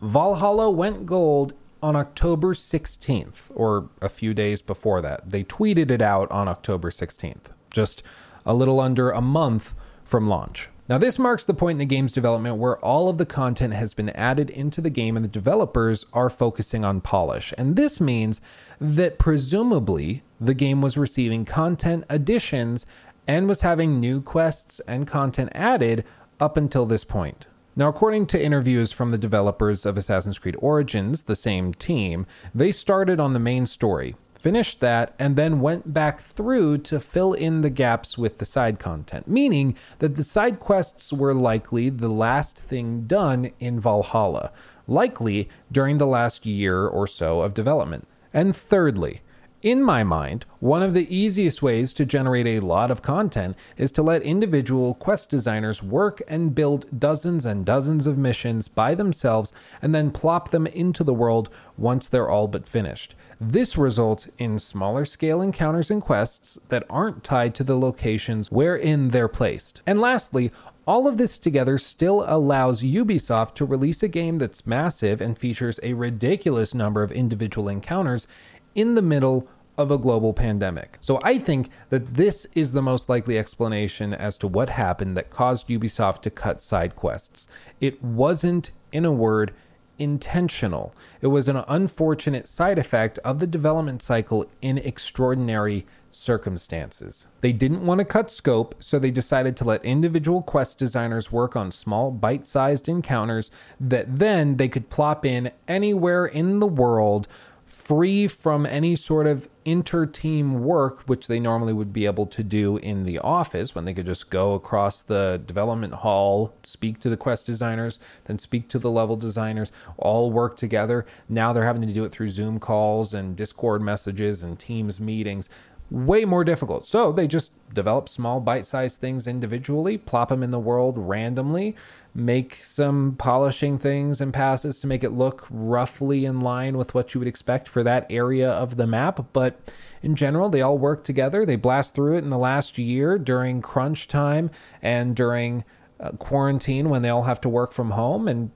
[0.00, 5.28] Valhalla went gold on October 16th, or a few days before that.
[5.28, 8.04] They tweeted it out on October 16th, just
[8.44, 9.74] a little under a month
[10.04, 10.68] from launch.
[10.88, 13.92] Now, this marks the point in the game's development where all of the content has
[13.92, 17.52] been added into the game and the developers are focusing on polish.
[17.58, 18.40] And this means
[18.80, 22.86] that presumably the game was receiving content additions
[23.26, 26.04] and was having new quests and content added
[26.40, 27.48] up until this point.
[27.78, 32.72] Now, according to interviews from the developers of Assassin's Creed Origins, the same team, they
[32.72, 37.60] started on the main story, finished that, and then went back through to fill in
[37.60, 42.58] the gaps with the side content, meaning that the side quests were likely the last
[42.58, 44.52] thing done in Valhalla,
[44.88, 48.08] likely during the last year or so of development.
[48.32, 49.20] And thirdly,
[49.66, 53.90] in my mind, one of the easiest ways to generate a lot of content is
[53.90, 59.52] to let individual quest designers work and build dozens and dozens of missions by themselves
[59.82, 63.16] and then plop them into the world once they're all but finished.
[63.40, 69.08] This results in smaller scale encounters and quests that aren't tied to the locations wherein
[69.08, 69.82] they're placed.
[69.84, 70.52] And lastly,
[70.86, 75.80] all of this together still allows Ubisoft to release a game that's massive and features
[75.82, 78.28] a ridiculous number of individual encounters
[78.76, 79.48] in the middle
[79.78, 80.98] of a global pandemic.
[81.00, 85.30] So I think that this is the most likely explanation as to what happened that
[85.30, 87.46] caused Ubisoft to cut side quests.
[87.80, 89.52] It wasn't, in a word,
[89.98, 90.94] intentional.
[91.20, 97.26] It was an unfortunate side effect of the development cycle in extraordinary circumstances.
[97.40, 101.56] They didn't want to cut scope, so they decided to let individual quest designers work
[101.56, 103.50] on small, bite sized encounters
[103.80, 107.28] that then they could plop in anywhere in the world
[107.64, 112.76] free from any sort of inter-team work which they normally would be able to do
[112.78, 117.16] in the office when they could just go across the development hall speak to the
[117.16, 121.04] quest designers then speak to the level designers all work together.
[121.28, 125.48] Now they're having to do it through zoom calls and discord messages and teams meetings
[125.90, 130.58] way more difficult so they just develop small bite-sized things individually plop them in the
[130.58, 131.74] world randomly
[132.16, 137.12] make some polishing things and passes to make it look roughly in line with what
[137.12, 139.24] you would expect for that area of the map.
[139.34, 139.60] But
[140.02, 141.44] in general, they all work together.
[141.44, 144.50] They blast through it in the last year during crunch time
[144.80, 145.64] and during
[146.00, 148.50] uh, quarantine when they all have to work from home and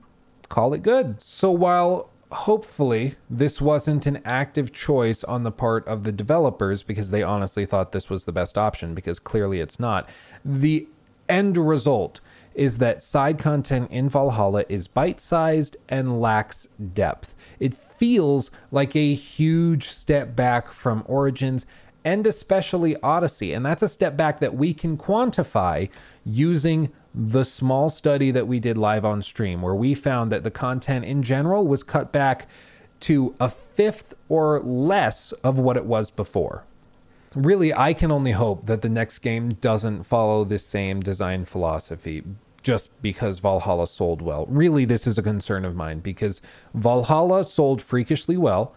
[0.49, 1.21] call it good.
[1.21, 7.11] So while hopefully this wasn't an active choice on the part of the developers because
[7.11, 10.09] they honestly thought this was the best option because clearly it's not.
[10.45, 10.87] The
[11.27, 12.21] end result
[12.53, 17.35] is that side content in Valhalla is bite sized and lacks depth.
[17.59, 21.65] It feels like a huge step back from Origins
[22.03, 23.53] and especially Odyssey.
[23.53, 25.89] And that's a step back that we can quantify
[26.25, 30.51] using the small study that we did live on stream, where we found that the
[30.51, 32.47] content in general was cut back
[33.01, 36.63] to a fifth or less of what it was before.
[37.35, 42.23] Really, I can only hope that the next game doesn't follow this same design philosophy
[42.61, 44.45] just because Valhalla sold well.
[44.47, 46.41] Really, this is a concern of mine because
[46.73, 48.75] Valhalla sold freakishly well.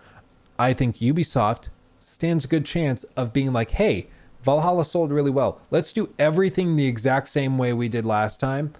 [0.59, 1.69] I think Ubisoft
[2.01, 4.07] stands a good chance of being like, hey,
[4.45, 5.61] Valhalla sold really well.
[5.71, 8.75] Let's do everything the exact same way we did last time,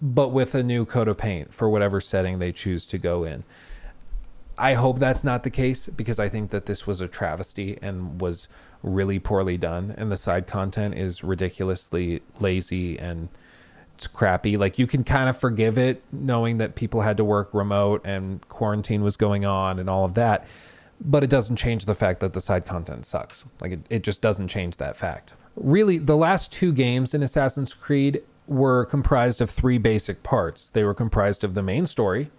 [0.00, 3.44] but with a new coat of paint for whatever setting they choose to go in.
[4.56, 8.20] I hope that's not the case because I think that this was a travesty and
[8.20, 8.48] was
[8.82, 13.28] really poorly done, and the side content is ridiculously lazy and
[13.94, 14.56] it's crappy.
[14.56, 18.46] Like you can kind of forgive it knowing that people had to work remote and
[18.48, 20.46] quarantine was going on and all of that.
[21.00, 23.44] But it doesn't change the fact that the side content sucks.
[23.60, 25.34] Like it, it just doesn't change that fact.
[25.56, 30.70] Really, the last two games in Assassin's Creed were comprised of three basic parts.
[30.70, 32.30] They were comprised of the main story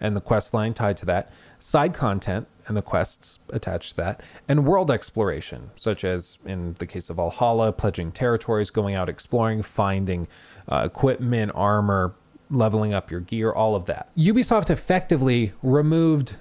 [0.00, 4.20] and the quest line tied to that, side content and the quests attached to that,
[4.46, 9.62] and world exploration, such as in the case of Valhalla, pledging territories, going out exploring,
[9.62, 10.28] finding
[10.70, 12.14] uh, equipment, armor,
[12.50, 14.14] leveling up your gear, all of that.
[14.16, 16.36] Ubisoft effectively removed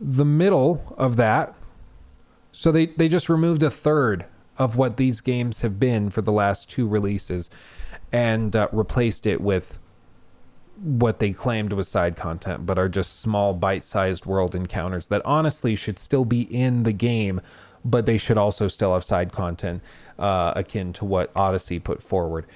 [0.00, 1.54] the middle of that.
[2.52, 4.24] So they, they just removed a third
[4.58, 7.48] of what these games have been for the last two releases
[8.12, 9.78] and uh, replaced it with
[10.82, 15.22] what they claimed was side content, but are just small, bite sized world encounters that
[15.24, 17.40] honestly should still be in the game,
[17.84, 19.82] but they should also still have side content
[20.18, 22.46] uh, akin to what Odyssey put forward.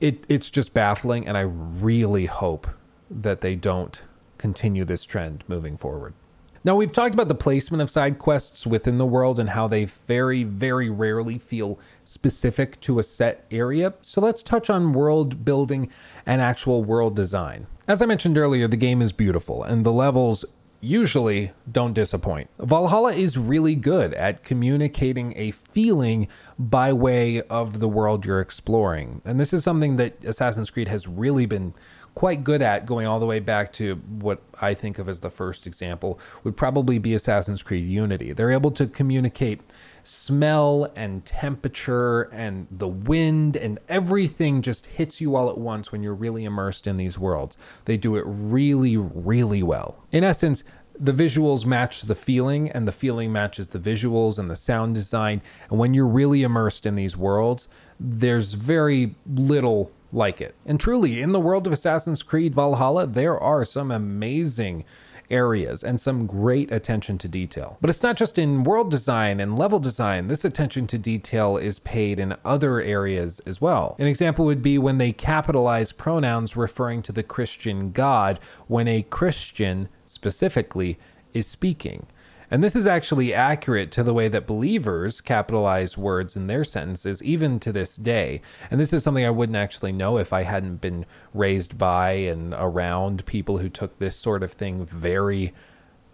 [0.00, 2.66] It, it's just baffling, and I really hope
[3.10, 4.00] that they don't
[4.38, 6.14] continue this trend moving forward.
[6.62, 9.86] Now, we've talked about the placement of side quests within the world and how they
[9.86, 13.94] very, very rarely feel specific to a set area.
[14.02, 15.88] So let's touch on world building
[16.26, 17.66] and actual world design.
[17.88, 20.44] As I mentioned earlier, the game is beautiful and the levels
[20.82, 22.48] usually don't disappoint.
[22.58, 26.28] Valhalla is really good at communicating a feeling
[26.58, 29.22] by way of the world you're exploring.
[29.24, 31.74] And this is something that Assassin's Creed has really been
[32.20, 35.30] quite good at going all the way back to what I think of as the
[35.30, 38.34] first example would probably be Assassin's Creed Unity.
[38.34, 39.62] They're able to communicate
[40.04, 46.02] smell and temperature and the wind and everything just hits you all at once when
[46.02, 47.56] you're really immersed in these worlds.
[47.86, 50.04] They do it really, really well.
[50.12, 50.62] In essence,
[50.98, 55.40] the visuals match the feeling and the feeling matches the visuals and the sound design.
[55.70, 57.66] And when you're really immersed in these worlds,
[57.98, 60.54] there's very little like it.
[60.66, 64.84] And truly, in the world of Assassin's Creed Valhalla, there are some amazing
[65.30, 67.78] areas and some great attention to detail.
[67.80, 70.28] But it's not just in world design and level design.
[70.28, 73.96] This attention to detail is paid in other areas as well.
[73.98, 79.02] An example would be when they capitalize pronouns referring to the Christian God when a
[79.02, 80.98] Christian specifically
[81.32, 82.06] is speaking.
[82.50, 87.22] And this is actually accurate to the way that believers capitalize words in their sentences,
[87.22, 88.42] even to this day.
[88.70, 92.54] And this is something I wouldn't actually know if I hadn't been raised by and
[92.54, 95.54] around people who took this sort of thing very,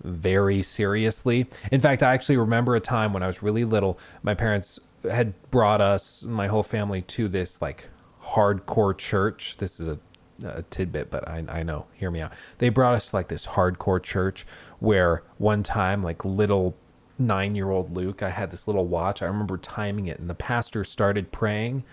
[0.04, 1.46] very seriously.
[1.72, 4.78] In fact, I actually remember a time when I was really little, my parents
[5.10, 7.88] had brought us, my whole family, to this like
[8.22, 9.56] hardcore church.
[9.58, 9.98] This is a
[10.44, 11.86] a tidbit, but I, I know.
[11.94, 12.32] Hear me out.
[12.58, 14.46] They brought us to like this hardcore church
[14.78, 16.76] where one time, like little
[17.18, 19.22] nine year old Luke, I had this little watch.
[19.22, 21.84] I remember timing it, and the pastor started praying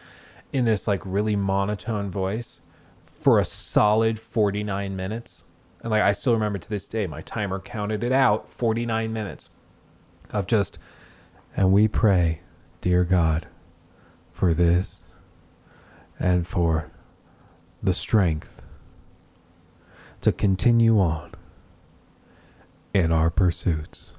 [0.52, 2.62] in this like really monotone voice
[3.20, 5.44] for a solid 49 minutes.
[5.82, 9.50] And like I still remember to this day, my timer counted it out 49 minutes
[10.30, 10.78] of just,
[11.56, 12.42] and we pray,
[12.82, 13.48] dear God,
[14.32, 15.02] for this
[16.20, 16.92] and for
[17.82, 18.62] the strength
[20.22, 21.33] to continue on
[22.94, 24.10] in our pursuits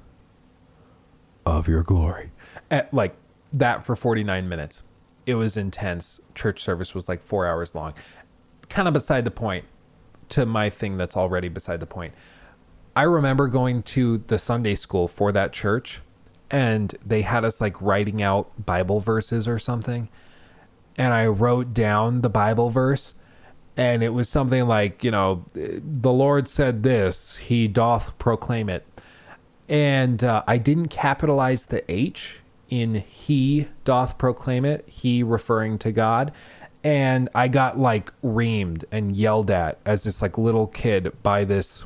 [1.45, 2.31] of your glory.
[2.69, 3.15] At like
[3.53, 4.83] that for 49 minutes.
[5.25, 6.19] It was intense.
[6.35, 7.93] Church service was like four hours long.
[8.69, 9.65] Kind of beside the point
[10.29, 12.13] to my thing that's already beside the point.
[12.95, 16.01] I remember going to the Sunday school for that church
[16.51, 20.09] and they had us like writing out Bible verses or something.
[20.97, 23.13] And I wrote down the Bible verse
[23.77, 28.85] and it was something like you know the lord said this he doth proclaim it.
[29.67, 32.39] And uh, i didn't capitalize the h
[32.69, 36.31] in he doth proclaim it he referring to god.
[36.83, 41.83] And i got like reamed and yelled at as this like little kid by this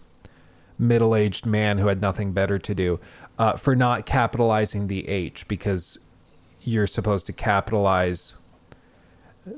[0.78, 3.00] middle-aged man who had nothing better to do
[3.38, 5.98] uh, for not capitalizing the h because
[6.62, 8.36] you're supposed to capitalize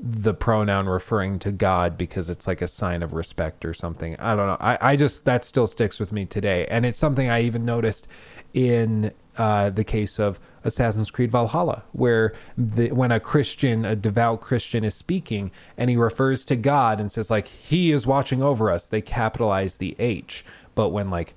[0.00, 4.16] the pronoun referring to God because it's like a sign of respect or something.
[4.16, 4.56] I don't know.
[4.60, 6.66] I, I just, that still sticks with me today.
[6.66, 8.08] And it's something I even noticed
[8.54, 14.40] in uh, the case of Assassin's Creed Valhalla, where the, when a Christian, a devout
[14.40, 18.70] Christian, is speaking and he refers to God and says, like, he is watching over
[18.70, 20.44] us, they capitalize the H.
[20.74, 21.34] But when, like,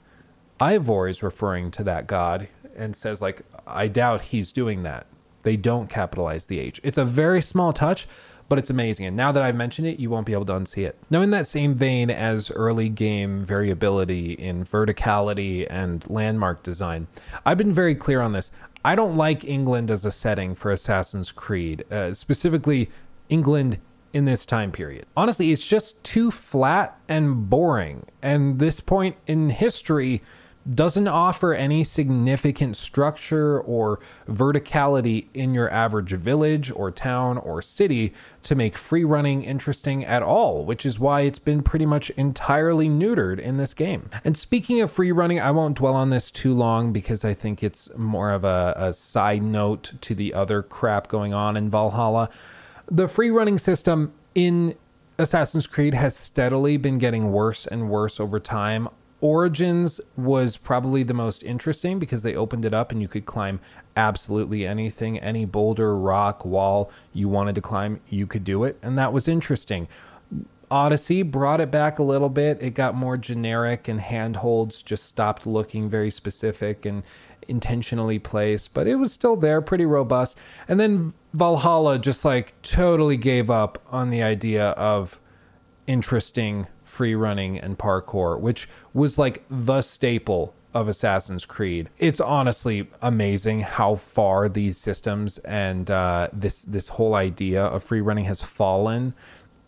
[0.60, 5.08] Eivor is referring to that God and says, like, I doubt he's doing that,
[5.44, 6.80] they don't capitalize the H.
[6.84, 8.08] It's a very small touch,
[8.48, 9.06] but it's amazing.
[9.06, 10.98] And now that I've mentioned it, you won't be able to unsee it.
[11.10, 17.08] Now, in that same vein as early game variability in verticality and landmark design,
[17.46, 18.52] I've been very clear on this.
[18.84, 22.92] I don't like England as a setting for Assassin's Creed, uh, specifically
[23.30, 23.80] England
[24.14, 25.06] in this time period.
[25.18, 28.06] Honestly, it's just too flat and boring.
[28.22, 30.22] And this point in history,
[30.74, 38.14] doesn't offer any significant structure or verticality in your average village or town or city
[38.44, 42.88] to make free running interesting at all, which is why it's been pretty much entirely
[42.88, 44.10] neutered in this game.
[44.24, 47.62] And speaking of free running, I won't dwell on this too long because I think
[47.62, 52.30] it's more of a, a side note to the other crap going on in Valhalla.
[52.90, 54.76] The free running system in
[55.18, 58.90] Assassin's Creed has steadily been getting worse and worse over time.
[59.26, 63.60] Origins was probably the most interesting because they opened it up and you could climb
[63.98, 68.78] absolutely anything, any boulder, rock, wall you wanted to climb, you could do it.
[68.84, 69.88] And that was interesting.
[70.70, 72.62] Odyssey brought it back a little bit.
[72.62, 77.02] It got more generic and handholds just stopped looking very specific and
[77.48, 80.38] intentionally placed, but it was still there, pretty robust.
[80.68, 85.20] And then Valhalla just like totally gave up on the idea of
[85.88, 91.90] interesting free running and parkour, which was like the staple of Assassin's Creed.
[92.00, 98.02] It's honestly amazing how far these systems and uh, this this whole idea of free
[98.02, 99.14] running has fallen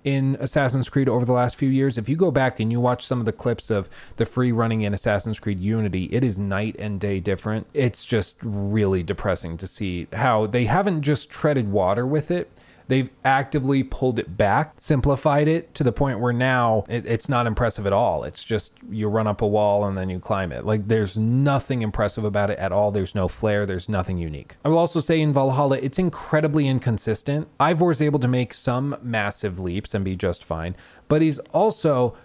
[0.03, 1.97] in Assassin's Creed over the last few years.
[1.97, 4.83] If you go back and you watch some of the clips of the free running
[4.83, 7.67] in Assassin's Creed Unity, it is night and day different.
[7.73, 12.49] It's just really depressing to see how they haven't just treaded water with it
[12.87, 17.47] They've actively pulled it back, simplified it to the point where now it, it's not
[17.47, 18.23] impressive at all.
[18.23, 20.65] It's just you run up a wall and then you climb it.
[20.65, 22.91] Like there's nothing impressive about it at all.
[22.91, 23.65] There's no flair.
[23.65, 24.55] There's nothing unique.
[24.63, 27.47] I will also say in Valhalla, it's incredibly inconsistent.
[27.59, 30.75] Eivor is able to make some massive leaps and be just fine,
[31.07, 32.15] but he's also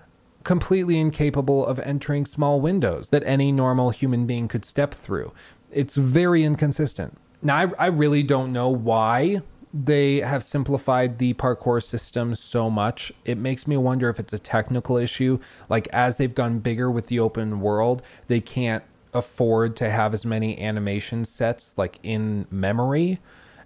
[0.45, 5.33] completely incapable of entering small windows that any normal human being could step through.
[5.71, 7.17] It's very inconsistent.
[7.43, 9.43] Now, I, I really don't know why
[9.75, 13.13] they have simplified the parkour system so much.
[13.25, 15.39] It makes me wonder if it's a technical issue.
[15.69, 18.85] Like, as they've gone bigger with the open world, they can't
[19.15, 23.19] afford to have as many animation sets like in memory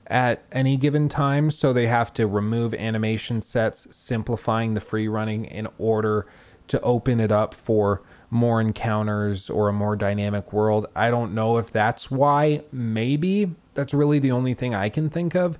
[0.09, 1.51] at any given time.
[1.51, 6.27] So they have to remove animation sets, simplifying the free running in order
[6.69, 10.87] to open it up for more encounters or a more dynamic world.
[10.97, 12.63] I don't know if that's why.
[12.73, 15.59] Maybe that's really the only thing I can think of.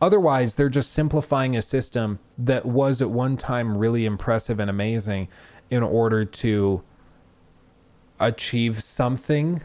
[0.00, 5.28] Otherwise, they're just simplifying a system that was at one time really impressive and amazing
[5.70, 6.82] in order to
[8.20, 9.62] achieve something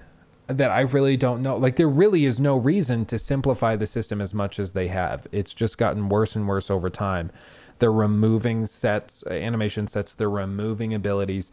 [0.48, 1.56] that I really don't know.
[1.58, 5.28] Like, there really is no reason to simplify the system as much as they have.
[5.32, 7.32] It's just gotten worse and worse over time.
[7.80, 11.52] They're removing sets, animation sets, they're removing abilities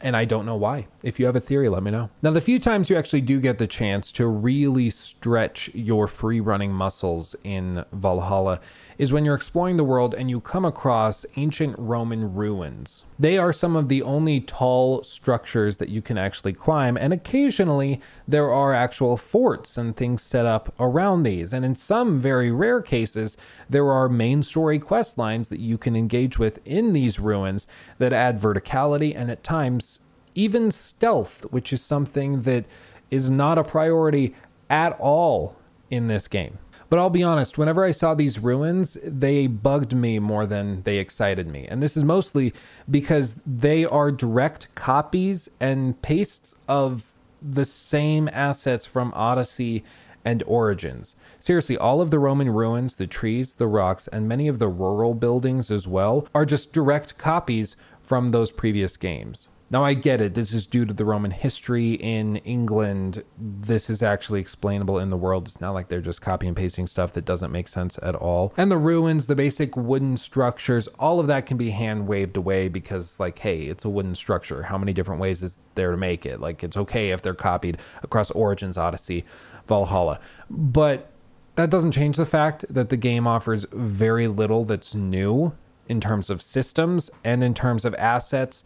[0.00, 0.86] and I don't know why.
[1.02, 2.10] If you have a theory, let me know.
[2.22, 6.40] Now, the few times you actually do get the chance to really stretch your free
[6.40, 8.60] running muscles in Valhalla
[8.98, 13.04] is when you're exploring the world and you come across ancient Roman ruins.
[13.18, 18.00] They are some of the only tall structures that you can actually climb, and occasionally
[18.26, 21.52] there are actual forts and things set up around these.
[21.52, 23.36] And in some very rare cases,
[23.68, 27.66] there are main story quest lines that you can engage with in these ruins
[27.98, 30.00] that add verticality and at times
[30.34, 32.66] even stealth, which is something that
[33.10, 34.34] is not a priority
[34.68, 35.56] at all
[35.90, 36.58] in this game.
[36.88, 40.98] But I'll be honest, whenever I saw these ruins, they bugged me more than they
[40.98, 41.66] excited me.
[41.68, 42.54] And this is mostly
[42.88, 47.04] because they are direct copies and pastes of
[47.42, 49.84] the same assets from Odyssey
[50.24, 51.14] and Origins.
[51.40, 55.14] Seriously, all of the Roman ruins, the trees, the rocks, and many of the rural
[55.14, 59.48] buildings as well are just direct copies from those previous games.
[59.68, 60.34] Now, I get it.
[60.34, 63.24] This is due to the Roman history in England.
[63.36, 65.48] This is actually explainable in the world.
[65.48, 68.54] It's not like they're just copy and pasting stuff that doesn't make sense at all.
[68.56, 72.68] And the ruins, the basic wooden structures, all of that can be hand waved away
[72.68, 74.62] because, like, hey, it's a wooden structure.
[74.62, 76.40] How many different ways is there to make it?
[76.40, 79.24] Like, it's okay if they're copied across Origins, Odyssey,
[79.66, 80.20] Valhalla.
[80.48, 81.10] But
[81.56, 85.54] that doesn't change the fact that the game offers very little that's new
[85.88, 88.62] in terms of systems and in terms of assets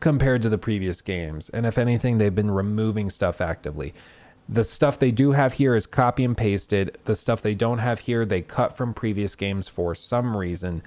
[0.00, 1.48] compared to the previous games.
[1.50, 3.94] And if anything, they've been removing stuff actively.
[4.48, 6.98] The stuff they do have here is copy and pasted.
[7.04, 10.82] The stuff they don't have here, they cut from previous games for some reason.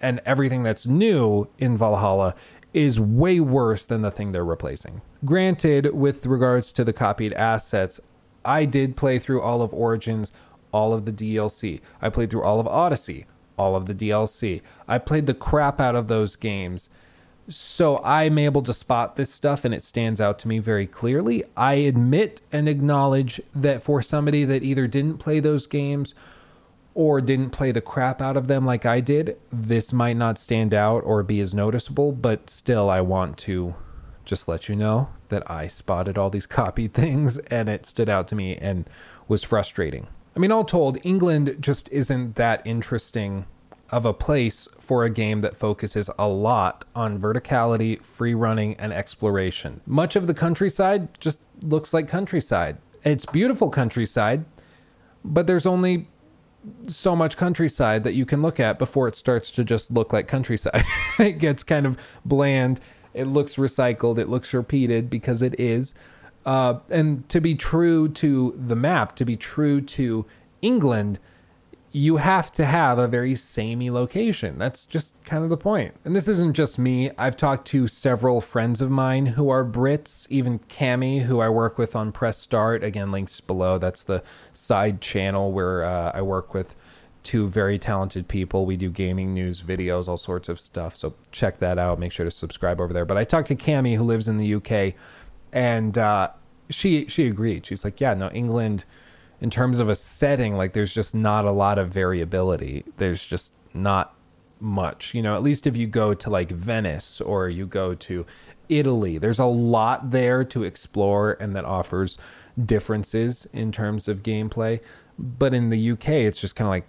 [0.00, 2.34] And everything that's new in Valhalla
[2.72, 5.00] is way worse than the thing they're replacing.
[5.24, 8.00] Granted, with regards to the copied assets,
[8.44, 10.32] I did play through all of Origins,
[10.72, 11.80] all of the DLC.
[12.02, 14.62] I played through all of Odyssey, all of the DLC.
[14.86, 16.88] I played the crap out of those games
[17.48, 21.44] so I'm able to spot this stuff and it stands out to me very clearly.
[21.56, 26.14] I admit and acknowledge that for somebody that either didn't play those games
[26.94, 30.72] or didn't play the crap out of them like I did, this might not stand
[30.72, 33.74] out or be as noticeable, but still, I want to
[34.24, 38.28] just let you know that I spotted all these copied things and it stood out
[38.28, 38.88] to me and
[39.28, 40.06] was frustrating.
[40.34, 43.46] I mean, all told, England just isn't that interesting
[43.90, 48.92] of a place for a game that focuses a lot on verticality, free running, and
[48.92, 49.80] exploration.
[49.86, 52.76] Much of the countryside just looks like countryside.
[53.04, 54.44] It's beautiful countryside,
[55.24, 56.08] but there's only
[56.88, 60.28] so much countryside that you can look at before it starts to just look like
[60.28, 60.84] countryside.
[61.18, 62.80] it gets kind of bland.
[63.14, 64.18] It looks recycled.
[64.18, 65.94] It looks repeated because it is.
[66.44, 70.26] Uh, and to be true to the map, to be true to
[70.62, 71.18] England,
[71.96, 74.58] you have to have a very samey location.
[74.58, 75.94] That's just kind of the point.
[76.04, 77.10] And this isn't just me.
[77.16, 81.78] I've talked to several friends of mine who are Brits, even Cami, who I work
[81.78, 82.84] with on Press Start.
[82.84, 83.78] Again, links below.
[83.78, 86.74] That's the side channel where uh, I work with
[87.22, 88.66] two very talented people.
[88.66, 90.94] We do gaming news, videos, all sorts of stuff.
[90.94, 91.98] So check that out.
[91.98, 93.06] Make sure to subscribe over there.
[93.06, 94.92] But I talked to Cami, who lives in the UK,
[95.50, 96.28] and uh,
[96.68, 97.64] she she agreed.
[97.64, 98.84] She's like, yeah, no, England
[99.40, 102.84] in terms of a setting, like there's just not a lot of variability.
[102.96, 104.14] There's just not
[104.60, 105.14] much.
[105.14, 108.26] You know, at least if you go to like Venice or you go to
[108.68, 112.18] Italy, there's a lot there to explore and that offers
[112.64, 114.80] differences in terms of gameplay.
[115.18, 116.86] But in the UK, it's just kind of like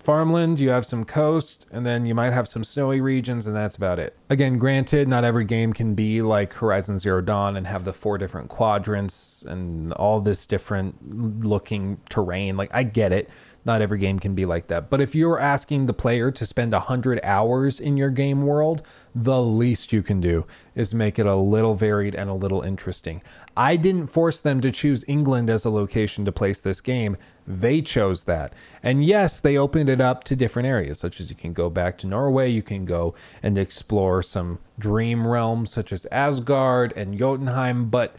[0.00, 3.76] farmland, you have some coast, and then you might have some snowy regions, and that's
[3.76, 4.16] about it.
[4.28, 8.18] Again, granted, not every game can be like Horizon Zero Dawn and have the four
[8.18, 12.56] different quadrants and all this different looking terrain.
[12.56, 13.30] Like, I get it.
[13.70, 14.90] Not every game can be like that.
[14.90, 18.82] But if you're asking the player to spend 100 hours in your game world,
[19.14, 20.44] the least you can do
[20.74, 23.22] is make it a little varied and a little interesting.
[23.56, 27.16] I didn't force them to choose England as a location to place this game.
[27.46, 28.54] They chose that.
[28.82, 31.96] And yes, they opened it up to different areas, such as you can go back
[31.98, 37.88] to Norway, you can go and explore some dream realms such as Asgard and Jotunheim,
[37.88, 38.16] but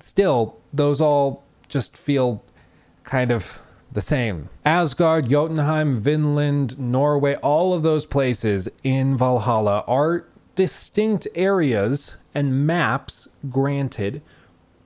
[0.00, 2.42] still, those all just feel
[3.04, 3.60] kind of
[3.92, 4.48] the same.
[4.64, 13.28] Asgard, Jotunheim, Vinland, Norway, all of those places in Valhalla are distinct areas and maps,
[13.48, 14.22] granted,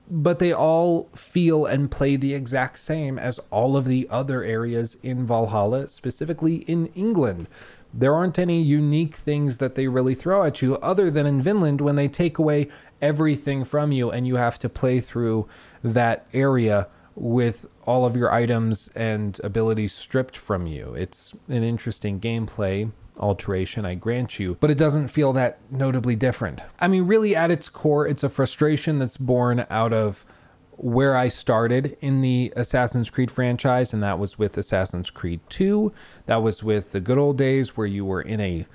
[0.09, 4.97] but they all feel and play the exact same as all of the other areas
[5.03, 7.47] in Valhalla, specifically in England.
[7.93, 11.79] There aren't any unique things that they really throw at you other than in Vinland
[11.79, 12.69] when they take away
[13.01, 15.47] everything from you and you have to play through
[15.83, 20.93] that area with all of your items and abilities stripped from you.
[20.95, 26.61] It's an interesting gameplay alteration, I grant you, but it doesn't feel that notably different.
[26.79, 30.25] I mean, really, at its core, it's a frustration that's born out of
[30.77, 35.93] where I started in the Assassin's Creed franchise, and that was with Assassin's Creed 2.
[36.25, 38.65] That was with the good old days where you were in a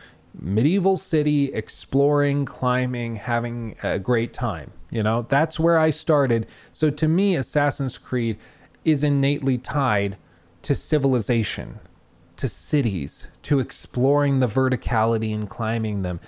[0.40, 4.70] medieval city, exploring, climbing, having a great time.
[4.90, 6.46] You know, that's where I started.
[6.72, 8.38] So to me, Assassin's Creed
[8.84, 10.16] is innately tied
[10.62, 11.78] to civilization,
[12.36, 16.20] to cities, to exploring the verticality and climbing them.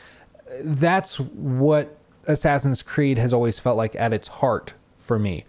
[0.62, 1.96] That's what
[2.26, 5.44] Assassin's Creed has always felt like at its heart for me.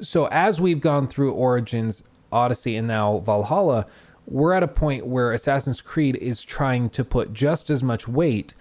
[0.00, 2.02] So as we've gone through Origins,
[2.32, 3.86] Odyssey, and now Valhalla,
[4.26, 8.54] we're at a point where Assassin's Creed is trying to put just as much weight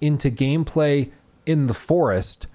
[0.00, 1.10] into gameplay
[1.46, 2.46] in the forest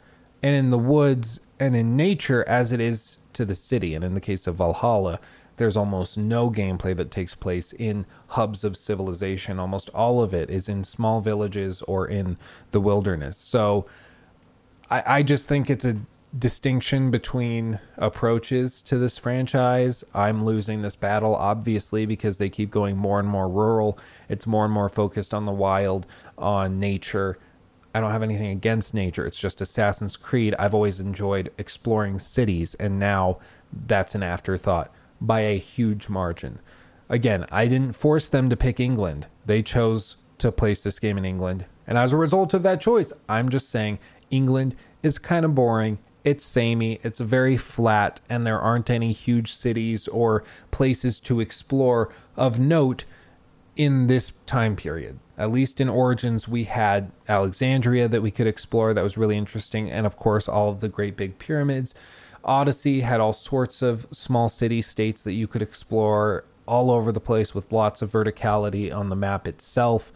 [0.41, 3.95] and in the woods and in nature as it is to the city.
[3.95, 5.19] And in the case of Valhalla,
[5.57, 9.59] there's almost no gameplay that takes place in hubs of civilization.
[9.59, 12.37] Almost all of it is in small villages or in
[12.71, 13.37] the wilderness.
[13.37, 13.85] So
[14.89, 15.97] I, I just think it's a
[16.37, 20.03] distinction between approaches to this franchise.
[20.13, 23.97] I'm losing this battle, obviously, because they keep going more and more rural.
[24.29, 26.05] It's more and more focused on the wild,
[26.37, 27.37] on nature.
[27.99, 29.27] I don't have anything against nature.
[29.27, 30.55] It's just Assassin's Creed.
[30.57, 33.39] I've always enjoyed exploring cities, and now
[33.85, 34.89] that's an afterthought
[35.19, 36.59] by a huge margin.
[37.09, 39.27] Again, I didn't force them to pick England.
[39.45, 41.65] They chose to place this game in England.
[41.87, 43.99] And as a result of that choice, I'm just saying
[44.31, 49.51] England is kind of boring it's samey, it's very flat, and there aren't any huge
[49.51, 53.05] cities or places to explore of note
[53.75, 55.17] in this time period.
[55.39, 59.89] At least in Origins, we had Alexandria that we could explore, that was really interesting,
[59.89, 61.95] and of course, all of the great big pyramids.
[62.43, 67.21] Odyssey had all sorts of small city states that you could explore all over the
[67.21, 70.11] place with lots of verticality on the map itself.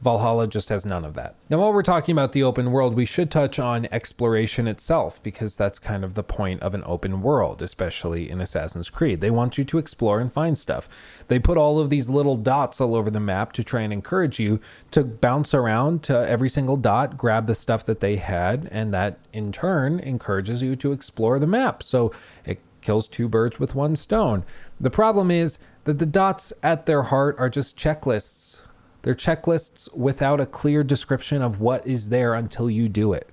[0.00, 1.34] Valhalla just has none of that.
[1.50, 5.56] Now, while we're talking about the open world, we should touch on exploration itself because
[5.56, 9.20] that's kind of the point of an open world, especially in Assassin's Creed.
[9.20, 10.88] They want you to explore and find stuff.
[11.26, 14.38] They put all of these little dots all over the map to try and encourage
[14.38, 14.60] you
[14.92, 19.18] to bounce around to every single dot, grab the stuff that they had, and that
[19.32, 21.82] in turn encourages you to explore the map.
[21.82, 22.12] So
[22.44, 24.44] it kills two birds with one stone.
[24.78, 28.60] The problem is that the dots at their heart are just checklists
[29.02, 33.30] they're checklists without a clear description of what is there until you do it.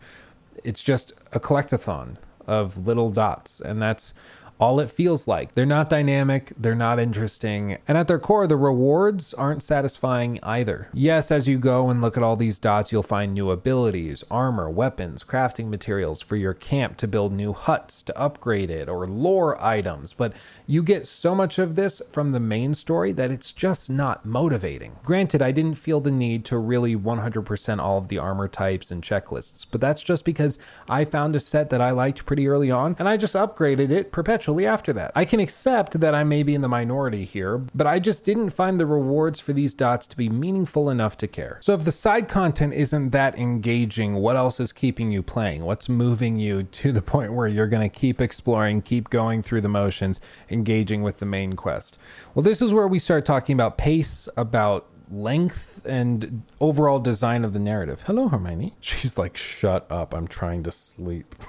[0.63, 2.17] It's just a collectathon
[2.47, 4.13] of little dots, and that's
[4.60, 5.52] all it feels like.
[5.52, 10.88] They're not dynamic, they're not interesting, and at their core, the rewards aren't satisfying either.
[10.94, 14.69] Yes, as you go and look at all these dots, you'll find new abilities, armor,
[14.69, 19.61] weapons, crafting materials for your camp to build new huts, to upgrade it, or lore
[19.64, 20.32] items, but
[20.68, 24.95] you get so much of this from the main story that it's just not motivating.
[25.03, 29.03] Granted, I didn't feel the need to really 100% all of the armor types and
[29.03, 30.57] checklists, but that's just because
[30.88, 34.14] I found a set that I liked pretty early on, and I just upgraded it
[34.14, 35.11] perpetually after that.
[35.15, 38.51] I can accept that I may be in the minority here, but I just didn't
[38.51, 41.57] find the rewards for these dots to be meaningful enough to care.
[41.61, 45.65] So if the side content isn't that engaging, what else is keeping you playing?
[45.65, 49.61] What's moving you to the point where you're going to keep exploring, keep going through
[49.61, 50.19] the motions,
[50.49, 51.97] engaging with the main quest?
[52.34, 57.53] Well, this is where we start talking about pace, about length and overall design of
[57.53, 58.03] the narrative.
[58.05, 58.76] Hello, Hermione.
[58.81, 60.13] She's like, shut up.
[60.13, 61.35] I'm trying to sleep.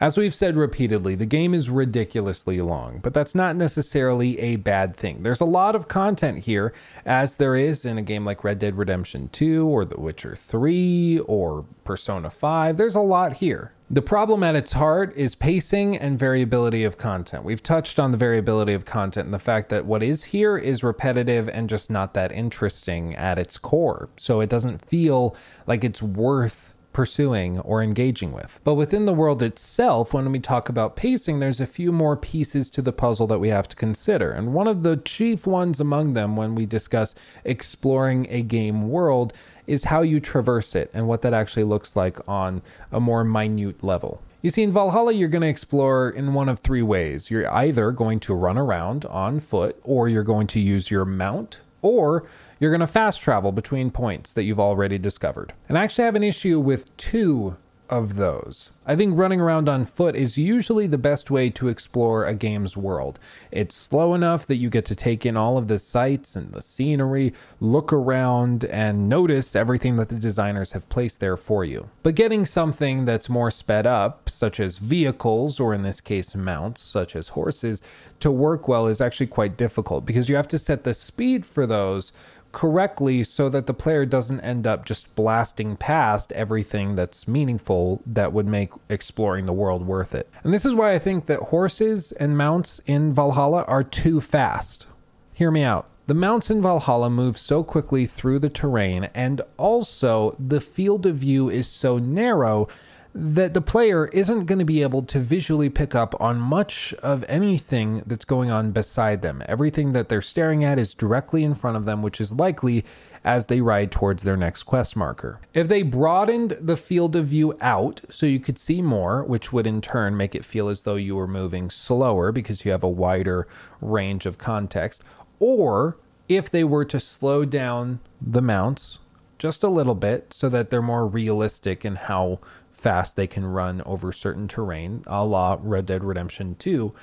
[0.00, 4.96] As we've said repeatedly, the game is ridiculously long, but that's not necessarily a bad
[4.96, 5.24] thing.
[5.24, 6.72] There's a lot of content here,
[7.04, 11.18] as there is in a game like Red Dead Redemption 2 or The Witcher 3
[11.26, 12.76] or Persona 5.
[12.76, 13.72] There's a lot here.
[13.90, 17.42] The problem at its heart is pacing and variability of content.
[17.42, 20.84] We've touched on the variability of content and the fact that what is here is
[20.84, 24.10] repetitive and just not that interesting at its core.
[24.16, 25.34] So it doesn't feel
[25.66, 28.60] like it's worth pursuing or engaging with.
[28.64, 32.70] But within the world itself, when we talk about pacing, there's a few more pieces
[32.70, 34.30] to the puzzle that we have to consider.
[34.32, 39.32] And one of the chief ones among them when we discuss exploring a game world
[39.66, 43.84] is how you traverse it and what that actually looks like on a more minute
[43.84, 44.22] level.
[44.40, 47.28] You see, in Valhalla, you're going to explore in one of three ways.
[47.28, 51.58] You're either going to run around on foot, or you're going to use your mount,
[51.82, 52.24] or
[52.60, 55.52] you're going to fast travel between points that you've already discovered.
[55.68, 57.56] And I actually have an issue with two
[57.88, 58.70] of those.
[58.86, 62.76] I think running around on foot is usually the best way to explore a game's
[62.76, 63.18] world.
[63.50, 66.62] It's slow enough that you get to take in all of the sights and the
[66.62, 71.88] scenery, look around, and notice everything that the designers have placed there for you.
[72.02, 76.82] But getting something that's more sped up, such as vehicles, or in this case, mounts,
[76.82, 77.82] such as horses,
[78.20, 81.66] to work well is actually quite difficult because you have to set the speed for
[81.66, 82.12] those
[82.52, 88.32] correctly so that the player doesn't end up just blasting past everything that's meaningful that
[88.32, 90.28] would make exploring the world worth it.
[90.44, 94.86] And this is why I think that horses and mounts in Valhalla are too fast.
[95.34, 95.88] Hear me out.
[96.06, 101.16] The mounts in Valhalla move so quickly through the terrain, and also the field of
[101.16, 102.66] view is so narrow
[103.14, 107.24] that the player isn't going to be able to visually pick up on much of
[107.28, 109.42] anything that's going on beside them.
[109.46, 112.84] Everything that they're staring at is directly in front of them, which is likely
[113.24, 115.40] as they ride towards their next quest marker.
[115.54, 119.66] If they broadened the field of view out so you could see more, which would
[119.66, 122.88] in turn make it feel as though you were moving slower because you have a
[122.88, 123.48] wider
[123.80, 125.02] range of context,
[125.40, 125.96] or
[126.28, 128.98] if they were to slow down the mounts
[129.38, 132.40] just a little bit so that they're more realistic in how
[132.78, 136.94] fast they can run over certain terrain, a la Red Dead Redemption 2,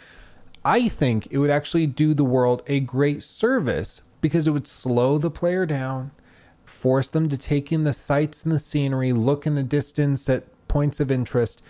[0.63, 5.17] I think it would actually do the world a great service because it would slow
[5.19, 6.11] the player down,
[6.63, 10.45] force them to take in the sights and the scenery, look in the distance at
[10.67, 11.61] points of interest,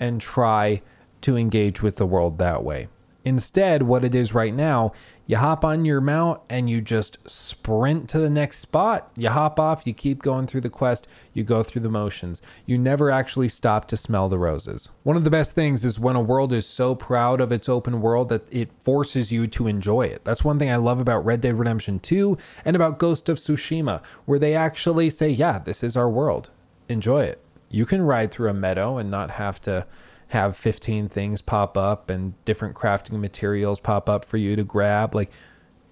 [0.00, 0.82] and try
[1.20, 2.88] to engage with the world that way.
[3.24, 4.92] Instead, what it is right now,
[5.30, 9.12] you hop on your mount and you just sprint to the next spot.
[9.16, 12.42] You hop off, you keep going through the quest, you go through the motions.
[12.66, 14.88] You never actually stop to smell the roses.
[15.04, 18.00] One of the best things is when a world is so proud of its open
[18.00, 20.24] world that it forces you to enjoy it.
[20.24, 24.02] That's one thing I love about Red Dead Redemption 2 and about Ghost of Tsushima,
[24.24, 26.50] where they actually say, yeah, this is our world.
[26.88, 27.40] Enjoy it.
[27.68, 29.86] You can ride through a meadow and not have to
[30.30, 35.14] have 15 things pop up and different crafting materials pop up for you to grab.
[35.14, 35.30] Like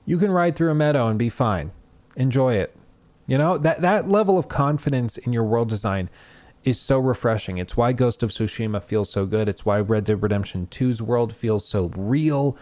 [0.05, 1.73] you can ride through a meadow and be fine.
[2.17, 2.75] Enjoy it.
[3.27, 6.09] You know, that that level of confidence in your world design
[6.63, 7.59] is so refreshing.
[7.59, 9.49] It's why Ghost of Tsushima feels so good.
[9.49, 12.57] It's why Red Dead Redemption 2's world feels so real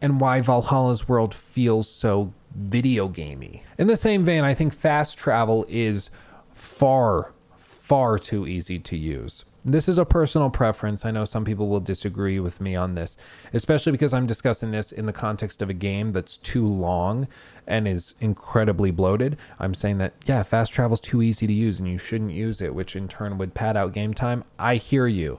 [0.00, 3.64] and why Valhalla's world feels so video gamey.
[3.78, 6.10] In the same vein, I think fast travel is
[6.54, 9.44] far far too easy to use.
[9.70, 11.04] This is a personal preference.
[11.04, 13.18] I know some people will disagree with me on this,
[13.52, 17.28] especially because I'm discussing this in the context of a game that's too long
[17.66, 19.36] and is incredibly bloated.
[19.58, 22.74] I'm saying that, yeah, fast travel's too easy to use and you shouldn't use it,
[22.74, 24.42] which in turn would pad out game time.
[24.58, 25.38] I hear you.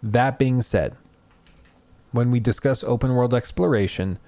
[0.00, 0.94] That being said,
[2.12, 4.20] when we discuss open world exploration,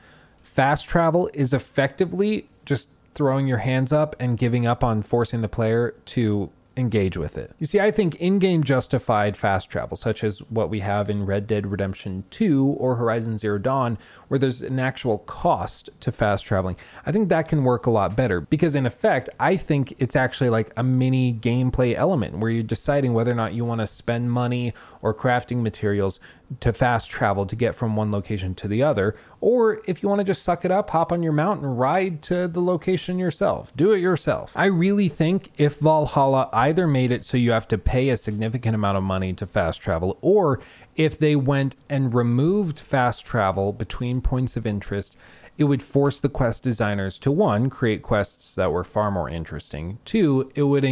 [0.42, 5.48] fast travel is effectively just throwing your hands up and giving up on forcing the
[5.48, 7.52] player to engage with it.
[7.58, 11.26] You see, I think in game justified fast travel, such as what we have in
[11.26, 13.98] Red Dead Redemption 2 or Horizon Zero Dawn,
[14.28, 18.16] where there's an actual cost to fast traveling, I think that can work a lot
[18.16, 22.62] better because, in effect, I think it's actually like a mini gameplay element where you're
[22.62, 24.72] deciding whether or not you want to spend money
[25.02, 26.20] or crafting materials
[26.60, 29.14] to fast travel to get from one location to the other.
[29.40, 32.22] Or if you want to just suck it up, hop on your mount and ride
[32.22, 33.72] to the location yourself.
[33.76, 34.50] Do it yourself.
[34.56, 38.74] I really think if Valhalla either made it so you have to pay a significant
[38.74, 40.60] amount of money to fast travel, or
[40.96, 45.16] if they went and removed fast travel between points of interest,
[45.56, 49.98] it would force the quest designers to one, create quests that were far more interesting.
[50.04, 50.84] Two, it would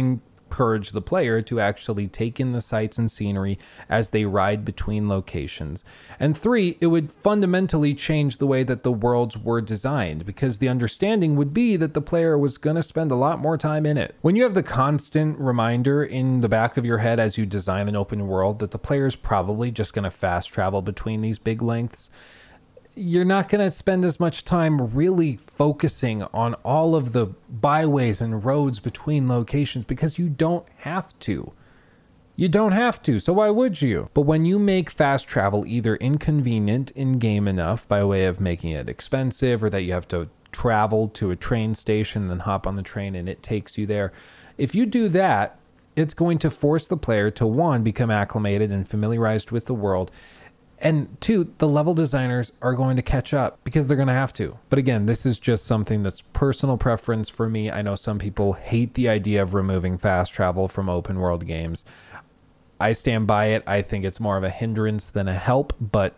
[0.57, 3.59] encourage the player to actually take in the sights and scenery
[3.89, 5.83] as they ride between locations.
[6.19, 10.67] And three, it would fundamentally change the way that the worlds were designed because the
[10.67, 13.97] understanding would be that the player was going to spend a lot more time in
[13.97, 14.15] it.
[14.21, 17.87] When you have the constant reminder in the back of your head as you design
[17.87, 21.37] an open world that the player is probably just going to fast travel between these
[21.37, 22.09] big lengths,
[22.97, 28.21] you're not going to spend as much time really focusing on all of the byways
[28.21, 31.53] and roads between locations because you don't have to.
[32.35, 34.09] You don't have to, so why would you?
[34.13, 38.71] But when you make fast travel either inconvenient in game enough by way of making
[38.71, 42.75] it expensive or that you have to travel to a train station then hop on
[42.75, 44.11] the train and it takes you there,
[44.57, 45.59] if you do that,
[45.95, 50.11] it's going to force the player to one, become acclimated and familiarized with the world
[50.79, 54.33] and two, the level designers are going to catch up because they're going to have
[54.33, 54.57] to.
[54.69, 57.71] But again, this is just something that's personal preference for me.
[57.71, 61.83] I know some people hate the idea of removing fast travel from open world games.
[62.79, 63.63] I stand by it.
[63.65, 66.13] I think it's more of a hindrance than a help, but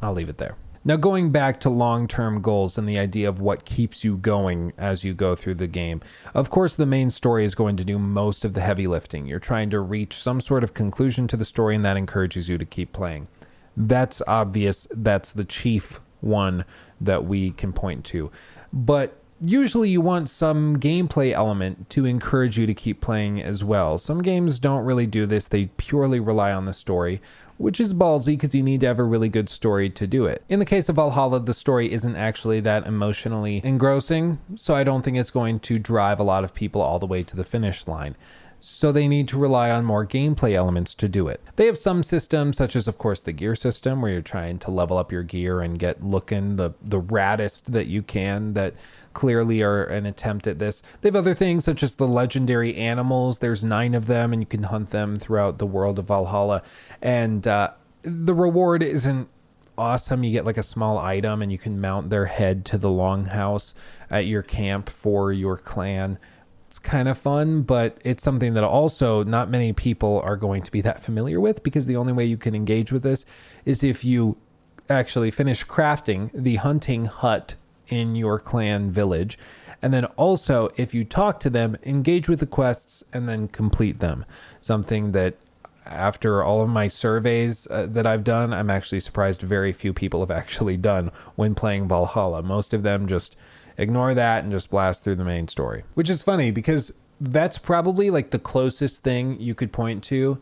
[0.00, 0.56] I'll leave it there.
[0.88, 4.72] Now, going back to long term goals and the idea of what keeps you going
[4.78, 6.00] as you go through the game,
[6.32, 9.26] of course, the main story is going to do most of the heavy lifting.
[9.26, 12.56] You're trying to reach some sort of conclusion to the story, and that encourages you
[12.56, 13.28] to keep playing.
[13.76, 14.88] That's obvious.
[14.90, 16.64] That's the chief one
[17.02, 18.30] that we can point to.
[18.72, 23.98] But usually you want some gameplay element to encourage you to keep playing as well.
[23.98, 27.20] Some games don't really do this, they purely rely on the story,
[27.58, 30.42] which is ballsy because you need to have a really good story to do it.
[30.48, 35.02] In the case of Valhalla, the story isn't actually that emotionally engrossing, so I don't
[35.02, 37.86] think it's going to drive a lot of people all the way to the finish
[37.86, 38.16] line.
[38.60, 41.40] So they need to rely on more gameplay elements to do it.
[41.54, 44.70] They have some systems, such as, of course, the gear system, where you're trying to
[44.72, 48.54] level up your gear and get looking the the raddest that you can.
[48.54, 48.74] That
[49.12, 50.82] clearly are an attempt at this.
[51.00, 53.38] They have other things such as the legendary animals.
[53.38, 56.62] There's nine of them, and you can hunt them throughout the world of Valhalla.
[57.02, 57.70] And uh,
[58.02, 59.28] the reward isn't
[59.76, 60.24] awesome.
[60.24, 63.74] You get like a small item, and you can mount their head to the longhouse
[64.10, 66.18] at your camp for your clan.
[66.66, 70.70] It's kind of fun, but it's something that also not many people are going to
[70.70, 73.24] be that familiar with because the only way you can engage with this
[73.64, 74.36] is if you
[74.90, 77.54] actually finish crafting the hunting hut
[77.88, 79.38] in your clan village.
[79.82, 84.00] And then also, if you talk to them, engage with the quests and then complete
[84.00, 84.24] them.
[84.60, 85.34] Something that,
[85.86, 90.20] after all of my surveys uh, that I've done, I'm actually surprised very few people
[90.20, 92.42] have actually done when playing Valhalla.
[92.42, 93.36] Most of them just
[93.78, 95.84] ignore that and just blast through the main story.
[95.94, 100.38] Which is funny because that's probably like the closest thing you could point to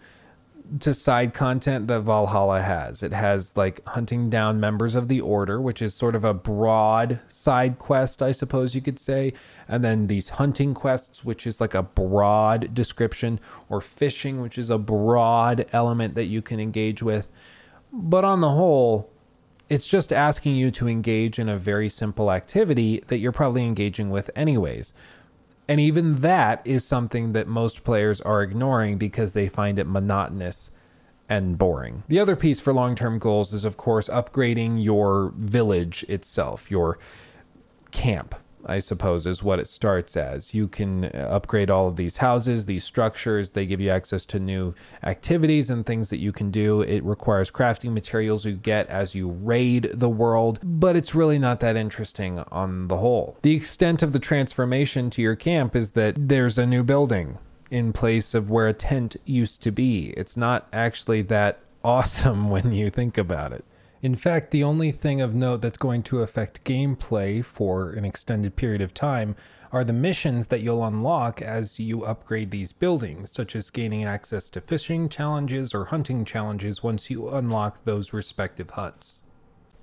[0.80, 3.02] to side content that Valhalla has.
[3.02, 7.20] It has like hunting down members of the Order, which is sort of a broad
[7.28, 9.32] side quest, I suppose you could say.
[9.68, 14.70] And then these hunting quests, which is like a broad description, or fishing, which is
[14.70, 17.28] a broad element that you can engage with.
[17.92, 19.10] But on the whole,
[19.68, 24.10] it's just asking you to engage in a very simple activity that you're probably engaging
[24.10, 24.92] with anyways.
[25.68, 30.70] And even that is something that most players are ignoring because they find it monotonous
[31.28, 32.04] and boring.
[32.08, 36.98] The other piece for long term goals is, of course, upgrading your village itself, your
[37.90, 38.36] camp.
[38.66, 40.52] I suppose, is what it starts as.
[40.52, 43.50] You can uh, upgrade all of these houses, these structures.
[43.50, 44.74] They give you access to new
[45.04, 46.82] activities and things that you can do.
[46.82, 51.60] It requires crafting materials you get as you raid the world, but it's really not
[51.60, 53.38] that interesting on the whole.
[53.42, 57.38] The extent of the transformation to your camp is that there's a new building
[57.70, 60.14] in place of where a tent used to be.
[60.16, 63.64] It's not actually that awesome when you think about it.
[64.02, 68.54] In fact, the only thing of note that's going to affect gameplay for an extended
[68.54, 69.36] period of time
[69.72, 74.50] are the missions that you'll unlock as you upgrade these buildings, such as gaining access
[74.50, 79.22] to fishing challenges or hunting challenges once you unlock those respective huts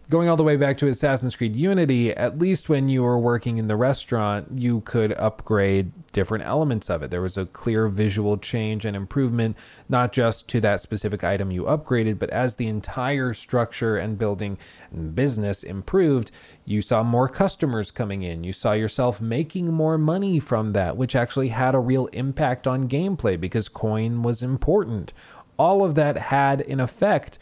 [0.09, 3.57] going all the way back to Assassin's Creed Unity, at least when you were working
[3.57, 7.09] in the restaurant, you could upgrade different elements of it.
[7.09, 9.55] There was a clear visual change and improvement,
[9.87, 14.57] not just to that specific item you upgraded, but as the entire structure and building
[14.91, 16.31] and business improved,
[16.65, 18.43] you saw more customers coming in.
[18.43, 22.89] You saw yourself making more money from that, which actually had a real impact on
[22.89, 25.13] gameplay because coin was important.
[25.57, 27.39] All of that had an effect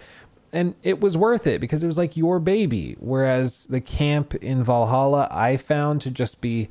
[0.53, 2.95] and it was worth it because it was like your baby.
[2.99, 6.69] Whereas the camp in Valhalla, I found to just be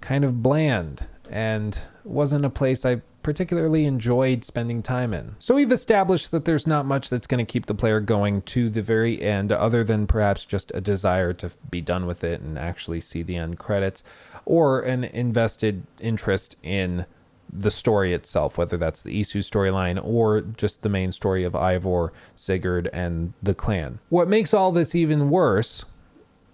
[0.00, 5.36] kind of bland and wasn't a place I particularly enjoyed spending time in.
[5.38, 8.70] So we've established that there's not much that's going to keep the player going to
[8.70, 12.58] the very end, other than perhaps just a desire to be done with it and
[12.58, 14.02] actually see the end credits,
[14.46, 17.04] or an invested interest in
[17.52, 22.10] the story itself, whether that's the Isu storyline or just the main story of Eivor,
[22.36, 23.98] Sigurd, and the clan.
[24.08, 25.84] What makes all this even worse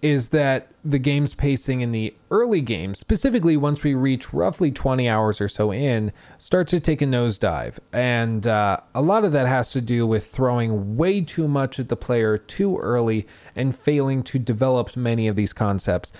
[0.02, 5.08] is that the game's pacing in the early game, specifically once we reach roughly 20
[5.08, 7.78] hours or so in, starts to take a nosedive.
[7.92, 11.88] And uh, a lot of that has to do with throwing way too much at
[11.88, 16.12] the player too early and failing to develop many of these concepts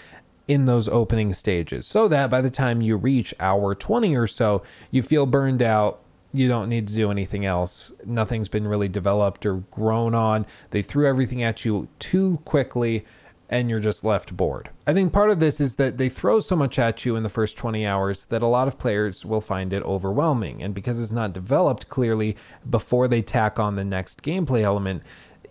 [0.48, 1.86] in those opening stages.
[1.86, 6.01] So that by the time you reach hour 20 or so, you feel burned out.
[6.32, 7.93] You don't need to do anything else.
[8.05, 10.47] Nothing's been really developed or grown on.
[10.70, 13.05] They threw everything at you too quickly
[13.48, 14.70] and you're just left bored.
[14.86, 17.28] I think part of this is that they throw so much at you in the
[17.28, 20.62] first 20 hours that a lot of players will find it overwhelming.
[20.62, 22.36] And because it's not developed clearly
[22.68, 25.02] before they tack on the next gameplay element,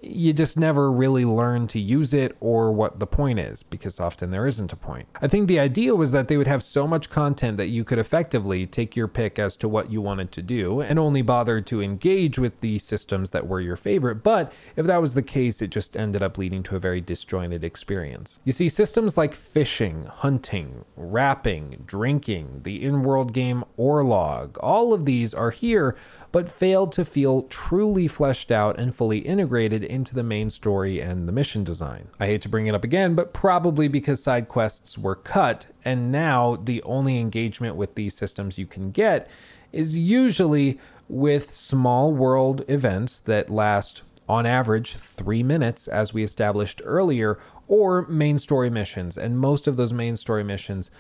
[0.02, 4.32] you just never really learn to use it or what the point is, because often
[4.32, 5.08] there isn't a point.
[5.22, 8.00] I think the idea was that they would have so much content that you could
[8.00, 11.82] effectively take your pick as to what you wanted to do and only bother to
[11.82, 14.24] engage with the systems that were your favorite.
[14.24, 17.64] But if that was the case, it just ended up leading to a very disjointed
[17.64, 18.40] experience.
[18.44, 25.06] You see, systems like fishing, hunting, rapping, drinking, the in world game Orlog, all of
[25.06, 25.96] these are here
[26.32, 31.28] but failed to feel truly fleshed out and fully integrated into the main story and
[31.28, 32.10] the mission design.
[32.20, 36.12] I hate to bring it up again, but probably because side quests were cut, and
[36.12, 39.30] now the only engagement with these systems you can get
[39.72, 46.82] is usually with small world events that last on average three minutes, as we established
[46.84, 49.18] earlier, or main story missions.
[49.18, 50.92] And most of those main story missions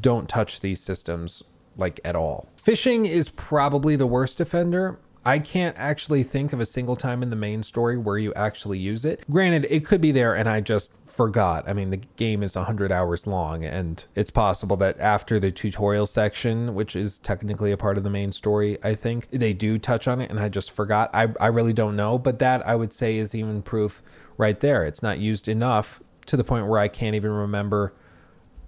[0.00, 1.42] don't touch these systems
[1.76, 2.48] like at all.
[2.56, 4.98] Fishing is probably the worst offender.
[5.28, 8.78] I can't actually think of a single time in the main story where you actually
[8.78, 9.24] use it.
[9.30, 11.68] Granted, it could be there and I just forgot.
[11.68, 16.06] I mean, the game is 100 hours long, and it's possible that after the tutorial
[16.06, 20.08] section, which is technically a part of the main story, I think, they do touch
[20.08, 21.10] on it, and I just forgot.
[21.12, 24.00] I, I really don't know, but that I would say is even proof
[24.38, 24.86] right there.
[24.86, 27.92] It's not used enough to the point where I can't even remember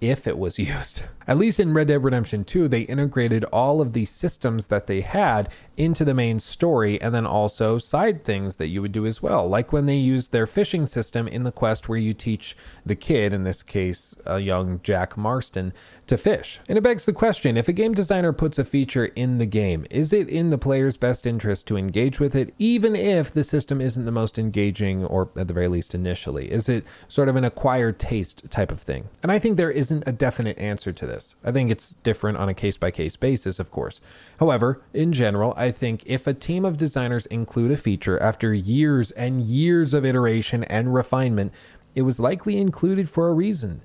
[0.01, 1.03] if it was used.
[1.27, 5.01] At least in Red Dead Redemption 2, they integrated all of the systems that they
[5.01, 9.21] had into the main story and then also side things that you would do as
[9.21, 9.47] well.
[9.47, 13.33] Like when they used their fishing system in the quest where you teach the kid,
[13.33, 15.73] in this case, a young Jack Marston,
[16.07, 16.59] to fish.
[16.67, 19.85] And it begs the question if a game designer puts a feature in the game,
[19.89, 23.79] is it in the player's best interest to engage with it, even if the system
[23.79, 26.51] isn't the most engaging, or at the very least initially?
[26.51, 29.07] Is it sort of an acquired taste type of thing?
[29.23, 31.35] And I think there isn't a definite answer to this.
[31.43, 33.99] I think it's different on a case by case basis, of course.
[34.39, 39.11] However, in general, I think if a team of designers include a feature after years
[39.11, 41.51] and years of iteration and refinement,
[41.93, 43.81] it was likely included for a reason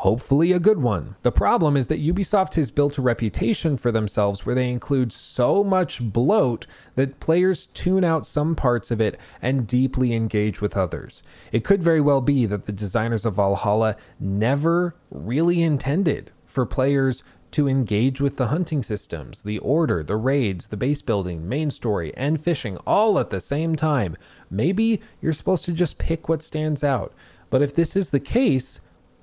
[0.00, 1.14] hopefully a good one.
[1.20, 5.62] The problem is that Ubisoft has built a reputation for themselves where they include so
[5.62, 11.22] much bloat that players tune out some parts of it and deeply engage with others.
[11.52, 17.22] It could very well be that the designers of Valhalla never really intended for players
[17.50, 22.14] to engage with the hunting systems, the order, the raids, the base building, main story,
[22.16, 24.16] and fishing all at the same time.
[24.48, 27.12] Maybe you're supposed to just pick what stands out.
[27.50, 28.80] But if this is the case,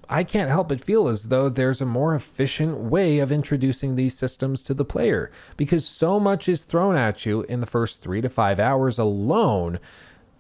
[0.09, 4.17] I can't help but feel as though there's a more efficient way of introducing these
[4.17, 8.21] systems to the player because so much is thrown at you in the first three
[8.21, 9.79] to five hours alone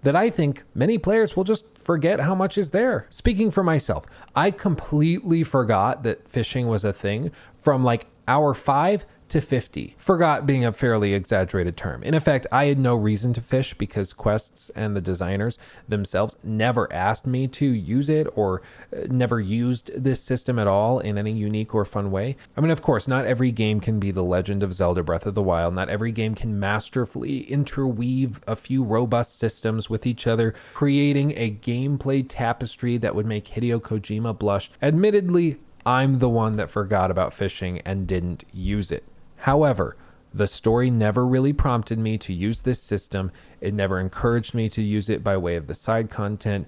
[0.03, 3.07] that I think many players will just forget how much is there.
[3.09, 9.05] Speaking for myself, I completely forgot that fishing was a thing from like hour five
[9.29, 9.95] to 50.
[9.97, 12.03] Forgot being a fairly exaggerated term.
[12.03, 16.91] In effect, I had no reason to fish because quests and the designers themselves never
[16.91, 18.61] asked me to use it or
[18.95, 22.37] uh, never used this system at all in any unique or fun way.
[22.55, 25.35] I mean, of course, not every game can be The Legend of Zelda Breath of
[25.35, 25.73] the Wild.
[25.73, 31.51] Not every game can masterfully interweave a few robust systems with each other, creating a
[31.51, 34.71] gameplay tapestry that would make Hideo Kojima blush.
[34.81, 39.05] Admittedly, I'm the one that forgot about fishing and didn't use it.
[39.37, 39.95] However,
[40.33, 43.31] the story never really prompted me to use this system.
[43.61, 46.67] It never encouraged me to use it by way of the side content.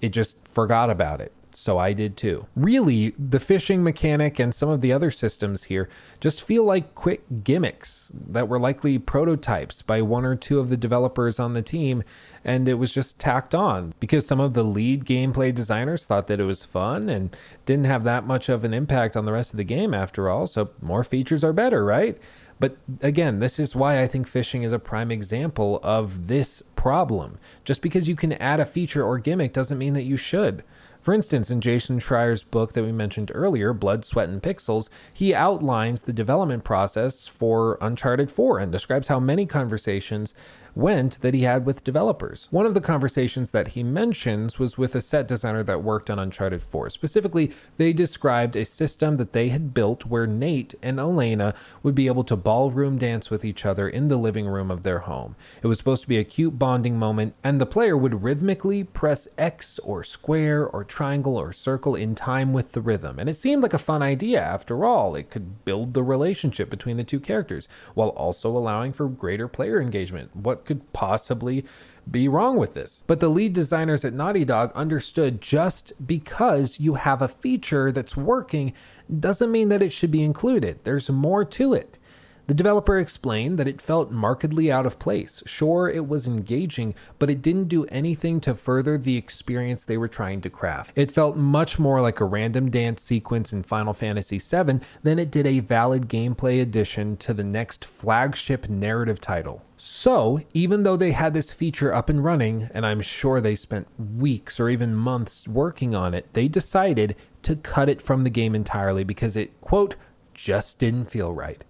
[0.00, 1.32] It just forgot about it.
[1.52, 2.46] So I did too.
[2.54, 5.88] Really, the fishing mechanic and some of the other systems here
[6.20, 10.76] just feel like quick gimmicks that were likely prototypes by one or two of the
[10.76, 12.02] developers on the team,
[12.44, 16.40] and it was just tacked on because some of the lead gameplay designers thought that
[16.40, 17.36] it was fun and
[17.66, 20.46] didn't have that much of an impact on the rest of the game after all.
[20.46, 22.18] So more features are better, right?
[22.60, 27.38] But again, this is why I think fishing is a prime example of this problem.
[27.64, 30.62] Just because you can add a feature or gimmick doesn't mean that you should.
[31.00, 35.34] For instance, in Jason Schreier's book that we mentioned earlier, Blood, Sweat, and Pixels, he
[35.34, 40.34] outlines the development process for Uncharted 4 and describes how many conversations
[40.74, 42.48] went that he had with developers.
[42.50, 46.18] One of the conversations that he mentions was with a set designer that worked on
[46.18, 46.90] Uncharted 4.
[46.90, 52.06] Specifically, they described a system that they had built where Nate and Elena would be
[52.06, 55.36] able to ballroom dance with each other in the living room of their home.
[55.62, 59.28] It was supposed to be a cute bonding moment, and the player would rhythmically press
[59.38, 63.18] X or square or triangle or circle in time with the rhythm.
[63.18, 65.14] And it seemed like a fun idea after all.
[65.14, 69.80] It could build the relationship between the two characters while also allowing for greater player
[69.80, 70.34] engagement.
[70.34, 71.64] What could possibly
[72.08, 73.02] be wrong with this?
[73.08, 78.16] But the lead designers at Naughty Dog understood just because you have a feature that's
[78.16, 78.72] working
[79.18, 80.78] doesn't mean that it should be included.
[80.84, 81.98] There's more to it.
[82.46, 85.42] The developer explained that it felt markedly out of place.
[85.46, 90.08] Sure, it was engaging, but it didn't do anything to further the experience they were
[90.08, 90.92] trying to craft.
[90.96, 95.30] It felt much more like a random dance sequence in Final Fantasy VII than it
[95.30, 99.62] did a valid gameplay addition to the next flagship narrative title.
[99.76, 103.86] So, even though they had this feature up and running, and I'm sure they spent
[103.98, 108.54] weeks or even months working on it, they decided to cut it from the game
[108.54, 109.96] entirely because it, quote,
[110.34, 111.64] just didn't feel right.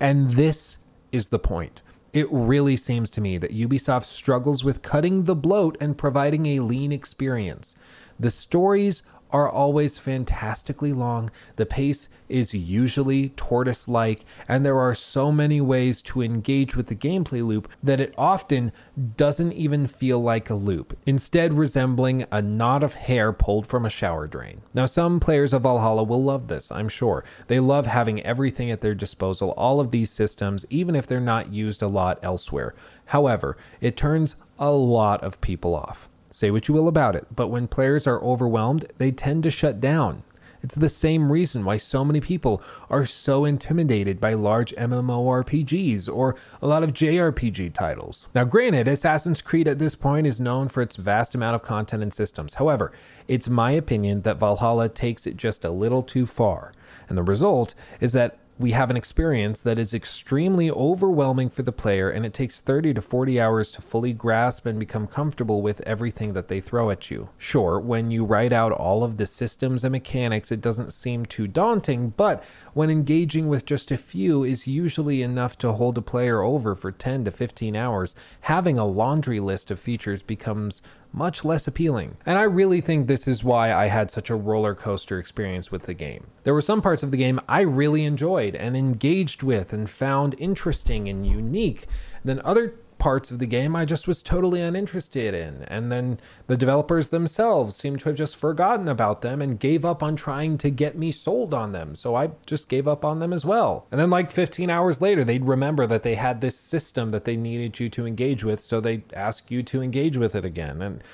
[0.00, 0.78] And this
[1.12, 1.82] is the point.
[2.12, 6.60] It really seems to me that Ubisoft struggles with cutting the bloat and providing a
[6.60, 7.74] lean experience.
[8.20, 9.02] The stories
[9.34, 15.60] are always fantastically long, the pace is usually tortoise like, and there are so many
[15.60, 18.70] ways to engage with the gameplay loop that it often
[19.16, 23.90] doesn't even feel like a loop, instead, resembling a knot of hair pulled from a
[23.90, 24.62] shower drain.
[24.72, 27.24] Now, some players of Valhalla will love this, I'm sure.
[27.48, 31.52] They love having everything at their disposal, all of these systems, even if they're not
[31.52, 32.76] used a lot elsewhere.
[33.06, 36.08] However, it turns a lot of people off.
[36.34, 39.80] Say what you will about it, but when players are overwhelmed, they tend to shut
[39.80, 40.24] down.
[40.64, 46.34] It's the same reason why so many people are so intimidated by large MMORPGs or
[46.60, 48.26] a lot of JRPG titles.
[48.34, 52.02] Now, granted, Assassin's Creed at this point is known for its vast amount of content
[52.02, 52.54] and systems.
[52.54, 52.90] However,
[53.28, 56.72] it's my opinion that Valhalla takes it just a little too far.
[57.08, 61.72] And the result is that we have an experience that is extremely overwhelming for the
[61.72, 65.80] player, and it takes 30 to 40 hours to fully grasp and become comfortable with
[65.80, 67.28] everything that they throw at you.
[67.36, 71.48] Sure, when you write out all of the systems and mechanics, it doesn't seem too
[71.48, 72.44] daunting, but
[72.74, 76.92] when engaging with just a few is usually enough to hold a player over for
[76.92, 80.80] 10 to 15 hours, having a laundry list of features becomes
[81.14, 82.16] much less appealing.
[82.26, 85.84] And I really think this is why I had such a roller coaster experience with
[85.84, 86.26] the game.
[86.42, 90.34] There were some parts of the game I really enjoyed and engaged with and found
[90.38, 91.86] interesting and unique.
[92.24, 92.74] Then other
[93.04, 95.64] parts of the game I just was totally uninterested in.
[95.64, 100.02] And then the developers themselves seemed to have just forgotten about them and gave up
[100.02, 101.96] on trying to get me sold on them.
[101.96, 103.86] So I just gave up on them as well.
[103.90, 107.36] And then, like 15 hours later, they'd remember that they had this system that they
[107.36, 108.62] needed you to engage with.
[108.62, 110.80] So they'd ask you to engage with it again.
[110.80, 111.04] And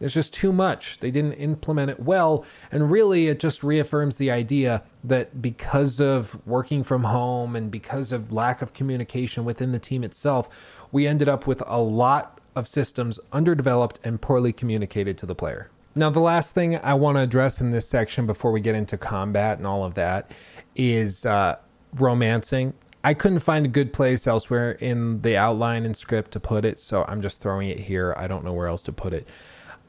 [0.00, 0.98] there's just too much.
[1.00, 2.44] They didn't implement it well.
[2.72, 8.10] And really, it just reaffirms the idea that because of working from home and because
[8.10, 10.48] of lack of communication within the team itself,
[10.92, 15.70] we ended up with a lot of systems underdeveloped and poorly communicated to the player.
[15.94, 18.96] Now, the last thing I want to address in this section before we get into
[18.96, 20.30] combat and all of that
[20.76, 21.56] is uh,
[21.94, 22.74] romancing.
[23.02, 26.78] I couldn't find a good place elsewhere in the outline and script to put it,
[26.78, 28.14] so I'm just throwing it here.
[28.16, 29.26] I don't know where else to put it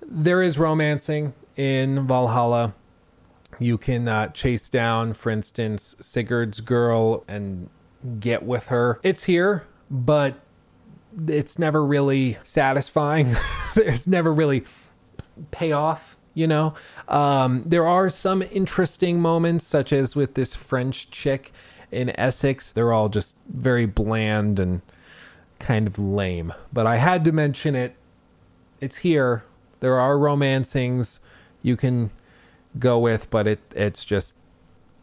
[0.06, 2.74] there is romancing in Valhalla.
[3.60, 7.70] You can uh, chase down, for instance, Sigurd's girl and
[8.20, 9.00] get with her.
[9.04, 10.40] It's here, but
[11.28, 13.36] it's never really satisfying.
[13.76, 14.64] There's never really
[15.52, 16.74] payoff, you know?
[17.08, 21.52] Um, there are some interesting moments, such as with this French chick
[21.92, 22.72] in Essex.
[22.72, 24.82] They're all just very bland and
[25.60, 26.54] kind of lame.
[26.74, 27.96] But I had to mention it.
[28.80, 29.44] It's here.
[29.80, 31.20] There are romancings
[31.62, 32.12] you can
[32.80, 34.36] go with, but it it's just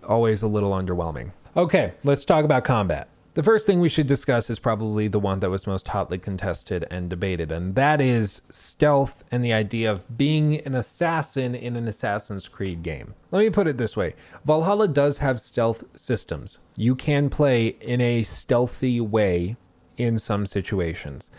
[0.06, 1.30] always a little underwhelming.
[1.56, 3.08] Okay, let's talk about combat.
[3.38, 6.84] The first thing we should discuss is probably the one that was most hotly contested
[6.90, 11.86] and debated, and that is stealth and the idea of being an assassin in an
[11.86, 13.14] Assassin's Creed game.
[13.30, 16.58] Let me put it this way Valhalla does have stealth systems.
[16.74, 19.54] You can play in a stealthy way
[19.96, 21.30] in some situations.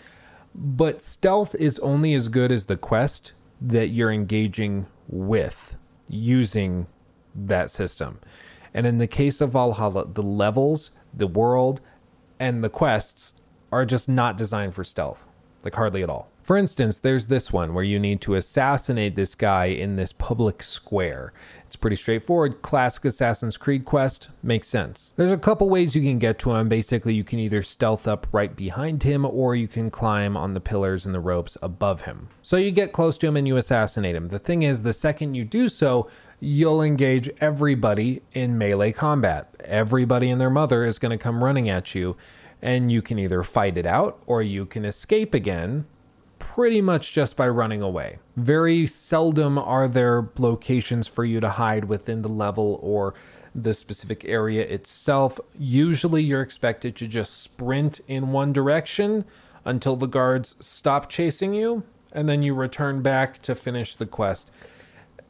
[0.56, 5.76] But stealth is only as good as the quest that you're engaging with
[6.08, 6.88] using
[7.36, 8.22] that system.
[8.74, 11.82] And in the case of Valhalla, the levels, the world,
[12.40, 13.34] and the quests
[13.72, 15.28] are just not designed for stealth,
[15.64, 16.30] like hardly at all.
[16.50, 20.64] For instance, there's this one where you need to assassinate this guy in this public
[20.64, 21.32] square.
[21.68, 22.64] It's pretty straightforward.
[22.64, 25.12] Classic Assassin's Creed quest makes sense.
[25.16, 26.68] There's a couple ways you can get to him.
[26.68, 30.60] Basically, you can either stealth up right behind him or you can climb on the
[30.60, 32.30] pillars and the ropes above him.
[32.42, 34.30] So you get close to him and you assassinate him.
[34.30, 36.10] The thing is, the second you do so,
[36.40, 39.54] you'll engage everybody in melee combat.
[39.62, 42.16] Everybody and their mother is going to come running at you,
[42.62, 45.86] and you can either fight it out or you can escape again
[46.40, 48.18] pretty much just by running away.
[48.38, 53.14] Very seldom are there locations for you to hide within the level or
[53.54, 55.40] the specific area itself.
[55.58, 59.26] Usually you're expected to just sprint in one direction
[59.66, 61.84] until the guards stop chasing you,
[62.14, 64.50] and then you return back to finish the quest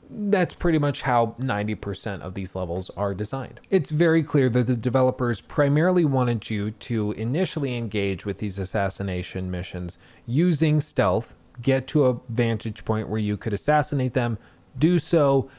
[0.09, 3.59] that's pretty much how 90% of these levels are designed.
[3.69, 9.51] It's very clear that the developers primarily wanted you to initially engage with these assassination
[9.51, 14.37] missions using stealth, get to a vantage point where you could assassinate them,
[14.79, 15.49] do so,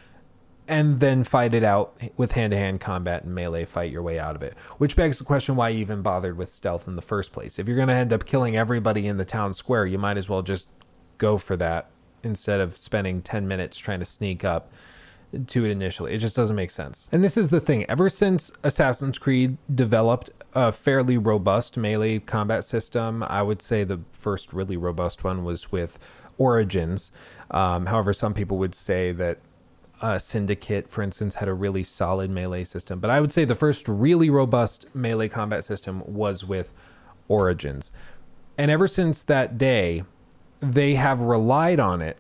[0.67, 4.19] and then fight it out with hand to hand combat and melee fight your way
[4.19, 4.55] out of it.
[4.79, 7.59] Which begs the question why you even bothered with stealth in the first place.
[7.59, 10.29] If you're going to end up killing everybody in the town square, you might as
[10.29, 10.69] well just
[11.19, 11.91] go for that
[12.23, 14.71] instead of spending 10 minutes trying to sneak up
[15.47, 16.13] to it initially.
[16.13, 17.09] It just doesn't make sense.
[17.13, 22.65] And this is the thing ever since Assassin's Creed developed a fairly robust melee combat
[22.65, 25.99] system, I would say the first really robust one was with
[26.39, 27.13] Origins.
[27.51, 29.39] Um, however, some people would say that
[30.01, 33.01] uh, Syndicate, for instance, had a really solid melee system.
[33.01, 36.73] But I would say the first really robust melee combat system was with
[37.29, 37.93] Origins.
[38.57, 40.05] And ever since that day,
[40.61, 42.19] they have relied on it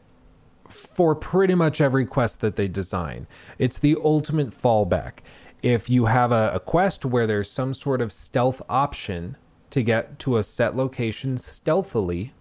[0.68, 3.26] for pretty much every quest that they design.
[3.58, 5.18] It's the ultimate fallback.
[5.62, 9.36] If you have a, a, quest where there's some sort of stealth option
[9.70, 12.32] to get to a set location stealthily,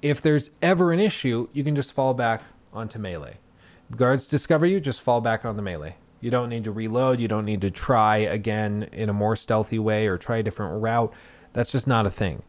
[0.00, 2.42] if there's ever an issue, you can just fall back
[2.72, 3.38] onto melee.
[3.96, 5.96] Guards discover you, just fall back onto melee.
[6.20, 9.78] You don't need to reload, you don't need to try again in a more stealthy
[9.78, 11.12] way or try a different route.
[11.52, 12.42] That's just not a thing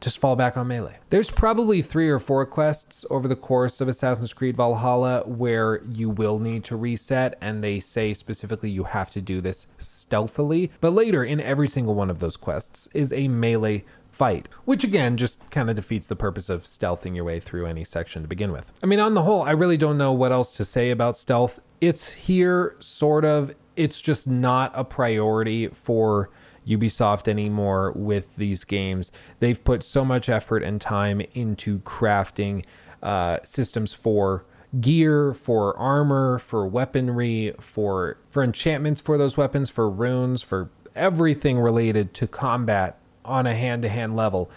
[0.00, 0.98] just fall back on melee.
[1.10, 6.10] There's probably three or four quests over the course of Assassin's Creed Valhalla where you
[6.10, 10.70] will need to reset, and they say specifically you have to do this stealthily.
[10.80, 15.16] But later, in every single one of those quests, is a melee fight, which again
[15.16, 18.50] just kind of defeats the purpose of stealthing your way through any section to begin
[18.50, 18.72] with.
[18.82, 21.60] I mean, on the whole, I really don't know what else to say about stealth.
[21.80, 23.54] It's here, sort of.
[23.76, 26.30] It's just not a priority for
[26.68, 29.10] Ubisoft anymore with these games.
[29.40, 32.64] They've put so much effort and time into crafting
[33.02, 34.44] uh, systems for
[34.80, 41.58] gear, for armor, for weaponry, for for enchantments for those weapons, for runes, for everything
[41.58, 44.50] related to combat on a hand-to-hand level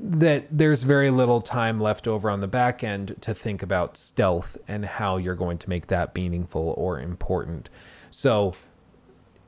[0.00, 4.56] that there's very little time left over on the back end to think about stealth
[4.68, 7.68] and how you're going to make that meaningful or important.
[8.10, 8.54] So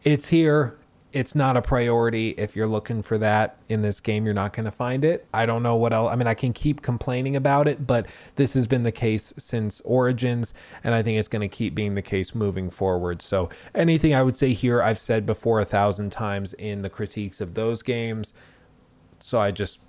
[0.02, 0.76] it's here
[1.12, 2.30] it's not a priority.
[2.30, 5.26] If you're looking for that in this game, you're not going to find it.
[5.34, 6.12] I don't know what else.
[6.12, 8.06] I mean, I can keep complaining about it, but
[8.36, 10.54] this has been the case since Origins,
[10.84, 13.22] and I think it's going to keep being the case moving forward.
[13.22, 17.40] So, anything I would say here, I've said before a thousand times in the critiques
[17.40, 18.32] of those games.
[19.18, 19.80] So, I just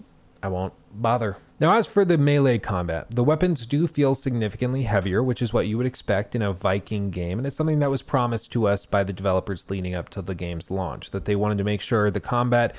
[0.43, 1.37] I won't bother.
[1.59, 5.67] Now, as for the melee combat, the weapons do feel significantly heavier, which is what
[5.67, 8.85] you would expect in a Viking game, and it's something that was promised to us
[8.85, 12.09] by the developers leading up to the game's launch, that they wanted to make sure
[12.09, 12.75] the combat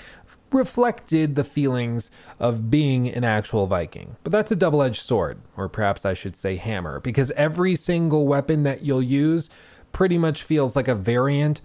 [0.50, 2.10] reflected the feelings
[2.40, 4.16] of being an actual Viking.
[4.24, 8.26] But that's a double edged sword, or perhaps I should say hammer, because every single
[8.26, 9.48] weapon that you'll use
[9.92, 11.60] pretty much feels like a variant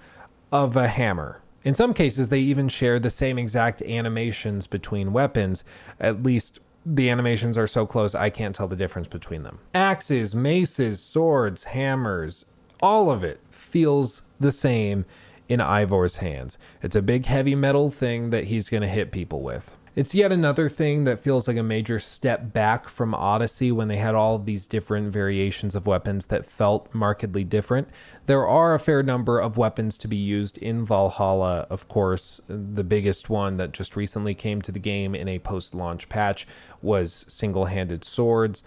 [0.51, 1.41] of a hammer.
[1.67, 5.65] In some cases, they even share the same exact animations between weapons.
[5.99, 9.59] At least the animations are so close, I can't tell the difference between them.
[9.73, 12.45] Axes, maces, swords, hammers,
[12.81, 15.03] all of it feels the same
[15.49, 16.57] in Eivor's hands.
[16.81, 19.75] It's a big heavy metal thing that he's going to hit people with.
[19.97, 23.97] It's yet another thing that feels like a major step back from Odyssey when they
[23.97, 27.89] had all these different variations of weapons that felt markedly different.
[28.27, 32.39] There are a fair number of weapons to be used in Valhalla, of course.
[32.47, 36.45] The biggest one that just recently came to the game in a post launch patch
[36.83, 38.61] was single handed swords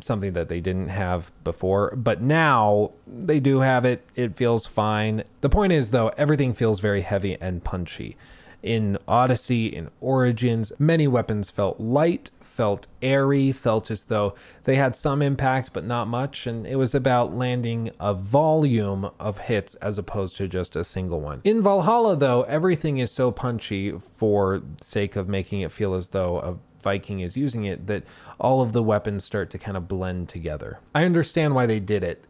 [0.00, 1.94] something that they didn't have before.
[1.94, 4.04] But now they do have it.
[4.16, 5.22] It feels fine.
[5.42, 8.16] The point is, though, everything feels very heavy and punchy.
[8.62, 14.34] In Odyssey, in Origins, many weapons felt light, felt airy, felt as though
[14.64, 19.38] they had some impact but not much, and it was about landing a volume of
[19.38, 21.40] hits as opposed to just a single one.
[21.44, 26.38] In Valhalla, though, everything is so punchy for sake of making it feel as though
[26.38, 28.02] a Viking is using it that
[28.40, 30.80] all of the weapons start to kind of blend together.
[30.94, 32.24] I understand why they did it.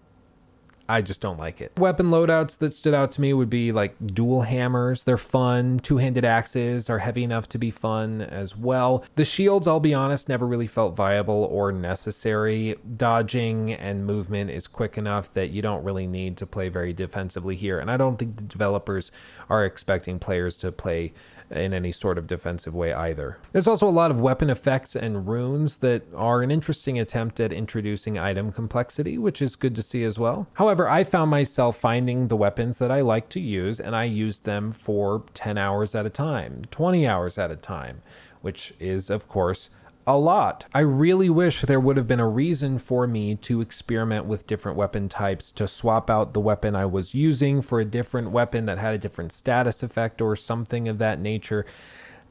[0.93, 1.73] I just don't like it.
[1.79, 5.05] Weapon loadouts that stood out to me would be like dual hammers.
[5.05, 5.79] They're fun.
[5.79, 9.03] Two handed axes are heavy enough to be fun as well.
[9.15, 12.77] The shields, I'll be honest, never really felt viable or necessary.
[12.99, 17.57] Dodging and movement is quick enough that you don't really need to play very defensively
[17.57, 17.79] here.
[17.79, 19.11] And I don't think the developers
[19.49, 21.15] are expecting players to play
[21.53, 23.39] in any sort of defensive way either.
[23.53, 27.53] There's also a lot of weapon effects and runes that are an interesting attempt at
[27.53, 30.47] introducing item complexity, which is good to see as well.
[30.55, 34.45] However, I found myself finding the weapons that I like to use, and I used
[34.45, 38.03] them for 10 hours at a time, 20 hours at a time,
[38.41, 39.71] which is, of course,
[40.07, 40.65] a lot.
[40.75, 44.77] I really wish there would have been a reason for me to experiment with different
[44.77, 48.79] weapon types, to swap out the weapon I was using for a different weapon that
[48.79, 51.65] had a different status effect or something of that nature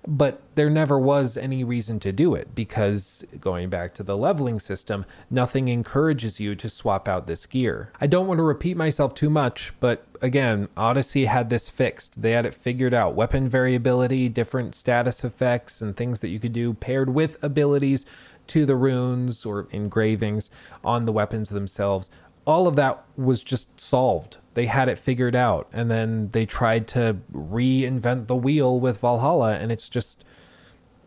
[0.08, 4.60] but there never was any reason to do it because going back to the leveling
[4.60, 7.92] system, nothing encourages you to swap out this gear.
[8.02, 12.22] I don't want to repeat myself too much, but again, Odyssey had this fixed.
[12.22, 13.16] They had it figured out.
[13.16, 18.06] Weapon variability, different status effects, and things that you could do paired with abilities
[18.48, 20.50] to the runes or engravings
[20.84, 22.10] on the weapons themselves
[22.46, 24.38] all of that was just solved.
[24.54, 25.70] They had it figured out.
[25.72, 30.26] And then they tried to reinvent the wheel with Valhalla, and it's just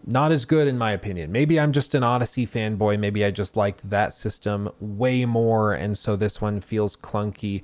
[0.07, 1.33] not as good, in my opinion.
[1.33, 2.99] Maybe I'm just an Odyssey fanboy.
[2.99, 5.73] Maybe I just liked that system way more.
[5.73, 7.63] And so this one feels clunky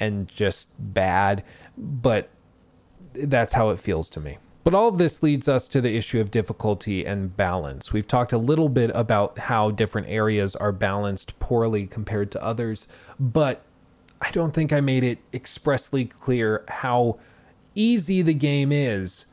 [0.00, 1.44] and just bad.
[1.76, 2.30] But
[3.12, 4.38] that's how it feels to me.
[4.64, 7.92] But all of this leads us to the issue of difficulty and balance.
[7.92, 12.86] We've talked a little bit about how different areas are balanced poorly compared to others,
[13.18, 13.62] but
[14.20, 17.18] I don't think I made it expressly clear how
[17.74, 19.26] easy the game is,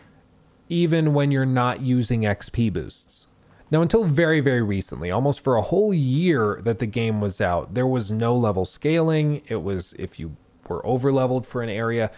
[0.67, 3.27] even when you're not using XP boosts.
[3.69, 7.75] Now, until very, very recently, almost for a whole year that the game was out,
[7.75, 9.43] there was no level scaling.
[9.47, 10.35] It was if you
[10.67, 12.09] were over leveled for an area,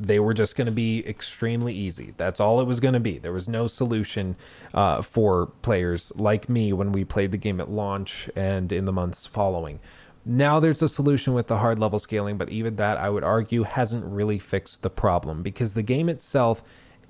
[0.00, 2.14] they were just going to be extremely easy.
[2.16, 3.18] That's all it was going to be.
[3.18, 4.34] There was no solution
[4.72, 8.92] uh, for players like me when we played the game at launch and in the
[8.92, 9.78] months following.
[10.24, 13.62] Now there's a solution with the hard level scaling, but even that, I would argue,
[13.62, 16.62] hasn't really fixed the problem because the game itself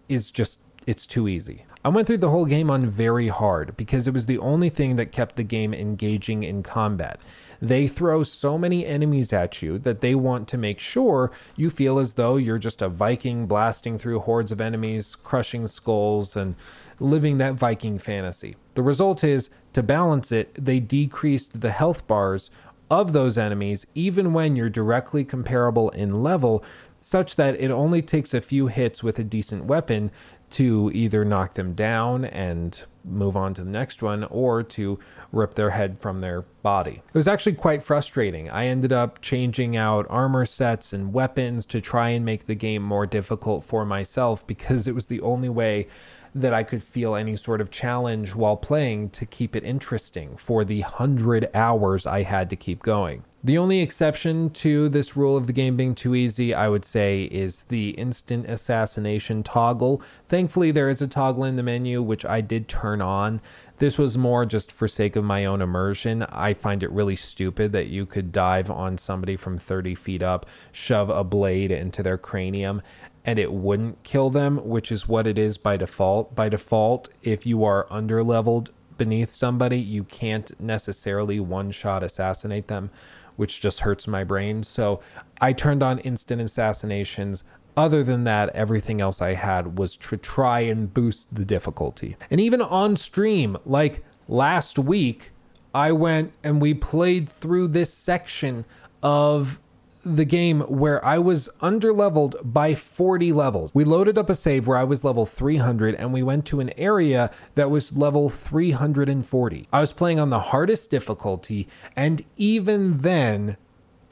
[0.09, 1.65] is just, it's too easy.
[1.83, 4.97] I went through the whole game on very hard because it was the only thing
[4.97, 7.19] that kept the game engaging in combat.
[7.63, 11.99] They throw so many enemies at you that they want to make sure you feel
[11.99, 16.55] as though you're just a Viking blasting through hordes of enemies, crushing skulls, and
[16.99, 18.57] living that Viking fantasy.
[18.75, 22.51] The result is, to balance it, they decreased the health bars
[22.91, 26.63] of those enemies even when you're directly comparable in level,
[27.01, 30.11] such that it only takes a few hits with a decent weapon
[30.51, 34.99] to either knock them down and move on to the next one or to
[35.33, 37.03] rip their head from their body.
[37.07, 38.51] It was actually quite frustrating.
[38.51, 42.83] I ended up changing out armor sets and weapons to try and make the game
[42.83, 45.89] more difficult for myself because it was the only way
[46.35, 50.65] that I could feel any sort of challenge while playing to keep it interesting for
[50.65, 53.25] the hundred hours I had to keep going.
[53.43, 57.23] The only exception to this rule of the game being too easy, I would say,
[57.25, 60.03] is the instant assassination toggle.
[60.29, 63.41] Thankfully, there is a toggle in the menu, which I did turn on.
[63.79, 66.23] This was more just for sake of my own immersion.
[66.25, 70.45] I find it really stupid that you could dive on somebody from 30 feet up,
[70.71, 72.83] shove a blade into their cranium,
[73.31, 76.35] and it wouldn't kill them, which is what it is by default.
[76.35, 82.67] By default, if you are under leveled beneath somebody, you can't necessarily one shot assassinate
[82.67, 82.91] them
[83.37, 84.63] which just hurts my brain.
[84.63, 85.01] So
[85.41, 87.43] I turned on instant assassinations.
[87.75, 92.17] Other than that, everything else I had was to try and boost the difficulty.
[92.31, 95.31] And even on stream, like last week,
[95.73, 98.67] I went and we played through this section
[99.03, 99.59] of
[100.05, 103.75] the game where I was underleveled by 40 levels.
[103.75, 106.71] We loaded up a save where I was level 300 and we went to an
[106.79, 109.69] area that was level 340.
[109.73, 113.57] I was playing on the hardest difficulty, and even then,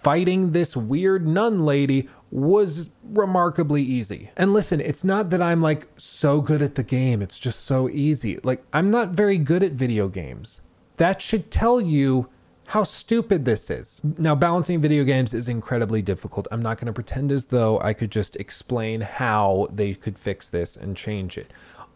[0.03, 4.31] fighting this weird nun lady was remarkably easy.
[4.37, 7.89] And listen, it's not that I'm like so good at the game, it's just so
[7.89, 8.39] easy.
[8.43, 10.61] Like, I'm not very good at video games.
[10.99, 12.29] That should tell you
[12.69, 13.99] how stupid this is.
[14.19, 16.47] Now, balancing video games is incredibly difficult.
[16.51, 20.51] I'm not going to pretend as though I could just explain how they could fix
[20.51, 21.51] this and change it.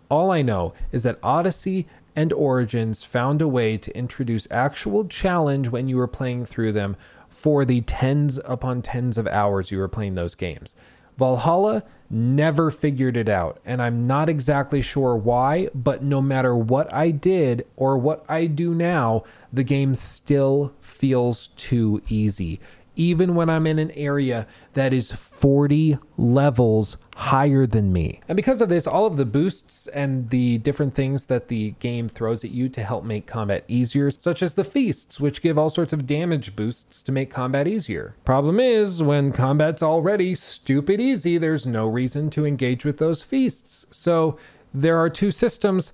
[0.08, 5.68] All I know is that Odyssey and Origins found a way to introduce actual challenge
[5.68, 6.96] when you were playing through them
[7.28, 10.74] for the tens upon tens of hours you were playing those games.
[11.18, 16.92] Valhalla never figured it out, and I'm not exactly sure why, but no matter what
[16.92, 22.60] I did or what I do now, the game still feels too easy
[22.96, 28.20] even when I'm in an area that is 40 levels higher than me.
[28.28, 32.08] And because of this, all of the boosts and the different things that the game
[32.08, 35.70] throws at you to help make combat easier, such as the feasts, which give all
[35.70, 38.14] sorts of damage boosts to make combat easier.
[38.24, 43.86] Problem is, when combat's already stupid easy, there's no reason to engage with those feasts.
[43.90, 44.38] So
[44.74, 45.92] there are two systems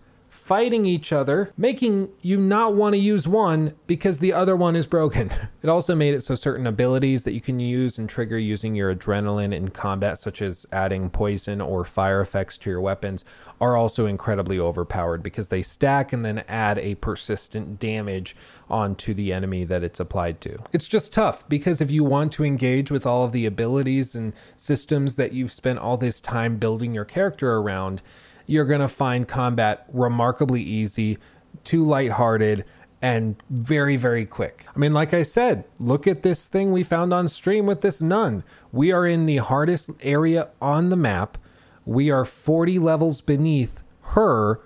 [0.49, 4.87] fighting each other, making you not want to use one because the other one is
[4.87, 5.31] broken.
[5.61, 8.95] It also made it so certain abilities that you can use and trigger using your
[8.95, 13.25] adrenaline in combat, such as adding poison or fire effects to your weapons,
[13.61, 18.37] are also incredibly overpowered because they stack and then add a persistent damage
[18.71, 20.57] onto the enemy that it's applied to.
[20.73, 24.33] It's just tough because if you want to engage with all of the abilities and
[24.57, 28.01] systems that you've spent all this time building your character around,
[28.49, 31.19] you're going to find combat remarkably easy,
[31.65, 32.65] too lighthearted,
[33.03, 34.67] and very, very quick.
[34.75, 38.03] I mean, like I said, look at this thing we found on stream with this
[38.03, 38.43] nun.
[38.73, 41.39] We are in the hardest area on the map.
[41.85, 44.61] We are 40 levels beneath her.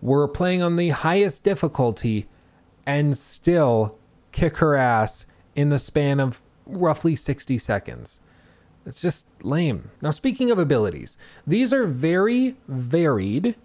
[0.00, 2.28] We're playing on the highest difficulty
[2.86, 3.98] and still
[4.32, 8.20] kick her ass in the span of roughly 60 seconds.
[8.86, 9.90] It's just lame.
[10.02, 13.56] Now, speaking of abilities, these are very varied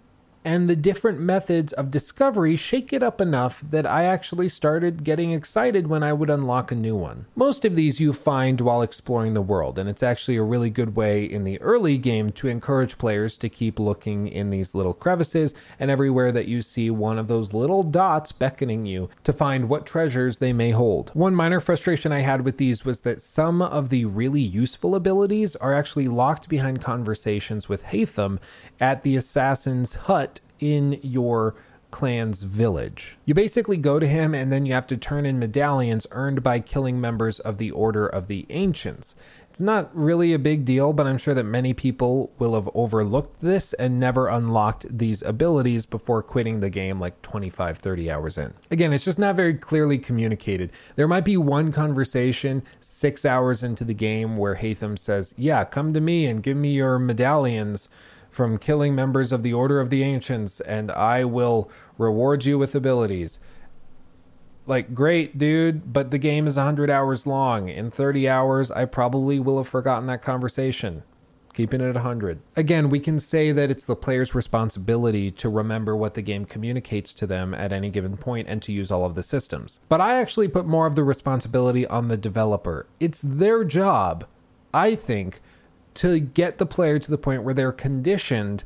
[0.44, 5.32] and the different methods of discovery shake it up enough that I actually started getting
[5.32, 7.26] excited when I would unlock a new one.
[7.36, 10.96] Most of these you find while exploring the world, and it's actually a really good
[10.96, 15.54] way in the early game to encourage players to keep looking in these little crevices
[15.78, 19.84] and everywhere that you see one of those little dots beckoning you to find what
[19.84, 21.10] treasures they may hold.
[21.12, 25.54] One minor frustration I had with these was that some of the really useful abilities
[25.56, 28.38] are actually locked behind conversations with Hytham
[28.80, 30.29] at the assassin's hut
[30.60, 31.54] in your
[31.90, 33.16] clan's village.
[33.24, 36.60] You basically go to him and then you have to turn in medallions earned by
[36.60, 39.14] killing members of the Order of the Ancients.
[39.50, 43.40] It's not really a big deal, but I'm sure that many people will have overlooked
[43.40, 48.54] this and never unlocked these abilities before quitting the game like 25, 30 hours in.
[48.70, 50.70] Again, it's just not very clearly communicated.
[50.94, 55.92] There might be one conversation six hours into the game where Hytham says, Yeah, come
[55.94, 57.88] to me and give me your medallions
[58.30, 62.74] from killing members of the Order of the Ancients, and I will reward you with
[62.74, 63.40] abilities.
[64.66, 67.68] Like, great, dude, but the game is 100 hours long.
[67.68, 71.02] In 30 hours, I probably will have forgotten that conversation.
[71.52, 72.40] Keeping it at 100.
[72.54, 77.12] Again, we can say that it's the player's responsibility to remember what the game communicates
[77.14, 79.80] to them at any given point and to use all of the systems.
[79.88, 82.86] But I actually put more of the responsibility on the developer.
[83.00, 84.26] It's their job,
[84.72, 85.40] I think,
[86.00, 88.64] to get the player to the point where they're conditioned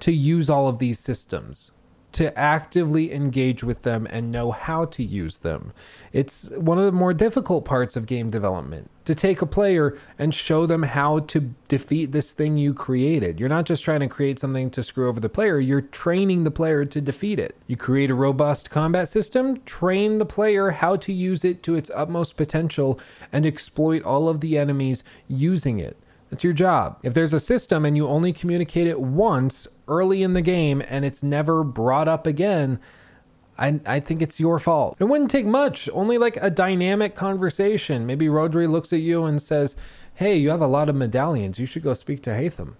[0.00, 1.70] to use all of these systems,
[2.12, 5.72] to actively engage with them and know how to use them.
[6.12, 10.34] It's one of the more difficult parts of game development to take a player and
[10.34, 13.40] show them how to defeat this thing you created.
[13.40, 16.50] You're not just trying to create something to screw over the player, you're training the
[16.50, 17.56] player to defeat it.
[17.66, 21.90] You create a robust combat system, train the player how to use it to its
[21.94, 23.00] utmost potential
[23.32, 25.96] and exploit all of the enemies using it.
[26.34, 26.98] That's your job.
[27.04, 31.04] If there's a system and you only communicate it once early in the game and
[31.04, 32.80] it's never brought up again,
[33.56, 34.96] I, I think it's your fault.
[34.98, 38.04] It wouldn't take much, only like a dynamic conversation.
[38.04, 39.76] Maybe Rhodri looks at you and says,
[40.14, 41.60] Hey, you have a lot of medallions.
[41.60, 42.74] You should go speak to Hytham.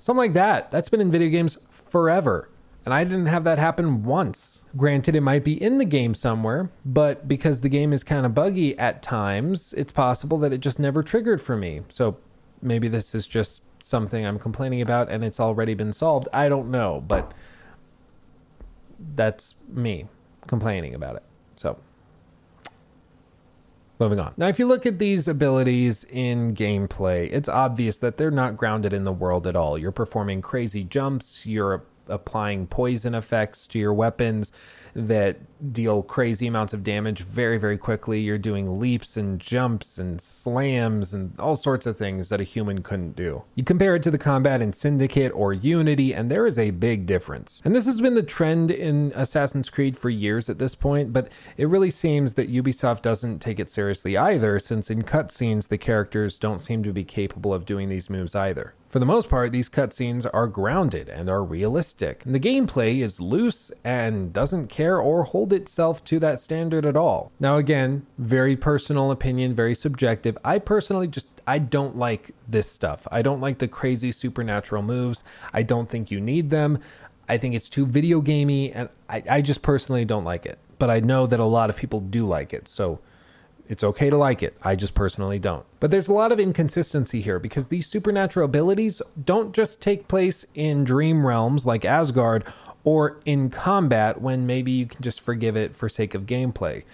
[0.00, 0.72] Something like that.
[0.72, 2.48] That's been in video games forever.
[2.84, 4.62] And I didn't have that happen once.
[4.76, 8.34] Granted, it might be in the game somewhere, but because the game is kind of
[8.34, 11.82] buggy at times, it's possible that it just never triggered for me.
[11.90, 12.16] So
[12.62, 16.28] maybe this is just something I'm complaining about and it's already been solved.
[16.32, 17.32] I don't know, but
[19.14, 20.06] that's me
[20.46, 21.22] complaining about it.
[21.56, 21.78] So,
[23.98, 24.34] moving on.
[24.36, 28.92] Now, if you look at these abilities in gameplay, it's obvious that they're not grounded
[28.92, 29.78] in the world at all.
[29.78, 34.50] You're performing crazy jumps, you're applying poison effects to your weapons
[35.06, 35.38] that
[35.72, 38.20] deal crazy amounts of damage very, very quickly.
[38.20, 42.82] You're doing leaps and jumps and slams and all sorts of things that a human
[42.82, 43.42] couldn't do.
[43.54, 47.06] You compare it to the combat in Syndicate or Unity, and there is a big
[47.06, 47.60] difference.
[47.64, 51.30] And this has been the trend in Assassin's Creed for years at this point, but
[51.56, 56.38] it really seems that Ubisoft doesn't take it seriously either, since in cutscenes, the characters
[56.38, 58.74] don't seem to be capable of doing these moves either.
[58.88, 62.22] For the most part, these cutscenes are grounded and are realistic.
[62.24, 67.30] The gameplay is loose and doesn't care or hold itself to that standard at all.
[67.38, 70.38] Now, again, very personal opinion, very subjective.
[70.42, 73.06] I personally just I don't like this stuff.
[73.10, 75.22] I don't like the crazy supernatural moves.
[75.52, 76.78] I don't think you need them.
[77.28, 80.58] I think it's too video gamey, and I, I just personally don't like it.
[80.78, 82.68] But I know that a lot of people do like it.
[82.68, 83.00] So
[83.68, 84.56] it's okay to like it.
[84.62, 85.64] I just personally don't.
[85.78, 90.46] But there's a lot of inconsistency here because these supernatural abilities don't just take place
[90.54, 92.44] in dream realms like Asgard
[92.84, 96.84] or in combat when maybe you can just forgive it for sake of gameplay.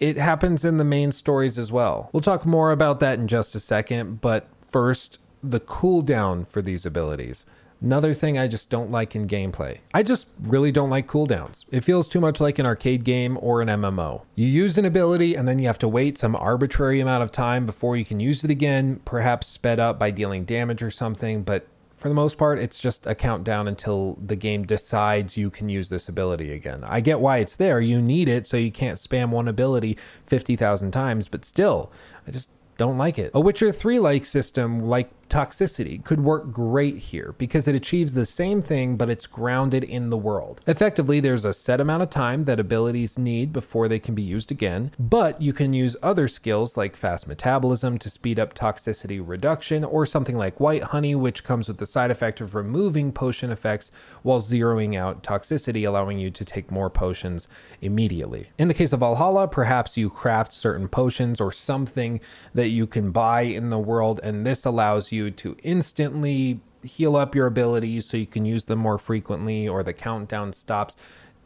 [0.00, 2.10] It happens in the main stories as well.
[2.12, 6.86] We'll talk more about that in just a second, but first, the cooldown for these
[6.86, 7.44] abilities.
[7.82, 9.78] Another thing I just don't like in gameplay.
[9.92, 11.64] I just really don't like cooldowns.
[11.70, 14.22] It feels too much like an arcade game or an MMO.
[14.34, 17.66] You use an ability and then you have to wait some arbitrary amount of time
[17.66, 21.66] before you can use it again, perhaps sped up by dealing damage or something, but
[21.96, 25.88] for the most part, it's just a countdown until the game decides you can use
[25.88, 26.84] this ability again.
[26.84, 27.80] I get why it's there.
[27.80, 29.96] You need it so you can't spam one ability
[30.26, 31.90] 50,000 times, but still,
[32.26, 33.30] I just don't like it.
[33.34, 38.26] A Witcher 3 like system, like toxicity could work great here because it achieves the
[38.26, 40.60] same thing but it's grounded in the world.
[40.66, 44.50] Effectively, there's a set amount of time that abilities need before they can be used
[44.50, 49.84] again, but you can use other skills like fast metabolism to speed up toxicity reduction
[49.84, 53.90] or something like white honey which comes with the side effect of removing potion effects
[54.22, 57.48] while zeroing out toxicity allowing you to take more potions
[57.80, 58.50] immediately.
[58.58, 62.20] In the case of Valhalla, perhaps you craft certain potions or something
[62.54, 67.16] that you can buy in the world and this allows you you to instantly heal
[67.16, 70.96] up your abilities so you can use them more frequently or the countdown stops.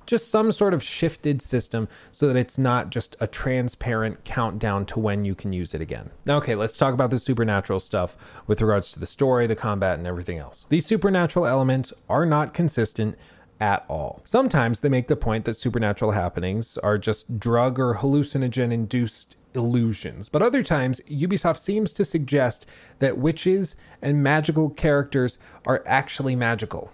[0.06, 4.98] Just some sort of shifted system so that it's not just a transparent countdown to
[4.98, 6.10] when you can use it again.
[6.28, 8.16] Okay, let's talk about the supernatural stuff
[8.46, 10.64] with regards to the story, the combat, and everything else.
[10.68, 13.16] These supernatural elements are not consistent
[13.60, 14.22] at all.
[14.24, 20.28] Sometimes they make the point that supernatural happenings are just drug or hallucinogen induced illusions.
[20.28, 22.66] But other times, Ubisoft seems to suggest
[22.98, 26.90] that witches and magical characters are actually magical.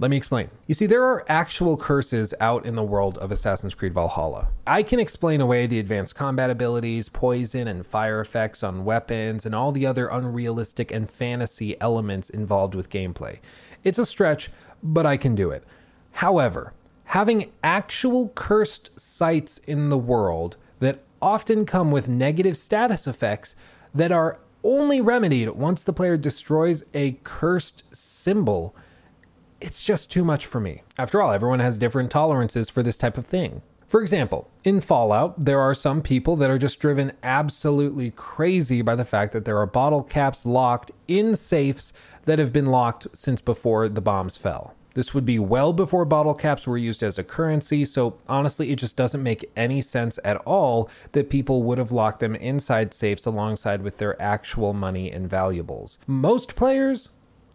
[0.00, 0.48] Let me explain.
[0.66, 4.48] You see, there are actual curses out in the world of Assassin's Creed Valhalla.
[4.66, 9.54] I can explain away the advanced combat abilities, poison and fire effects on weapons, and
[9.54, 13.40] all the other unrealistic and fantasy elements involved with gameplay.
[13.84, 14.50] It's a stretch,
[14.82, 15.64] but I can do it.
[16.12, 16.72] However,
[17.04, 20.56] having actual cursed sites in the world
[21.22, 23.54] often come with negative status effects
[23.94, 28.74] that are only remedied once the player destroys a cursed symbol.
[29.60, 30.82] It's just too much for me.
[30.98, 33.62] After all, everyone has different tolerances for this type of thing.
[33.90, 38.94] For example, in Fallout, there are some people that are just driven absolutely crazy by
[38.94, 41.92] the fact that there are bottle caps locked in safes
[42.24, 44.74] that have been locked since before the bombs fell.
[44.94, 48.76] This would be well before bottle caps were used as a currency, so honestly, it
[48.76, 53.26] just doesn't make any sense at all that people would have locked them inside safes
[53.26, 55.98] alongside with their actual money and valuables.
[56.06, 57.08] Most players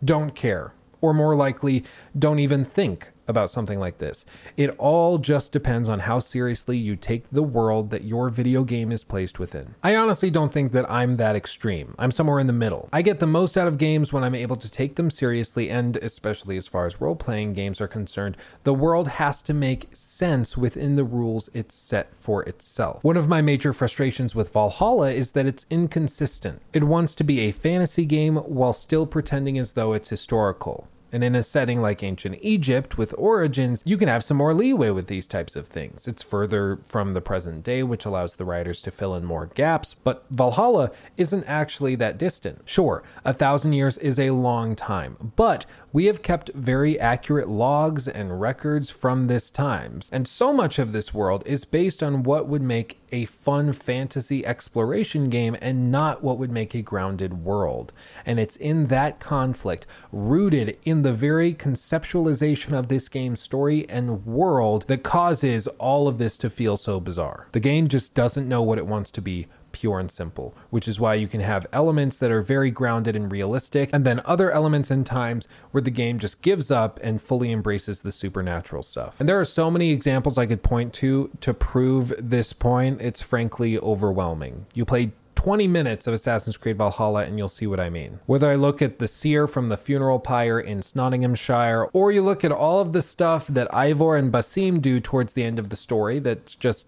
[0.04, 1.84] don't care, or more likely,
[2.18, 4.26] don't even think about something like this.
[4.58, 8.92] It all just depends on how seriously you take the world that your video game
[8.92, 9.76] is placed within.
[9.84, 11.96] I honestly don't think that I'm that extreme.
[11.98, 12.90] I'm somewhere in the middle.
[12.94, 15.98] I get the most out of games when I'm able to take them seriously, and
[15.98, 20.58] especially as far as role playing games are concerned, the world has to make sense
[20.58, 23.04] within the rules it's set for itself.
[23.04, 26.62] One of my major frustrations with Valhalla is that it's inconsistent.
[26.74, 30.88] It wants to be a fantasy game while still pretending as though it's historical.
[31.16, 34.90] And in a setting like ancient Egypt with origins, you can have some more leeway
[34.90, 36.10] with these types of things.
[36.10, 39.94] It's further from the present day, which allows the writers to fill in more gaps,
[39.94, 42.64] but Valhalla isn't actually that distant.
[42.66, 48.06] Sure, a thousand years is a long time, but we have kept very accurate logs
[48.06, 50.10] and records from this times.
[50.12, 54.46] And so much of this world is based on what would make a fun fantasy
[54.46, 57.94] exploration game and not what would make a grounded world.
[58.26, 64.26] And it's in that conflict, rooted in the very conceptualization of this game's story and
[64.26, 67.48] world, that causes all of this to feel so bizarre.
[67.54, 71.02] The game just doesn't know what it wants to be pure and simple, which is
[71.02, 74.90] why you can have elements that are very grounded and realistic, and then other elements
[74.90, 79.16] and times where the game just gives up and fully embraces the supernatural stuff.
[79.20, 83.02] And there are so many examples I could point to to prove this point.
[83.02, 84.66] It's frankly overwhelming.
[84.74, 88.20] You play 20 minutes of Assassin's Creed Valhalla and you'll see what I mean.
[88.28, 92.46] Whether I look at the seer from the funeral pyre in Nottinghamshire, or you look
[92.46, 95.76] at all of the stuff that Eivor and Basim do towards the end of the
[95.76, 96.88] story that's just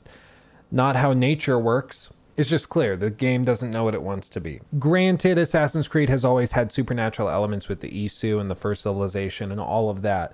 [0.71, 4.39] not how nature works, It's just clear the game doesn't know what it wants to
[4.39, 4.61] be.
[4.77, 9.51] Granted, Assassin's Creed has always had supernatural elements with the Isu and the first civilization
[9.51, 10.33] and all of that.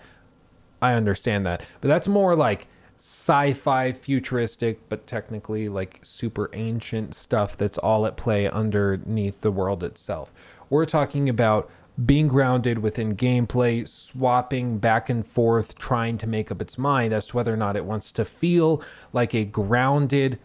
[0.82, 1.64] I understand that.
[1.80, 2.68] But that's more like
[2.98, 9.52] sci fi futuristic, but technically like super ancient stuff that's all at play underneath the
[9.52, 10.34] world itself.
[10.70, 11.70] We're talking about
[12.06, 17.28] being grounded within gameplay, swapping back and forth, trying to make up its mind as
[17.28, 18.82] to whether or not it wants to feel
[19.14, 20.38] like a grounded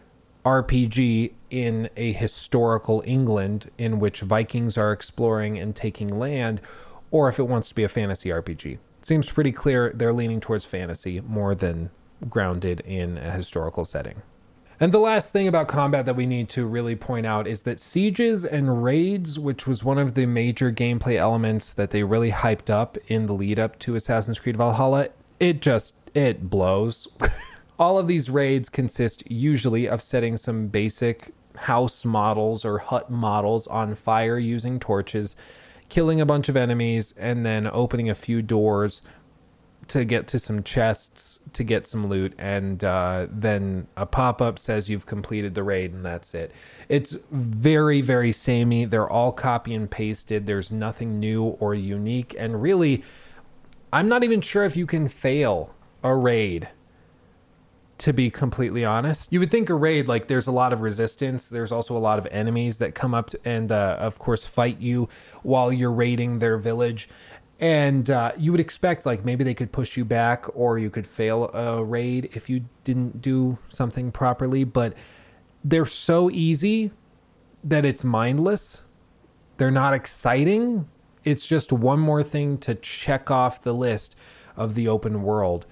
[0.45, 6.61] RPG in a historical England in which Vikings are exploring and taking land,
[7.11, 8.73] or if it wants to be a fantasy RPG.
[8.73, 11.89] It seems pretty clear they're leaning towards fantasy more than
[12.29, 14.21] grounded in a historical setting.
[14.81, 17.81] And the last thing about combat that we need to really point out is that
[17.81, 22.69] sieges and raids, which was one of the major gameplay elements that they really hyped
[22.69, 27.09] up in the lead up to Assassin's Creed Valhalla, it just it blows.
[27.79, 33.67] All of these raids consist usually of setting some basic house models or hut models
[33.67, 35.35] on fire using torches,
[35.89, 39.01] killing a bunch of enemies, and then opening a few doors
[39.89, 44.59] to get to some chests to get some loot, and uh, then a pop up
[44.59, 46.51] says you've completed the raid, and that's it.
[46.89, 48.85] It's very, very samey.
[48.85, 50.45] They're all copy and pasted.
[50.45, 53.03] There's nothing new or unique, and really,
[53.91, 55.73] I'm not even sure if you can fail
[56.03, 56.69] a raid.
[57.99, 61.49] To be completely honest, you would think a raid like there's a lot of resistance.
[61.49, 65.09] There's also a lot of enemies that come up and, uh, of course, fight you
[65.43, 67.09] while you're raiding their village.
[67.59, 71.05] And uh, you would expect like maybe they could push you back or you could
[71.05, 74.63] fail a raid if you didn't do something properly.
[74.63, 74.93] But
[75.65, 76.91] they're so easy
[77.65, 78.81] that it's mindless.
[79.57, 80.87] They're not exciting.
[81.25, 84.15] It's just one more thing to check off the list
[84.55, 85.65] of the open world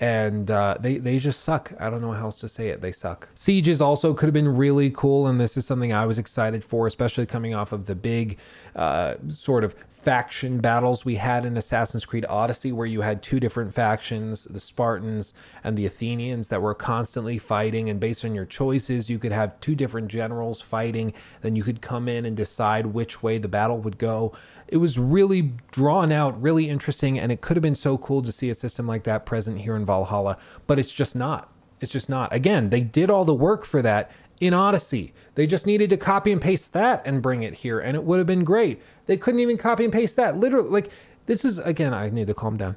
[0.00, 1.72] and uh, they they just suck.
[1.78, 2.80] I don't know how else to say it.
[2.80, 3.28] They suck.
[3.34, 6.86] Sieges also could have been really cool, and this is something I was excited for,
[6.86, 8.38] especially coming off of the big
[8.74, 9.74] uh, sort of
[10.06, 14.60] faction battles we had in Assassin's Creed Odyssey, where you had two different factions, the
[14.60, 17.90] Spartans and the Athenians, that were constantly fighting.
[17.90, 21.12] And based on your choices, you could have two different generals fighting.
[21.40, 24.32] Then you could come in and decide which way the battle would go.
[24.68, 28.30] It was really drawn out, really interesting, and it could have been so cool to
[28.30, 31.52] see a system like that present here in Valhalla, but it's just not.
[31.80, 32.32] It's just not.
[32.32, 35.12] Again, they did all the work for that in Odyssey.
[35.34, 38.18] They just needed to copy and paste that and bring it here, and it would
[38.18, 38.80] have been great.
[39.06, 40.38] They couldn't even copy and paste that.
[40.38, 40.90] Literally, like,
[41.26, 42.76] this is, again, I need to calm down.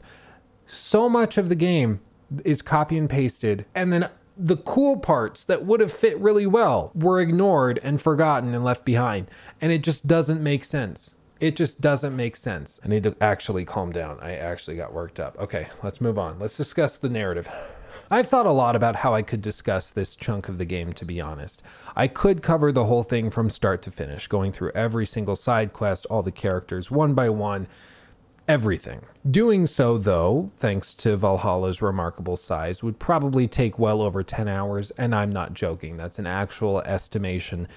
[0.67, 1.99] So much of the game
[2.45, 6.91] is copy and pasted, and then the cool parts that would have fit really well
[6.95, 9.27] were ignored and forgotten and left behind.
[9.59, 11.15] And it just doesn't make sense.
[11.41, 12.79] It just doesn't make sense.
[12.83, 14.19] I need to actually calm down.
[14.21, 15.37] I actually got worked up.
[15.39, 16.39] Okay, let's move on.
[16.39, 17.49] Let's discuss the narrative.
[18.11, 21.05] I've thought a lot about how I could discuss this chunk of the game, to
[21.05, 21.61] be honest.
[21.95, 25.73] I could cover the whole thing from start to finish, going through every single side
[25.73, 27.67] quest, all the characters, one by one,
[28.47, 29.01] everything.
[29.29, 34.89] Doing so, though, thanks to Valhalla's remarkable size, would probably take well over 10 hours,
[34.97, 35.95] and I'm not joking.
[35.95, 37.67] That's an actual estimation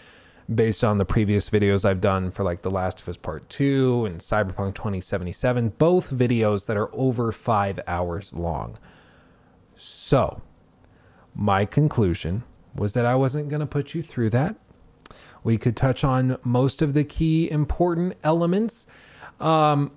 [0.55, 4.07] based on the previous videos I've done for like The Last of Us Part 2
[4.07, 8.79] and Cyberpunk 2077, both videos that are over five hours long.
[9.85, 10.41] So,
[11.35, 14.55] my conclusion was that I wasn't going to put you through that.
[15.43, 18.87] We could touch on most of the key important elements,
[19.41, 19.91] um,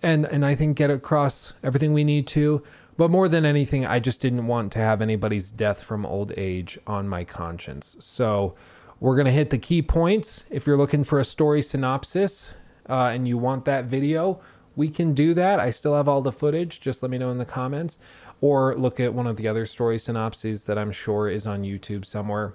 [0.00, 2.62] and and I think get across everything we need to.
[2.96, 6.78] But more than anything, I just didn't want to have anybody's death from old age
[6.86, 7.96] on my conscience.
[7.98, 8.54] So
[9.00, 10.44] we're gonna hit the key points.
[10.50, 12.50] If you're looking for a story synopsis
[12.88, 14.40] uh, and you want that video,
[14.76, 15.58] we can do that.
[15.58, 16.80] I still have all the footage.
[16.80, 17.98] Just let me know in the comments
[18.40, 22.04] or look at one of the other story synopses that I'm sure is on YouTube
[22.04, 22.52] somewhere.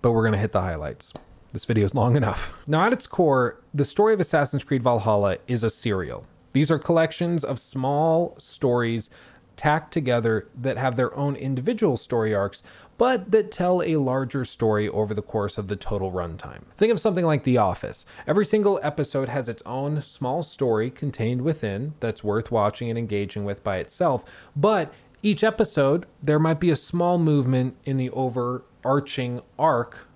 [0.00, 1.12] But we're going to hit the highlights.
[1.52, 2.52] This video is long enough.
[2.66, 6.26] Now, at its core, the story of Assassin's Creed Valhalla is a serial.
[6.52, 9.10] These are collections of small stories
[9.56, 12.62] tacked together that have their own individual story arcs,
[12.96, 16.62] but that tell a larger story over the course of the total runtime.
[16.76, 18.04] Think of something like The Office.
[18.26, 23.44] Every single episode has its own small story contained within that's worth watching and engaging
[23.44, 24.24] with by itself,
[24.54, 24.92] but
[25.24, 30.06] each episode, there might be a small movement in the overarching arc.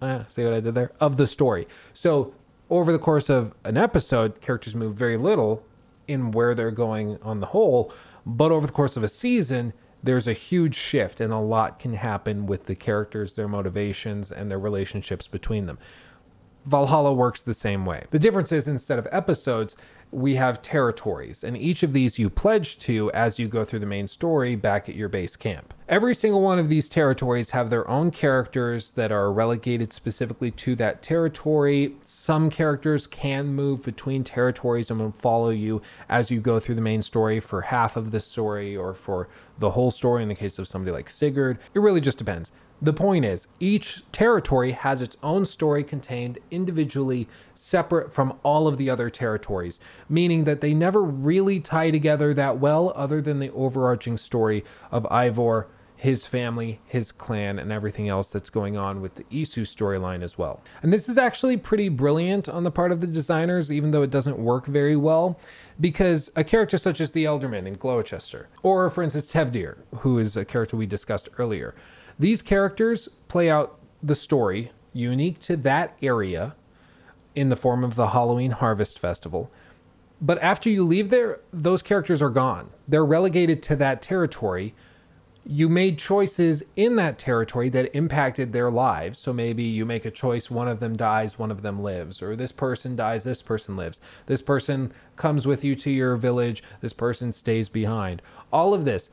[0.00, 0.92] Eh, see what I did there?
[1.00, 1.66] Of the story.
[1.92, 2.32] So,
[2.70, 5.64] over the course of an episode, characters move very little
[6.06, 7.92] in where they're going on the whole,
[8.24, 9.72] but over the course of a season,
[10.04, 14.50] there's a huge shift and a lot can happen with the characters, their motivations, and
[14.50, 15.78] their relationships between them.
[16.66, 18.04] Valhalla works the same way.
[18.10, 19.76] The difference is instead of episodes,
[20.14, 23.86] we have territories, and each of these you pledge to as you go through the
[23.86, 25.74] main story back at your base camp.
[25.88, 30.76] Every single one of these territories have their own characters that are relegated specifically to
[30.76, 31.96] that territory.
[32.04, 36.80] Some characters can move between territories and will follow you as you go through the
[36.80, 39.28] main story for half of the story or for
[39.58, 41.58] the whole story in the case of somebody like Sigurd.
[41.74, 42.52] It really just depends.
[42.84, 48.76] The point is, each territory has its own story contained individually, separate from all of
[48.76, 53.50] the other territories, meaning that they never really tie together that well, other than the
[53.52, 55.64] overarching story of Eivor,
[55.96, 60.36] his family, his clan, and everything else that's going on with the Isu storyline as
[60.36, 60.60] well.
[60.82, 64.10] And this is actually pretty brilliant on the part of the designers, even though it
[64.10, 65.40] doesn't work very well,
[65.80, 70.36] because a character such as the Ealdorman in Gloucester, or for instance Tewdwr, who is
[70.36, 71.74] a character we discussed earlier,
[72.18, 76.54] these characters play out the story unique to that area
[77.34, 79.50] in the form of the Halloween Harvest Festival.
[80.20, 82.70] But after you leave there, those characters are gone.
[82.86, 84.74] They're relegated to that territory.
[85.44, 89.18] You made choices in that territory that impacted their lives.
[89.18, 92.36] So maybe you make a choice, one of them dies, one of them lives, or
[92.36, 94.00] this person dies, this person lives.
[94.26, 98.22] This person comes with you to your village, this person stays behind.
[98.52, 99.10] All of this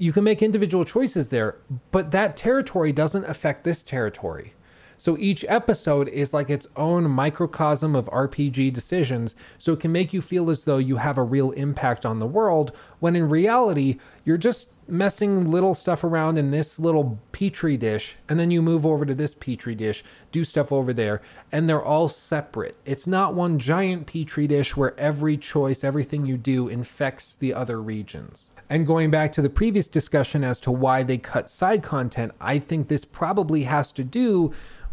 [0.00, 1.56] you can make individual choices there,
[1.90, 4.54] but that territory doesn't affect this territory.
[4.96, 10.14] So each episode is like its own microcosm of RPG decisions, so it can make
[10.14, 13.98] you feel as though you have a real impact on the world, when in reality,
[14.24, 18.86] you're just messing little stuff around in this little petri dish, and then you move
[18.86, 21.20] over to this petri dish, do stuff over there,
[21.52, 22.78] and they're all separate.
[22.86, 27.82] It's not one giant petri dish where every choice, everything you do infects the other
[27.82, 28.48] regions.
[28.70, 32.60] And going back to the previous discussion as to why they cut side content, I
[32.60, 34.52] think this probably has to do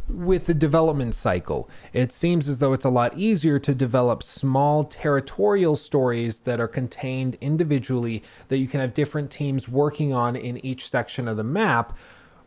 [0.09, 1.69] with the development cycle.
[1.93, 6.67] It seems as though it's a lot easier to develop small territorial stories that are
[6.67, 11.43] contained individually that you can have different teams working on in each section of the
[11.43, 11.95] map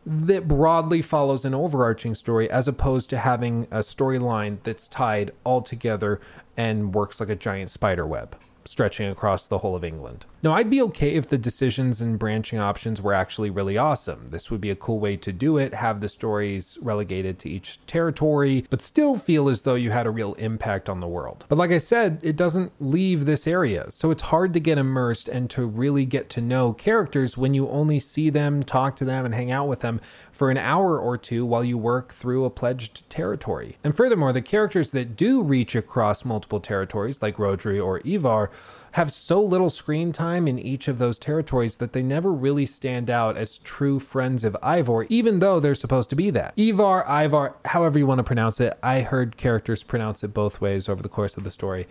[0.05, 5.61] that broadly follows an overarching story as opposed to having a storyline that's tied all
[5.61, 6.19] together
[6.57, 8.35] and works like a giant spider web
[8.65, 10.25] stretching across the whole of England.
[10.43, 14.27] Now, I'd be okay if the decisions and branching options were actually really awesome.
[14.27, 17.79] This would be a cool way to do it, have the stories relegated to each
[17.85, 21.45] territory, but still feel as though you had a real impact on the world.
[21.47, 25.27] But like I said, it doesn't leave this area, so it's hard to get immersed
[25.27, 29.25] and to really get to know characters when you only see them, talk to them,
[29.25, 30.01] and hang out with them
[30.41, 33.77] for an hour or two while you work through a pledged territory.
[33.83, 38.49] And furthermore, the characters that do reach across multiple territories, like Rhodri or Ivar,
[38.93, 43.07] have so little screen time in each of those territories that they never really stand
[43.07, 46.55] out as true friends of Eivor, even though they're supposed to be that.
[46.57, 50.89] Ivar, Ivar, however you want to pronounce it, I heard characters pronounce it both ways
[50.89, 51.85] over the course of the story.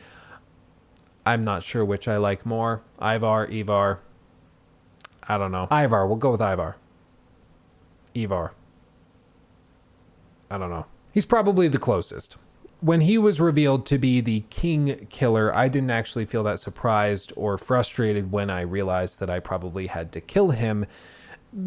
[1.24, 2.82] I'm not sure which I like more.
[3.00, 4.00] Ivar, Ivar.
[5.28, 5.68] I don't know.
[5.70, 6.74] Ivar, we'll go with Ivar.
[8.14, 8.52] Ivar.
[10.50, 10.86] I don't know.
[11.12, 12.36] He's probably the closest.
[12.80, 17.32] When he was revealed to be the king killer, I didn't actually feel that surprised
[17.36, 20.86] or frustrated when I realized that I probably had to kill him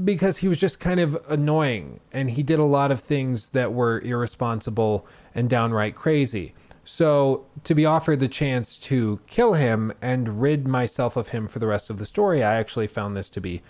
[0.05, 3.73] because he was just kind of annoying and he did a lot of things that
[3.73, 5.05] were irresponsible
[5.35, 6.53] and downright crazy.
[6.85, 11.59] So, to be offered the chance to kill him and rid myself of him for
[11.59, 13.61] the rest of the story, I actually found this to be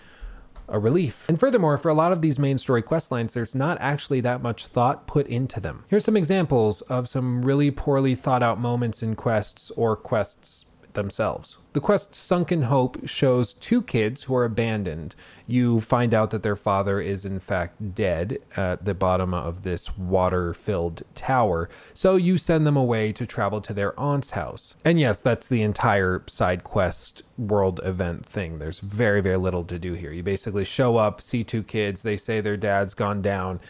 [0.68, 1.28] a relief.
[1.28, 4.42] And furthermore, for a lot of these main story quest lines, there's not actually that
[4.42, 5.84] much thought put into them.
[5.88, 11.56] Here's some examples of some really poorly thought out moments in quests or quests themselves.
[11.74, 15.14] The quest Sunken Hope shows two kids who are abandoned.
[15.46, 19.96] You find out that their father is in fact dead at the bottom of this
[19.98, 24.76] water filled tower, so you send them away to travel to their aunt's house.
[24.84, 28.58] And yes, that's the entire side quest world event thing.
[28.58, 30.12] There's very, very little to do here.
[30.12, 33.60] You basically show up, see two kids, they say their dad's gone down.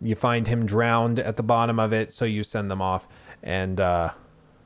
[0.00, 3.06] You find him drowned at the bottom of it, so you send them off.
[3.42, 4.12] And, uh,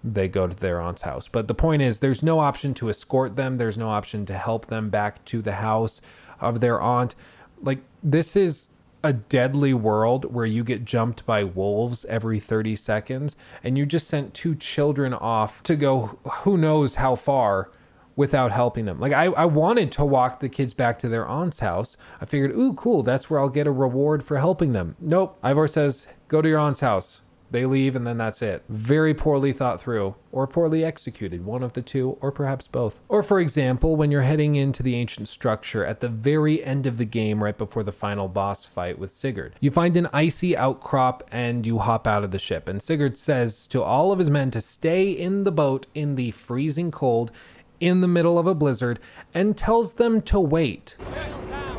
[0.05, 1.29] they go to their aunt's house.
[1.29, 4.67] But the point is, there's no option to escort them, there's no option to help
[4.67, 6.01] them back to the house
[6.41, 7.15] of their aunt.
[7.63, 8.69] Like, this is
[9.03, 14.07] a deadly world where you get jumped by wolves every 30 seconds, and you just
[14.07, 17.71] sent two children off to go who knows how far
[18.17, 19.01] without helping them.
[19.01, 21.97] Like I, I wanted to walk the kids back to their aunt's house.
[22.21, 24.97] I figured, ooh, cool, that's where I'll get a reward for helping them.
[25.01, 25.39] Nope.
[25.43, 27.21] Eivor says, go to your aunt's house
[27.55, 28.65] They leave and then that's it.
[28.69, 32.99] Very poorly thought through or poorly executed, one of the two, or perhaps both.
[33.09, 36.99] Or, for example, when you're heading into the ancient structure at the very end of
[36.99, 41.23] the game, right before the final boss fight with Sigurd, you find an icy outcrop
[41.31, 42.69] and you hop out of the ship.
[42.69, 46.33] And Sigurd says to all of his men to stay in the boat in the
[46.33, 47.31] freezing cold
[47.79, 48.99] in the middle of a blizzard
[49.33, 50.97] and tells them to wait.
[51.13, 51.74] Yes,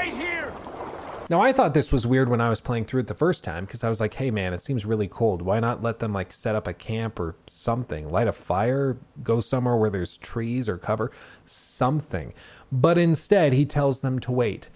[0.00, 0.52] wait here.
[1.28, 3.64] Now, I thought this was weird when I was playing through it the first time
[3.64, 5.42] because I was like, hey man, it seems really cold.
[5.42, 8.10] Why not let them like set up a camp or something?
[8.10, 11.12] Light a fire, go somewhere where there's trees or cover,
[11.44, 12.34] something.
[12.72, 14.68] But instead, he tells them to wait.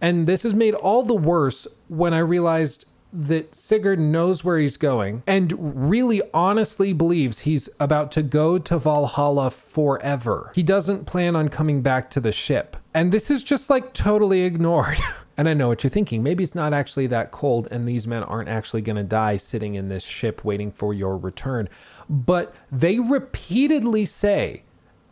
[0.00, 4.76] And this is made all the worse when I realized that Sigurd knows where he's
[4.76, 10.50] going and really honestly believes he's about to go to Valhalla forever.
[10.56, 12.76] He doesn't plan on coming back to the ship.
[12.94, 15.00] And this is just like totally ignored.
[15.36, 16.22] And I know what you're thinking.
[16.22, 19.74] Maybe it's not actually that cold, and these men aren't actually going to die sitting
[19.74, 21.68] in this ship waiting for your return.
[22.08, 24.62] But they repeatedly say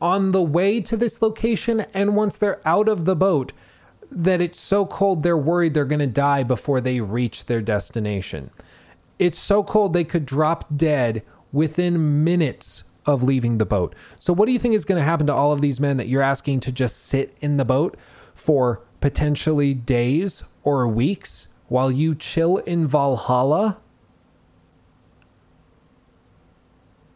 [0.00, 3.52] on the way to this location and once they're out of the boat
[4.10, 8.50] that it's so cold they're worried they're going to die before they reach their destination.
[9.18, 13.94] It's so cold they could drop dead within minutes of leaving the boat.
[14.18, 16.08] So, what do you think is going to happen to all of these men that
[16.08, 17.96] you're asking to just sit in the boat
[18.34, 23.78] for potentially days or weeks while you chill in Valhalla?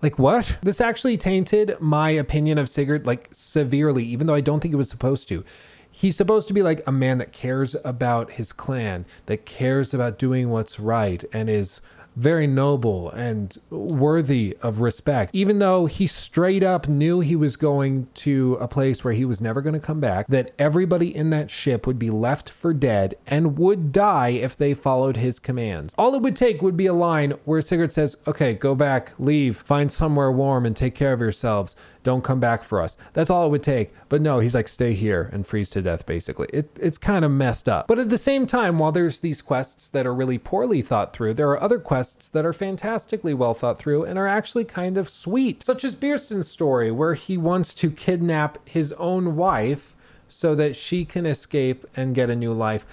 [0.02, 0.58] Like what?
[0.62, 4.76] This actually tainted my opinion of Sigurd like severely, even though I don't think it
[4.76, 5.44] was supposed to.
[5.90, 10.18] He's supposed to be like a man that cares about his clan, that cares about
[10.18, 11.80] doing what's right, and is
[12.16, 15.34] very noble and worthy of respect.
[15.34, 19.40] Even though he straight up knew he was going to a place where he was
[19.40, 23.14] never going to come back, that everybody in that ship would be left for dead
[23.26, 25.94] and would die if they followed his commands.
[25.98, 29.58] All it would take would be a line where Sigurd says, Okay, go back, leave,
[29.58, 31.76] find somewhere warm, and take care of yourselves.
[32.06, 32.96] Don't come back for us.
[33.14, 33.92] That's all it would take.
[34.08, 36.46] But no, he's like, Stay here and freeze to death, basically.
[36.52, 37.88] It, it's kind of messed up.
[37.88, 41.34] But at the same time, while there's these quests that are really poorly thought through,
[41.34, 45.08] there are other quests that are fantastically well thought through and are actually kind of
[45.08, 49.96] sweet, such as Birstan's story, where he wants to kidnap his own wife
[50.28, 52.86] so that she can escape and get a new life.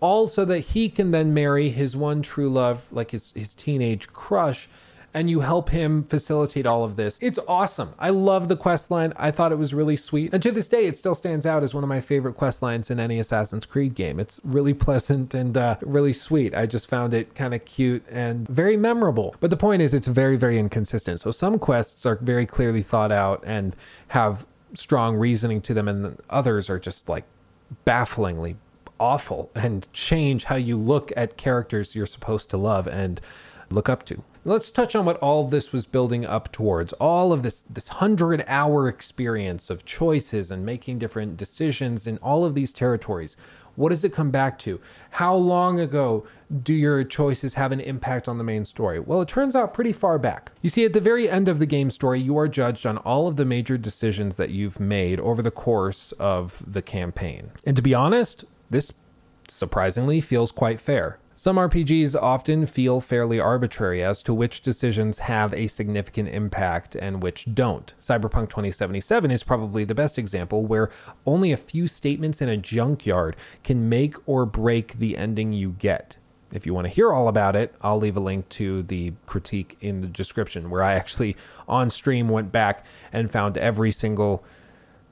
[0.00, 4.08] All so that he can then marry his one true love, like his, his teenage
[4.08, 4.68] crush,
[5.16, 7.18] and you help him facilitate all of this.
[7.22, 7.94] It's awesome.
[7.98, 9.14] I love the quest line.
[9.16, 10.34] I thought it was really sweet.
[10.34, 12.90] And to this day, it still stands out as one of my favorite quest lines
[12.90, 14.20] in any Assassin's Creed game.
[14.20, 16.54] It's really pleasant and uh, really sweet.
[16.54, 19.34] I just found it kind of cute and very memorable.
[19.40, 21.18] But the point is, it's very, very inconsistent.
[21.18, 23.74] So some quests are very clearly thought out and
[24.08, 27.24] have strong reasoning to them, and others are just like
[27.86, 28.56] bafflingly
[29.00, 33.20] awful and change how you look at characters you're supposed to love and
[33.70, 34.22] look up to.
[34.44, 36.92] Let's touch on what all this was building up towards.
[36.94, 42.54] All of this this 100-hour experience of choices and making different decisions in all of
[42.54, 43.36] these territories.
[43.74, 44.80] What does it come back to?
[45.10, 46.26] How long ago
[46.62, 49.00] do your choices have an impact on the main story?
[49.00, 50.52] Well, it turns out pretty far back.
[50.62, 53.26] You see, at the very end of the game story, you are judged on all
[53.26, 57.50] of the major decisions that you've made over the course of the campaign.
[57.66, 58.92] And to be honest, this
[59.48, 61.18] surprisingly feels quite fair.
[61.38, 67.22] Some RPGs often feel fairly arbitrary as to which decisions have a significant impact and
[67.22, 67.92] which don't.
[68.00, 70.88] Cyberpunk 2077 is probably the best example where
[71.26, 76.16] only a few statements in a junkyard can make or break the ending you get.
[76.52, 79.76] If you want to hear all about it, I'll leave a link to the critique
[79.82, 81.36] in the description where I actually
[81.68, 84.42] on stream went back and found every single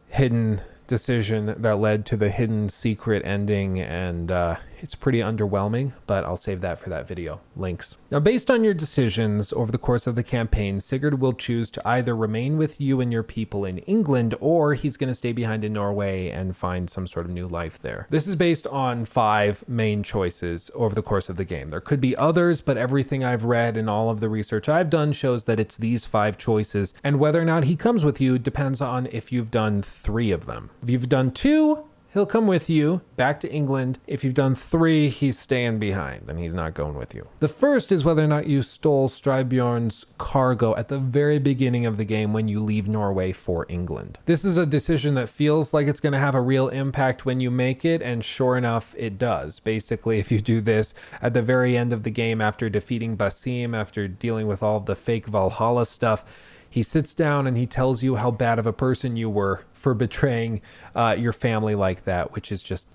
[0.08, 6.24] hidden decision that led to the hidden secret ending and uh, it's pretty underwhelming, but
[6.24, 7.40] I'll save that for that video.
[7.56, 7.96] Links.
[8.10, 11.88] Now, based on your decisions over the course of the campaign, Sigurd will choose to
[11.88, 15.64] either remain with you and your people in England, or he's going to stay behind
[15.64, 18.06] in Norway and find some sort of new life there.
[18.10, 21.68] This is based on five main choices over the course of the game.
[21.68, 25.12] There could be others, but everything I've read and all of the research I've done
[25.12, 28.80] shows that it's these five choices, and whether or not he comes with you depends
[28.80, 30.70] on if you've done three of them.
[30.82, 33.98] If you've done two, He'll come with you back to England.
[34.06, 37.26] If you've done three, he's staying behind and he's not going with you.
[37.40, 41.96] The first is whether or not you stole Styrbjorn's cargo at the very beginning of
[41.96, 44.20] the game when you leave Norway for England.
[44.26, 47.40] This is a decision that feels like it's going to have a real impact when
[47.40, 49.58] you make it, and sure enough, it does.
[49.58, 53.76] Basically, if you do this at the very end of the game after defeating Basim,
[53.76, 56.24] after dealing with all the fake Valhalla stuff,
[56.70, 59.92] he sits down and he tells you how bad of a person you were for
[59.92, 60.62] betraying
[60.94, 62.88] uh, your family like that, which is just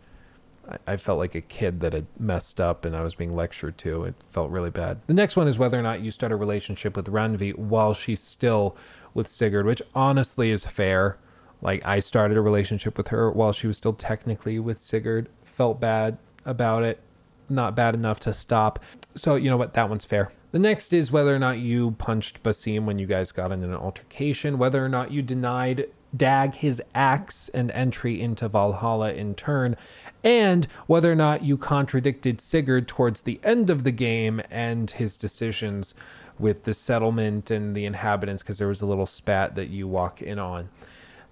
[0.88, 4.06] I felt like a kid that had messed up and I was being lectured to.
[4.06, 5.00] It felt really bad.
[5.06, 8.22] The next one is whether or not you start a relationship with Randvi while she's
[8.22, 8.76] still
[9.14, 11.20] with Sigurd, which honestly is fair.
[11.62, 15.30] Like I started a relationship with her while she was still technically with Sigurd.
[15.44, 17.00] Felt bad about it.
[17.50, 18.80] Not bad enough to stop.
[19.14, 19.76] So you know what?
[19.76, 20.32] That one's fair.
[20.52, 23.76] The next is whether or not you punched Basim when you guys got in an
[23.76, 25.86] altercation, whether or not you denied
[26.16, 29.76] Dag his axe and entry into Valhalla in turn,
[30.24, 35.18] and whether or not you contradicted Sigurd towards the end of the game and his
[35.18, 35.94] decisions
[36.40, 40.22] with the settlement and the inhabitants because there was a little spat that you walk
[40.22, 40.70] in on.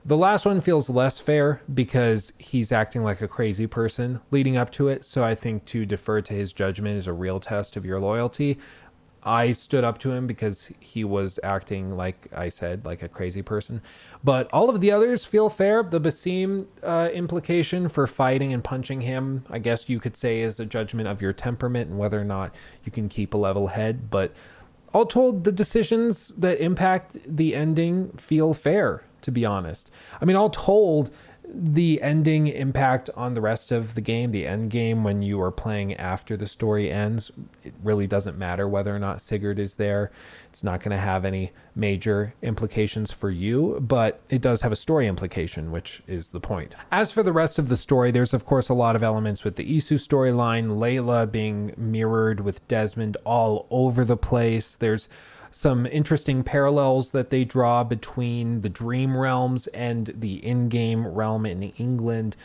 [0.06, 4.72] The last one feels less fair because he's acting like a crazy person leading up
[4.74, 5.04] to it.
[5.04, 8.58] So I think to defer to his judgment is a real test of your loyalty.
[9.24, 13.42] I stood up to him because he was acting like I said, like a crazy
[13.42, 13.82] person.
[14.24, 15.84] But all of the others feel fair.
[15.84, 20.60] The Basim uh, implication for fighting and punching him, I guess you could say, is
[20.60, 22.56] a judgment of your temperament and whether or not
[22.86, 24.10] you can keep a level head.
[24.10, 24.34] But
[24.94, 29.92] all told, the decisions that impact the ending feel fair, to be honest.
[30.22, 31.12] I mean, all told,
[31.54, 35.52] the ending impact on the rest of the game, the end game when you are
[35.52, 37.32] playing after the story ends,
[37.64, 40.12] it really doesn't matter whether or not Sigurd is there.
[40.50, 44.76] It's not going to have any major implications for you, but it does have a
[44.76, 46.76] story implication, which is the point.
[46.92, 49.56] As for the rest of the story, there's of course a lot of elements with
[49.56, 54.76] the Isu storyline, Layla being mirrored with Desmond all over the place.
[54.76, 55.08] There's
[55.58, 61.64] some interesting parallels that they draw between the dream realms and the in-game realm in
[61.64, 62.36] England,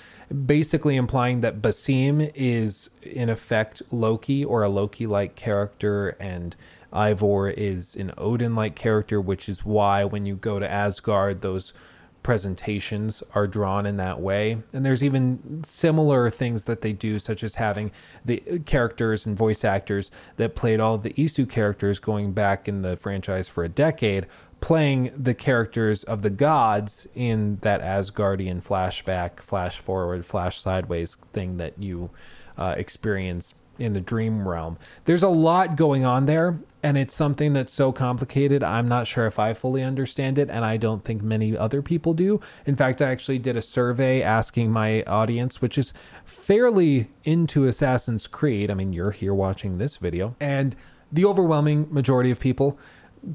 [0.47, 6.57] basically implying that Basim is in effect Loki or a Loki-like character and
[6.91, 11.74] Eivor is an Odin-like character, which is why when you go to Asgard, those
[12.23, 14.59] presentations are drawn in that way.
[14.73, 17.91] And there's even similar things that they do, such as having
[18.25, 22.97] the characters and voice actors that played all the Isu characters going back in the
[22.97, 24.26] franchise for a decade,
[24.60, 31.57] playing the characters of the gods in that Asgardian flashback, flash forward, flash sideways thing
[31.57, 32.10] that you
[32.57, 34.78] uh, experience in the dream realm.
[35.05, 38.62] There's a lot going on there, and it's something that's so complicated.
[38.62, 42.15] I'm not sure if I fully understand it, and I don't think many other people
[42.15, 42.41] do.
[42.67, 45.94] In fact, I actually did a survey asking my audience, which is
[46.25, 48.70] fairly into Assassin's Creed.
[48.70, 50.75] I mean, you're here watching this video, and
[51.12, 52.78] the overwhelming majority of people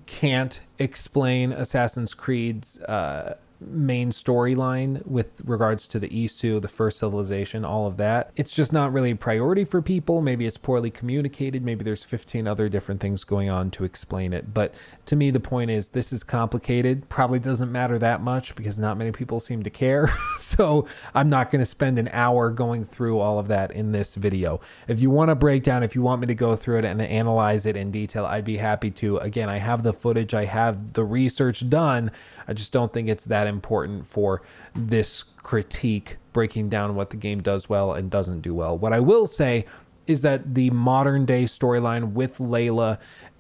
[0.06, 7.65] can't explain Assassin's Creed's uh, main storyline with regards to the Isu, the first civilization,
[7.65, 8.31] all of that.
[8.35, 10.21] It's just not really a priority for people.
[10.21, 11.63] Maybe it's poorly communicated.
[11.63, 14.53] Maybe there's 15 other different things going on to explain it.
[14.53, 14.73] But
[15.07, 17.07] to me, the point is this is complicated.
[17.07, 20.13] Probably doesn't matter that much because not many people seem to care.
[20.37, 24.15] so I'm not going to spend an hour going through all of that in this
[24.15, 24.59] video.
[24.89, 27.65] If you want a breakdown, if you want me to go through it and analyze
[27.65, 29.17] it in detail, I'd be happy to.
[29.19, 32.11] Again, I have the footage, I have the research done.
[32.49, 34.41] I just don't think it's that important for
[34.75, 38.77] this critique breaking down what the game does well and doesn't do well.
[38.77, 39.65] What I will say
[40.07, 42.97] is that the modern day storyline with Layla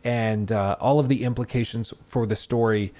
[0.07, 2.93] and uh, all of the implications for the story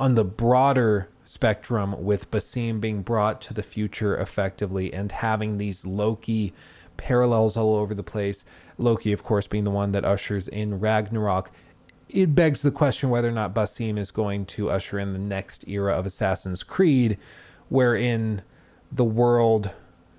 [0.00, 5.84] on the broader spectrum with Basim being brought to the future effectively and having these
[5.84, 6.54] Loki
[6.96, 8.46] parallels all over the place.
[8.78, 11.50] Loki, of course, being the one that ushers in Ragnarok
[12.08, 15.68] it begs the question whether or not Basim is going to usher in the next
[15.68, 17.18] era of Assassin's Creed,
[17.68, 18.40] wherein
[18.90, 19.70] the world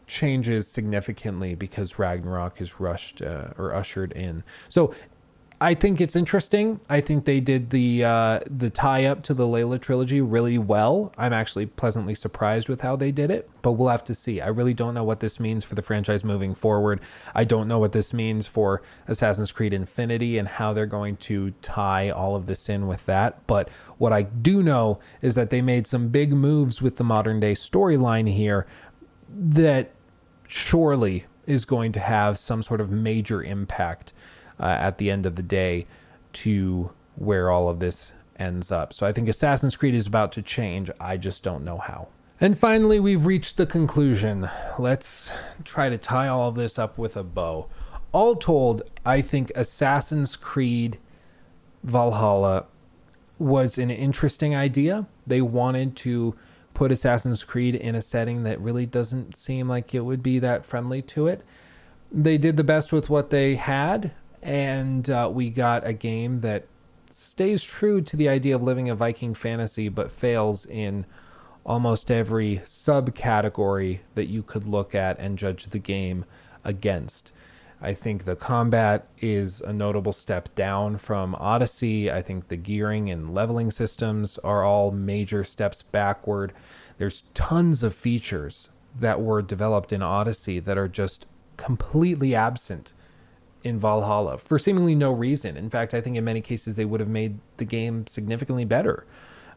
[0.06, 4.43] changes significantly because Ragnarok is rushed uh, or ushered in.
[4.69, 4.93] So
[5.61, 6.79] I think it's interesting.
[6.89, 11.11] I think they did the uh, the tie up to the Layla trilogy really well.
[11.17, 14.39] I'm actually pleasantly surprised with how they did it, but we'll have to see.
[14.39, 17.01] I really don't know what this means for the franchise moving forward.
[17.35, 21.51] I don't know what this means for Assassin's Creed Infinity and how they're going to
[21.61, 23.45] tie all of this in with that.
[23.45, 27.41] But what I do know is that they made some big moves with the modern
[27.41, 28.65] day storyline here
[29.38, 29.91] that
[30.47, 34.13] surely is going to have some sort of major impact
[34.59, 35.85] uh, at the end of the day
[36.31, 38.93] to where all of this ends up.
[38.93, 40.89] So I think Assassin's Creed is about to change.
[40.99, 42.07] I just don't know how.
[42.41, 44.49] And finally, we've reached the conclusion.
[44.77, 45.29] Let's
[45.65, 47.67] try to tie all of this up with a bow.
[48.13, 50.97] All told, I think Assassin's Creed
[51.83, 52.65] Valhalla
[53.38, 55.05] was an interesting idea.
[55.27, 56.35] They wanted to
[56.73, 60.65] put Assassin's Creed in a setting that really doesn't seem like it would be that
[60.65, 61.43] friendly to it.
[62.11, 66.65] They did the best with what they had and uh, we got a game that
[67.09, 71.05] stays true to the idea of living a Viking fantasy, but fails in
[71.65, 76.25] almost every subcategory that you could look at and judge the game
[76.63, 77.31] against.
[77.81, 82.11] I think the combat is a notable step down from Odyssey.
[82.11, 86.51] I think the gearing and leveling systems are all major steps backward.
[86.97, 88.67] There's tons of features
[88.99, 92.93] that were developed in Odyssey that are just completely absent
[93.63, 95.57] in Valhalla for seemingly no reason.
[95.57, 99.05] In fact, I think in many cases they would have made the game significantly better,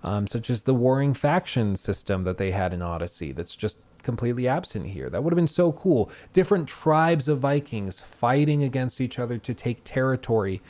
[0.02, 4.48] um, such as the warring faction system that they had in Odyssey that's just completely
[4.48, 5.08] absent here.
[5.08, 6.10] That would have been so cool.
[6.32, 10.60] Different tribes of Vikings fighting against each other to take territory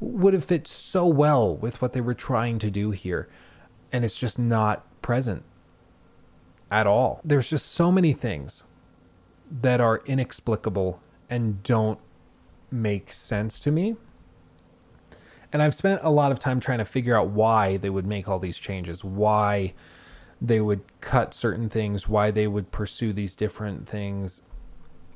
[0.00, 3.28] would have fit so well with what they were trying to do here.
[3.92, 5.44] And it's just not present
[6.72, 7.20] at all.
[7.22, 8.64] There's just so many things
[9.60, 11.98] that are inexplicable and don't
[12.72, 13.96] make sense to me.
[15.52, 18.28] And I've spent a lot of time trying to figure out why they would make
[18.28, 19.74] all these changes, why
[20.40, 24.42] they would cut certain things, why they would pursue these different things.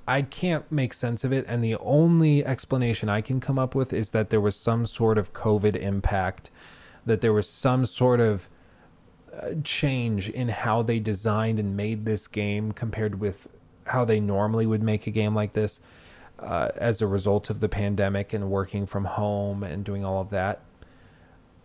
[0.07, 1.45] I can't make sense of it.
[1.49, 5.19] And the only explanation I can come up with is that there was some sort
[5.19, 6.51] of COVID impact,
[7.07, 8.49] that there was some sort of
[9.33, 13.49] uh, change in how they designed and made this game compared with
[13.87, 15.81] how they normally would make a game like this
[16.39, 20.31] uh, as a result of the pandemic and working from home and doing all of
[20.31, 20.61] that.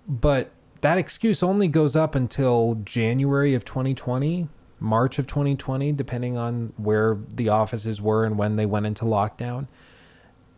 [0.08, 0.51] But
[0.82, 4.48] that excuse only goes up until January of 2020,
[4.80, 9.67] March of 2020, depending on where the offices were and when they went into lockdown.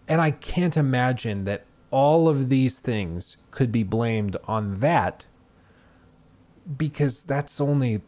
[0.08, 5.26] And I can't imagine that all of these things could be blamed on that
[6.78, 8.02] because that's only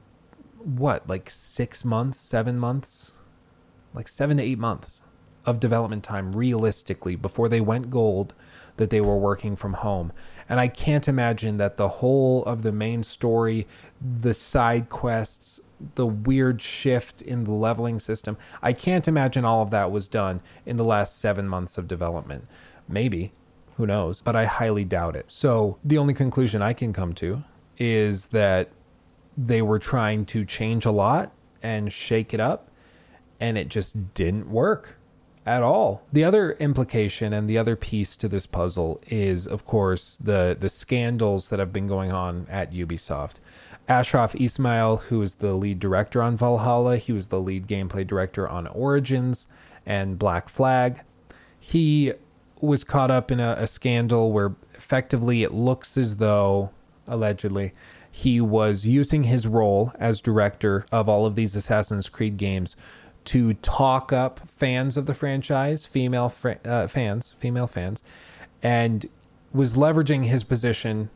[0.63, 3.13] what, like six months, seven months,
[3.93, 5.01] like seven to eight months
[5.45, 8.33] of development time realistically before they went gold
[8.77, 10.11] that they were working from home.
[10.49, 13.67] And I can't imagine that the whole of the main story,
[14.19, 15.59] the side quests,
[15.95, 20.41] the weird shift in the leveling system, I can't imagine all of that was done
[20.65, 22.45] in the last seven months of development.
[22.87, 23.33] Maybe,
[23.77, 25.25] who knows, but I highly doubt it.
[25.27, 27.43] So the only conclusion I can come to
[27.77, 28.69] is that
[29.37, 32.69] they were trying to change a lot and shake it up,
[33.39, 34.97] and it just didn't work
[35.45, 36.01] at all.
[36.11, 40.69] The other implication and the other piece to this puzzle is, of course, the the
[40.69, 43.35] scandals that have been going on at Ubisoft.
[43.87, 48.47] Ashraf Ismail, who is the lead director on Valhalla, he was the lead gameplay director
[48.49, 49.47] on Origins
[49.85, 51.01] and Black Flag.
[51.59, 52.13] He
[52.61, 56.71] was caught up in a, a scandal where effectively it looks as though,
[57.07, 57.73] allegedly,
[58.09, 62.75] he was using his role as director of all of these Assassin's Creed games
[63.25, 68.01] to talk up fans of the franchise, female fr- uh, fans, female fans,
[68.63, 69.09] and
[69.53, 71.09] was leveraging his position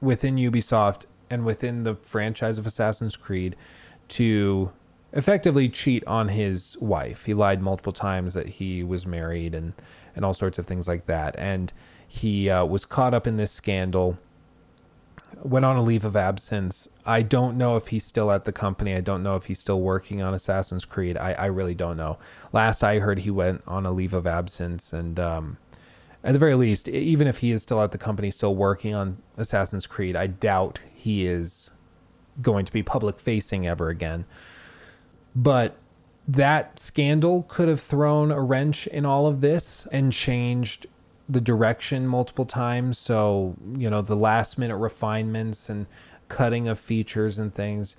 [0.00, 3.56] within Ubisoft and within the franchise of Assassin's Creed
[4.08, 4.70] to
[5.12, 7.24] effectively cheat on his wife.
[7.24, 9.72] He lied multiple times that he was married and
[10.16, 11.34] and all sorts of things like that.
[11.38, 11.72] And
[12.06, 14.18] he uh, was caught up in this scandal
[15.42, 16.88] went on a leave of absence.
[17.04, 18.94] I don't know if he's still at the company.
[18.94, 21.16] I don't know if he's still working on Assassin's Creed.
[21.16, 22.18] I, I really don't know.
[22.52, 25.58] Last I heard, he went on a leave of absence, and um,
[26.22, 29.18] at the very least, even if he is still at the company, still working on
[29.36, 31.70] Assassin's Creed, I doubt he is
[32.40, 34.24] going to be public facing ever again.
[35.36, 35.76] But
[36.26, 40.86] that scandal could have thrown a wrench in all of this and changed
[41.28, 42.98] the direction multiple times.
[42.98, 45.86] So, you know, the last minute refinements and
[46.28, 47.96] cutting of features and things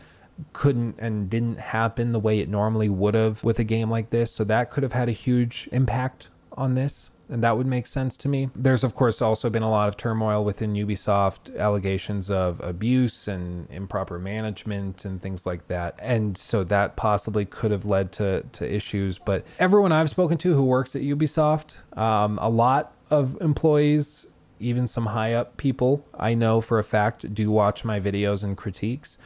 [0.53, 4.31] couldn't and didn't happen the way it normally would have with a game like this.
[4.31, 7.09] So that could have had a huge impact on this.
[7.27, 8.51] And that would make sense to me.
[8.55, 13.67] There's, of course, also been a lot of turmoil within Ubisoft, allegations of abuse and
[13.71, 15.95] improper management and things like that.
[15.97, 19.17] And so that possibly could have led to, to issues.
[19.17, 24.25] But everyone I've spoken to who works at Ubisoft, um, a lot of employees,
[24.59, 28.55] even some high up people I know for a fact do watch my videos and
[28.57, 29.17] critiques.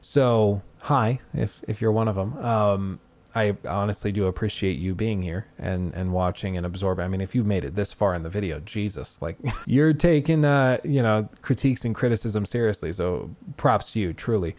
[0.00, 2.36] So, hi, if if you're one of them.
[2.38, 3.00] Um,
[3.34, 7.04] I honestly do appreciate you being here and and watching and absorbing.
[7.04, 10.44] I mean, if you made it this far in the video, Jesus, like you're taking
[10.44, 12.92] uh, you know, critiques and criticism seriously.
[12.92, 14.56] So, props to you, truly.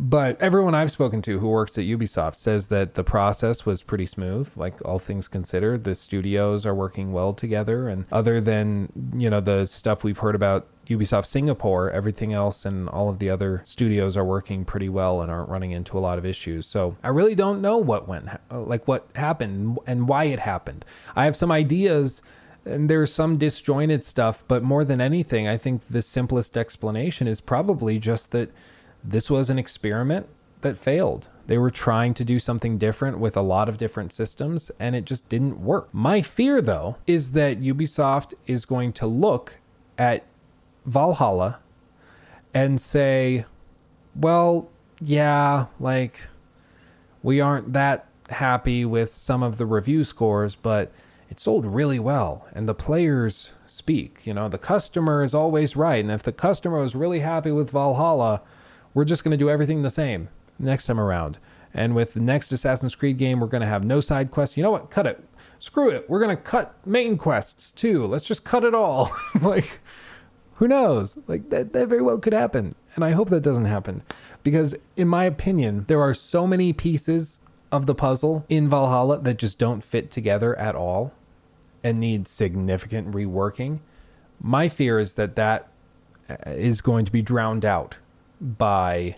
[0.00, 4.06] But everyone I've spoken to who works at Ubisoft says that the process was pretty
[4.06, 5.82] smooth, like all things considered.
[5.82, 7.88] The studios are working well together.
[7.88, 12.88] And other than, you know, the stuff we've heard about Ubisoft Singapore, everything else and
[12.88, 16.16] all of the other studios are working pretty well and aren't running into a lot
[16.16, 16.66] of issues.
[16.66, 20.84] So I really don't know what went, like what happened and why it happened.
[21.16, 22.22] I have some ideas
[22.64, 27.40] and there's some disjointed stuff, but more than anything, I think the simplest explanation is
[27.40, 28.50] probably just that
[29.02, 30.26] this was an experiment
[30.60, 31.28] that failed.
[31.46, 35.04] They were trying to do something different with a lot of different systems and it
[35.04, 35.88] just didn't work.
[35.92, 39.54] My fear though is that Ubisoft is going to look
[39.96, 40.24] at
[40.84, 41.58] Valhalla
[42.52, 43.46] and say,
[44.14, 44.68] well,
[45.00, 46.20] yeah, like
[47.22, 50.92] we aren't that happy with some of the review scores, but
[51.30, 54.26] it sold really well and the players speak.
[54.26, 56.04] You know, the customer is always right.
[56.04, 58.42] And if the customer was really happy with Valhalla,
[58.98, 60.28] we're just going to do everything the same
[60.58, 61.38] next time around.
[61.72, 64.56] And with the next Assassin's Creed game, we're going to have no side quests.
[64.56, 64.90] You know what?
[64.90, 65.22] Cut it.
[65.60, 66.10] Screw it.
[66.10, 68.04] We're going to cut main quests too.
[68.04, 69.14] Let's just cut it all.
[69.40, 69.78] like,
[70.54, 71.16] who knows?
[71.28, 72.74] Like, that, that very well could happen.
[72.96, 74.02] And I hope that doesn't happen.
[74.42, 77.38] Because, in my opinion, there are so many pieces
[77.70, 81.12] of the puzzle in Valhalla that just don't fit together at all
[81.84, 83.78] and need significant reworking.
[84.40, 85.68] My fear is that that
[86.28, 86.34] uh,
[86.82, 87.96] going to be drowned out
[88.40, 89.16] by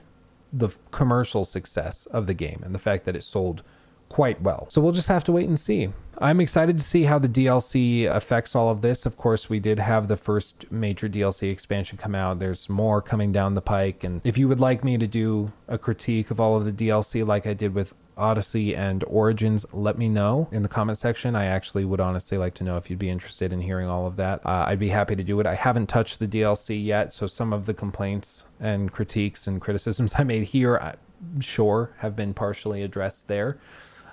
[0.52, 3.62] the commercial success of the game and the fact that it sold
[4.08, 4.66] quite well.
[4.68, 5.88] So we'll just have to wait and see.
[6.18, 9.06] I'm excited to see how the DLC affects all of this.
[9.06, 12.40] Of course, we did have the first major DLC expansion come out.
[12.40, 14.04] There's more coming down the pike.
[14.04, 17.26] And if you would like me to do a critique of all of the DLC
[17.26, 21.34] like I did with Odyssey and Origins, let me know in the comment section.
[21.34, 24.16] I actually would honestly like to know if you'd be interested in hearing all of
[24.16, 24.44] that.
[24.44, 25.46] Uh, I'd be happy to do it.
[25.46, 30.14] I haven't touched the DLC yet, so some of the complaints and critiques and criticisms
[30.18, 33.58] I made here, I'm sure, have been partially addressed there.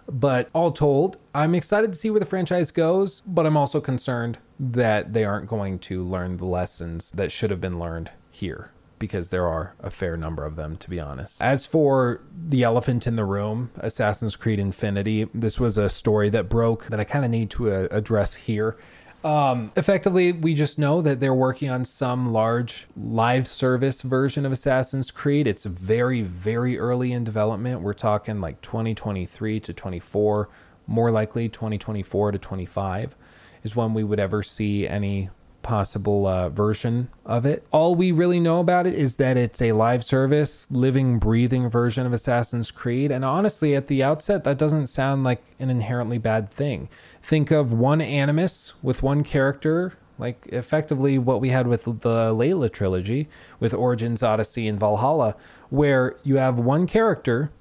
[0.09, 4.37] But all told, I'm excited to see where the franchise goes, but I'm also concerned
[4.57, 9.29] that they aren't going to learn the lessons that should have been learned here because
[9.29, 11.41] there are a fair number of them, to be honest.
[11.41, 16.49] As for the elephant in the room, Assassin's Creed Infinity, this was a story that
[16.49, 18.77] broke that I kind of need to uh, address here.
[19.23, 24.51] Um, effectively, we just know that they're working on some large live service version of
[24.51, 25.47] Assassin's Creed.
[25.47, 27.81] It's very, very early in development.
[27.81, 30.49] We're talking like 2023 to 24,
[30.85, 33.15] more likely 2024 to 25
[33.63, 35.29] is when we would ever see any
[35.67, 37.67] possible uh, version of it.
[37.73, 42.05] All we really know about it is that it's a live service, living, breathing version
[42.05, 43.11] of Assassin's Creed.
[43.11, 46.87] And honestly, at the outset, that doesn't sound like an inherently bad thing.
[47.21, 52.71] Think of one Animus with one character, like effectively what we had with the Layla
[52.71, 53.27] trilogy,
[53.59, 55.35] with Origins, Odyssey, and Valhalla,
[55.69, 57.51] where you have one character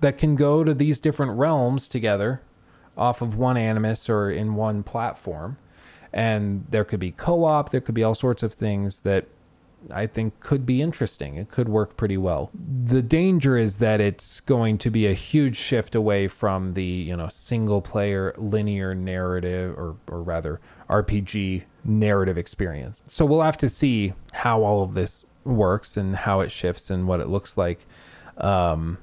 [0.00, 2.42] that can go to these different realms together
[2.96, 5.58] off of one Animus or in one platform
[6.16, 9.26] and there could be co-op there could be all sorts of things that
[9.90, 11.36] I think could be interesting.
[11.36, 12.50] It could work pretty well.
[12.86, 17.16] The danger is that it's going to be a huge shift away from the, you
[17.16, 23.02] know, single player linear narrative or or rather RPG narrative experience.
[23.06, 27.06] So we'll have to see how all of this works and how it shifts and
[27.06, 27.86] what it looks like.
[28.38, 28.98] Um,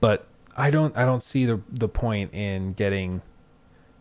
[0.00, 0.26] but
[0.56, 3.22] I don't I don't see the the point in getting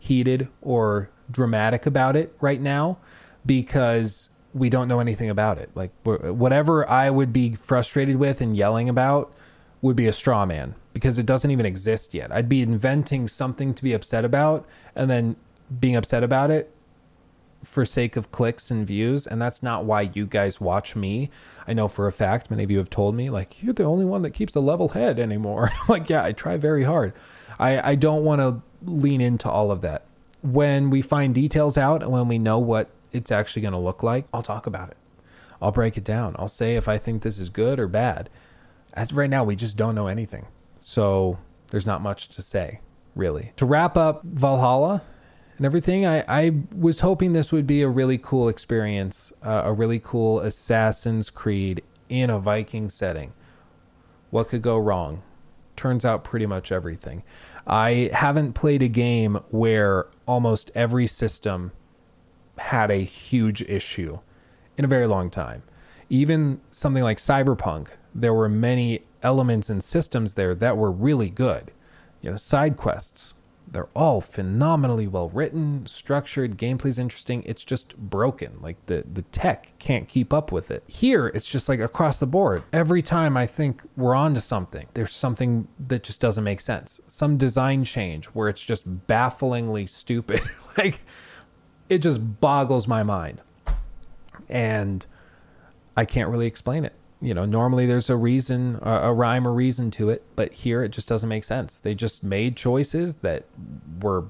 [0.03, 2.97] heated or dramatic about it right now
[3.45, 5.69] because we don't know anything about it.
[5.75, 9.33] Like whatever I would be frustrated with and yelling about
[9.81, 12.33] would be a straw man because it doesn't even exist yet.
[12.33, 15.37] I'd be inventing something to be upset about and then
[15.79, 16.69] being upset about it
[17.63, 21.29] for sake of clicks and views and that's not why you guys watch me
[21.65, 24.03] i know for a fact many of you have told me like you're the only
[24.03, 27.13] one that keeps a level head anymore like yeah i try very hard
[27.59, 30.05] i i don't want to lean into all of that
[30.43, 34.03] when we find details out and when we know what it's actually going to look
[34.03, 34.97] like, I'll talk about it.
[35.61, 36.35] I'll break it down.
[36.37, 38.29] I'll say if I think this is good or bad.
[38.93, 40.45] As right now, we just don't know anything.
[40.81, 41.39] So
[41.71, 42.81] there's not much to say,
[43.15, 43.53] really.
[43.55, 45.01] To wrap up Valhalla
[45.57, 49.71] and everything, I, I was hoping this would be a really cool experience, uh, a
[49.71, 53.31] really cool Assassin's Creed in a Viking setting.
[54.31, 55.23] What could go wrong?
[55.77, 57.23] Turns out pretty much everything.
[57.65, 61.71] I haven't played a game where almost every system
[62.57, 64.19] had a huge issue
[64.77, 65.63] in a very long time.
[66.09, 71.71] Even something like Cyberpunk, there were many elements and systems there that were really good.
[72.21, 73.33] You know, side quests,
[73.73, 77.43] they're all phenomenally well written, structured, gameplay's interesting.
[77.45, 78.59] It's just broken.
[78.61, 80.83] Like the the tech can't keep up with it.
[80.87, 82.63] Here, it's just like across the board.
[82.71, 87.01] Every time I think we're on to something, there's something that just doesn't make sense.
[87.07, 90.41] Some design change where it's just bafflingly stupid.
[90.77, 90.99] like
[91.89, 93.41] it just boggles my mind.
[94.49, 95.05] And
[95.97, 96.93] I can't really explain it
[97.23, 100.83] you know, normally there's a reason, a, a rhyme or reason to it, but here
[100.83, 101.79] it just doesn't make sense.
[101.79, 103.45] They just made choices that
[104.01, 104.25] were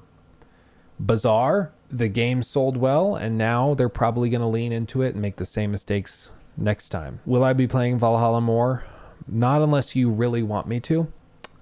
[1.00, 1.72] bizarre.
[1.90, 5.36] The game sold well, and now they're probably going to lean into it and make
[5.36, 7.18] the same mistakes next time.
[7.26, 8.84] Will I be playing Valhalla more?
[9.26, 11.12] Not unless you really want me to.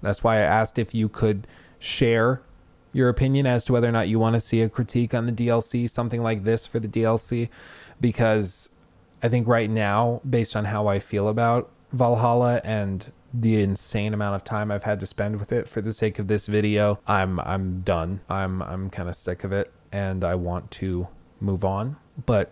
[0.03, 1.47] That's why I asked if you could
[1.79, 2.41] share
[2.91, 5.31] your opinion as to whether or not you want to see a critique on the
[5.31, 7.49] DLC, something like this for the DLC,
[7.99, 8.69] because
[9.23, 14.35] I think right now, based on how I feel about Valhalla and the insane amount
[14.35, 17.39] of time I've had to spend with it for the sake of this video, I'm
[17.39, 18.19] I'm done.
[18.29, 21.07] I'm I'm kind of sick of it and I want to
[21.39, 21.95] move on.
[22.25, 22.51] But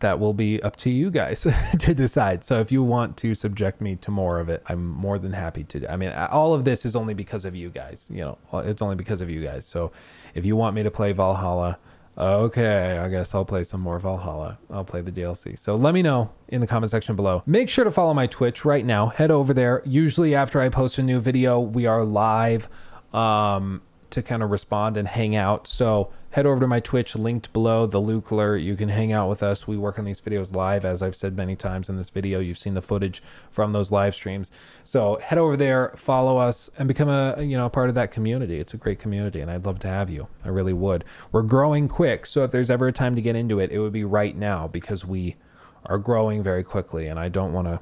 [0.00, 1.46] that will be up to you guys
[1.78, 2.44] to decide.
[2.44, 5.64] So if you want to subject me to more of it, I'm more than happy
[5.64, 5.90] to.
[5.90, 8.08] I mean, all of this is only because of you guys.
[8.10, 9.64] You know, it's only because of you guys.
[9.64, 9.92] So
[10.34, 11.78] if you want me to play Valhalla,
[12.18, 14.58] okay, I guess I'll play some more Valhalla.
[14.70, 15.58] I'll play the DLC.
[15.58, 17.42] So let me know in the comment section below.
[17.46, 19.06] Make sure to follow my Twitch right now.
[19.06, 19.82] Head over there.
[19.84, 22.68] Usually after I post a new video, we are live.
[23.12, 23.82] Um,
[24.12, 25.66] to kind of respond and hang out.
[25.66, 28.56] So head over to my Twitch linked below, the Luke alert.
[28.58, 29.66] You can hang out with us.
[29.66, 32.40] We work on these videos live, as I've said many times in this video.
[32.40, 34.50] You've seen the footage from those live streams.
[34.82, 38.58] So head over there, follow us, and become a you know part of that community.
[38.58, 40.26] It's a great community, and I'd love to have you.
[40.44, 41.04] I really would.
[41.32, 43.92] We're growing quick, so if there's ever a time to get into it, it would
[43.92, 45.36] be right now because we
[45.84, 47.78] are growing very quickly, and I don't want to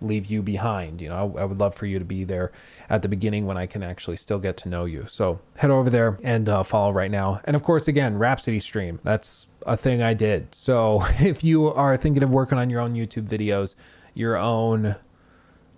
[0.00, 1.00] leave you behind.
[1.00, 2.52] You know, I, I, would love for you to be there
[2.90, 5.06] at the beginning when I can actually still get to know you.
[5.08, 7.40] So head over there and uh, follow right now.
[7.44, 9.00] And of course, again, Rhapsody stream.
[9.02, 10.54] That's a thing I did.
[10.54, 13.74] So if you are thinking of working on your own YouTube videos,
[14.14, 14.96] your own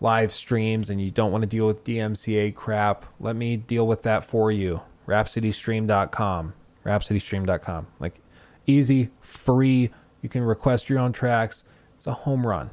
[0.01, 4.03] live streams, and you don't want to deal with DMCA crap, let me deal with
[4.03, 4.81] that for you.
[5.07, 6.53] Rhapsodystream.com.
[6.85, 7.87] Rhapsodystream.com.
[8.01, 8.21] Like
[8.67, 9.91] easy, free.
[10.21, 11.65] You can request your own tracks.
[11.97, 12.71] It's a home run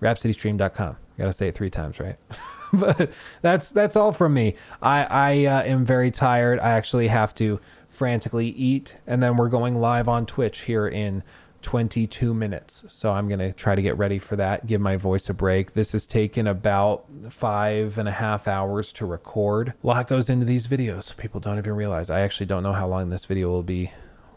[0.00, 0.96] rhapsodystream.com.
[1.18, 2.16] Got to say it three times, right?
[2.72, 3.10] but
[3.42, 4.54] that's that's all from me.
[4.82, 6.58] I I uh, am very tired.
[6.60, 11.22] I actually have to frantically eat, and then we're going live on Twitch here in
[11.62, 12.84] 22 minutes.
[12.88, 14.66] So I'm gonna try to get ready for that.
[14.66, 15.72] Give my voice a break.
[15.72, 19.72] This has taken about five and a half hours to record.
[19.82, 21.16] A lot goes into these videos.
[21.16, 22.10] People don't even realize.
[22.10, 23.90] I actually don't know how long this video will be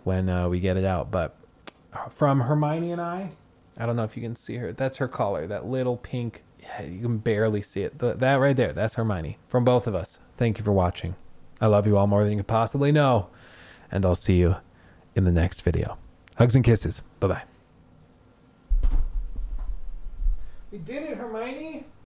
[0.06, 1.36] when uh, we get it out, but
[2.16, 3.32] from Hermione and I,
[3.80, 4.74] I don't know if you can see her.
[4.74, 6.44] That's her collar, that little pink.
[6.60, 7.98] Yeah, you can barely see it.
[7.98, 9.38] The, that right there, that's Hermione.
[9.48, 10.20] From both of us.
[10.38, 11.16] Thank you for watching.
[11.62, 13.30] I love you all more than you can possibly know.
[13.90, 14.58] And I'll see you
[15.16, 15.98] in the next video.
[16.36, 17.02] Hugs and kisses.
[17.20, 17.44] Bye bye.
[20.72, 21.86] We did it, Hermione.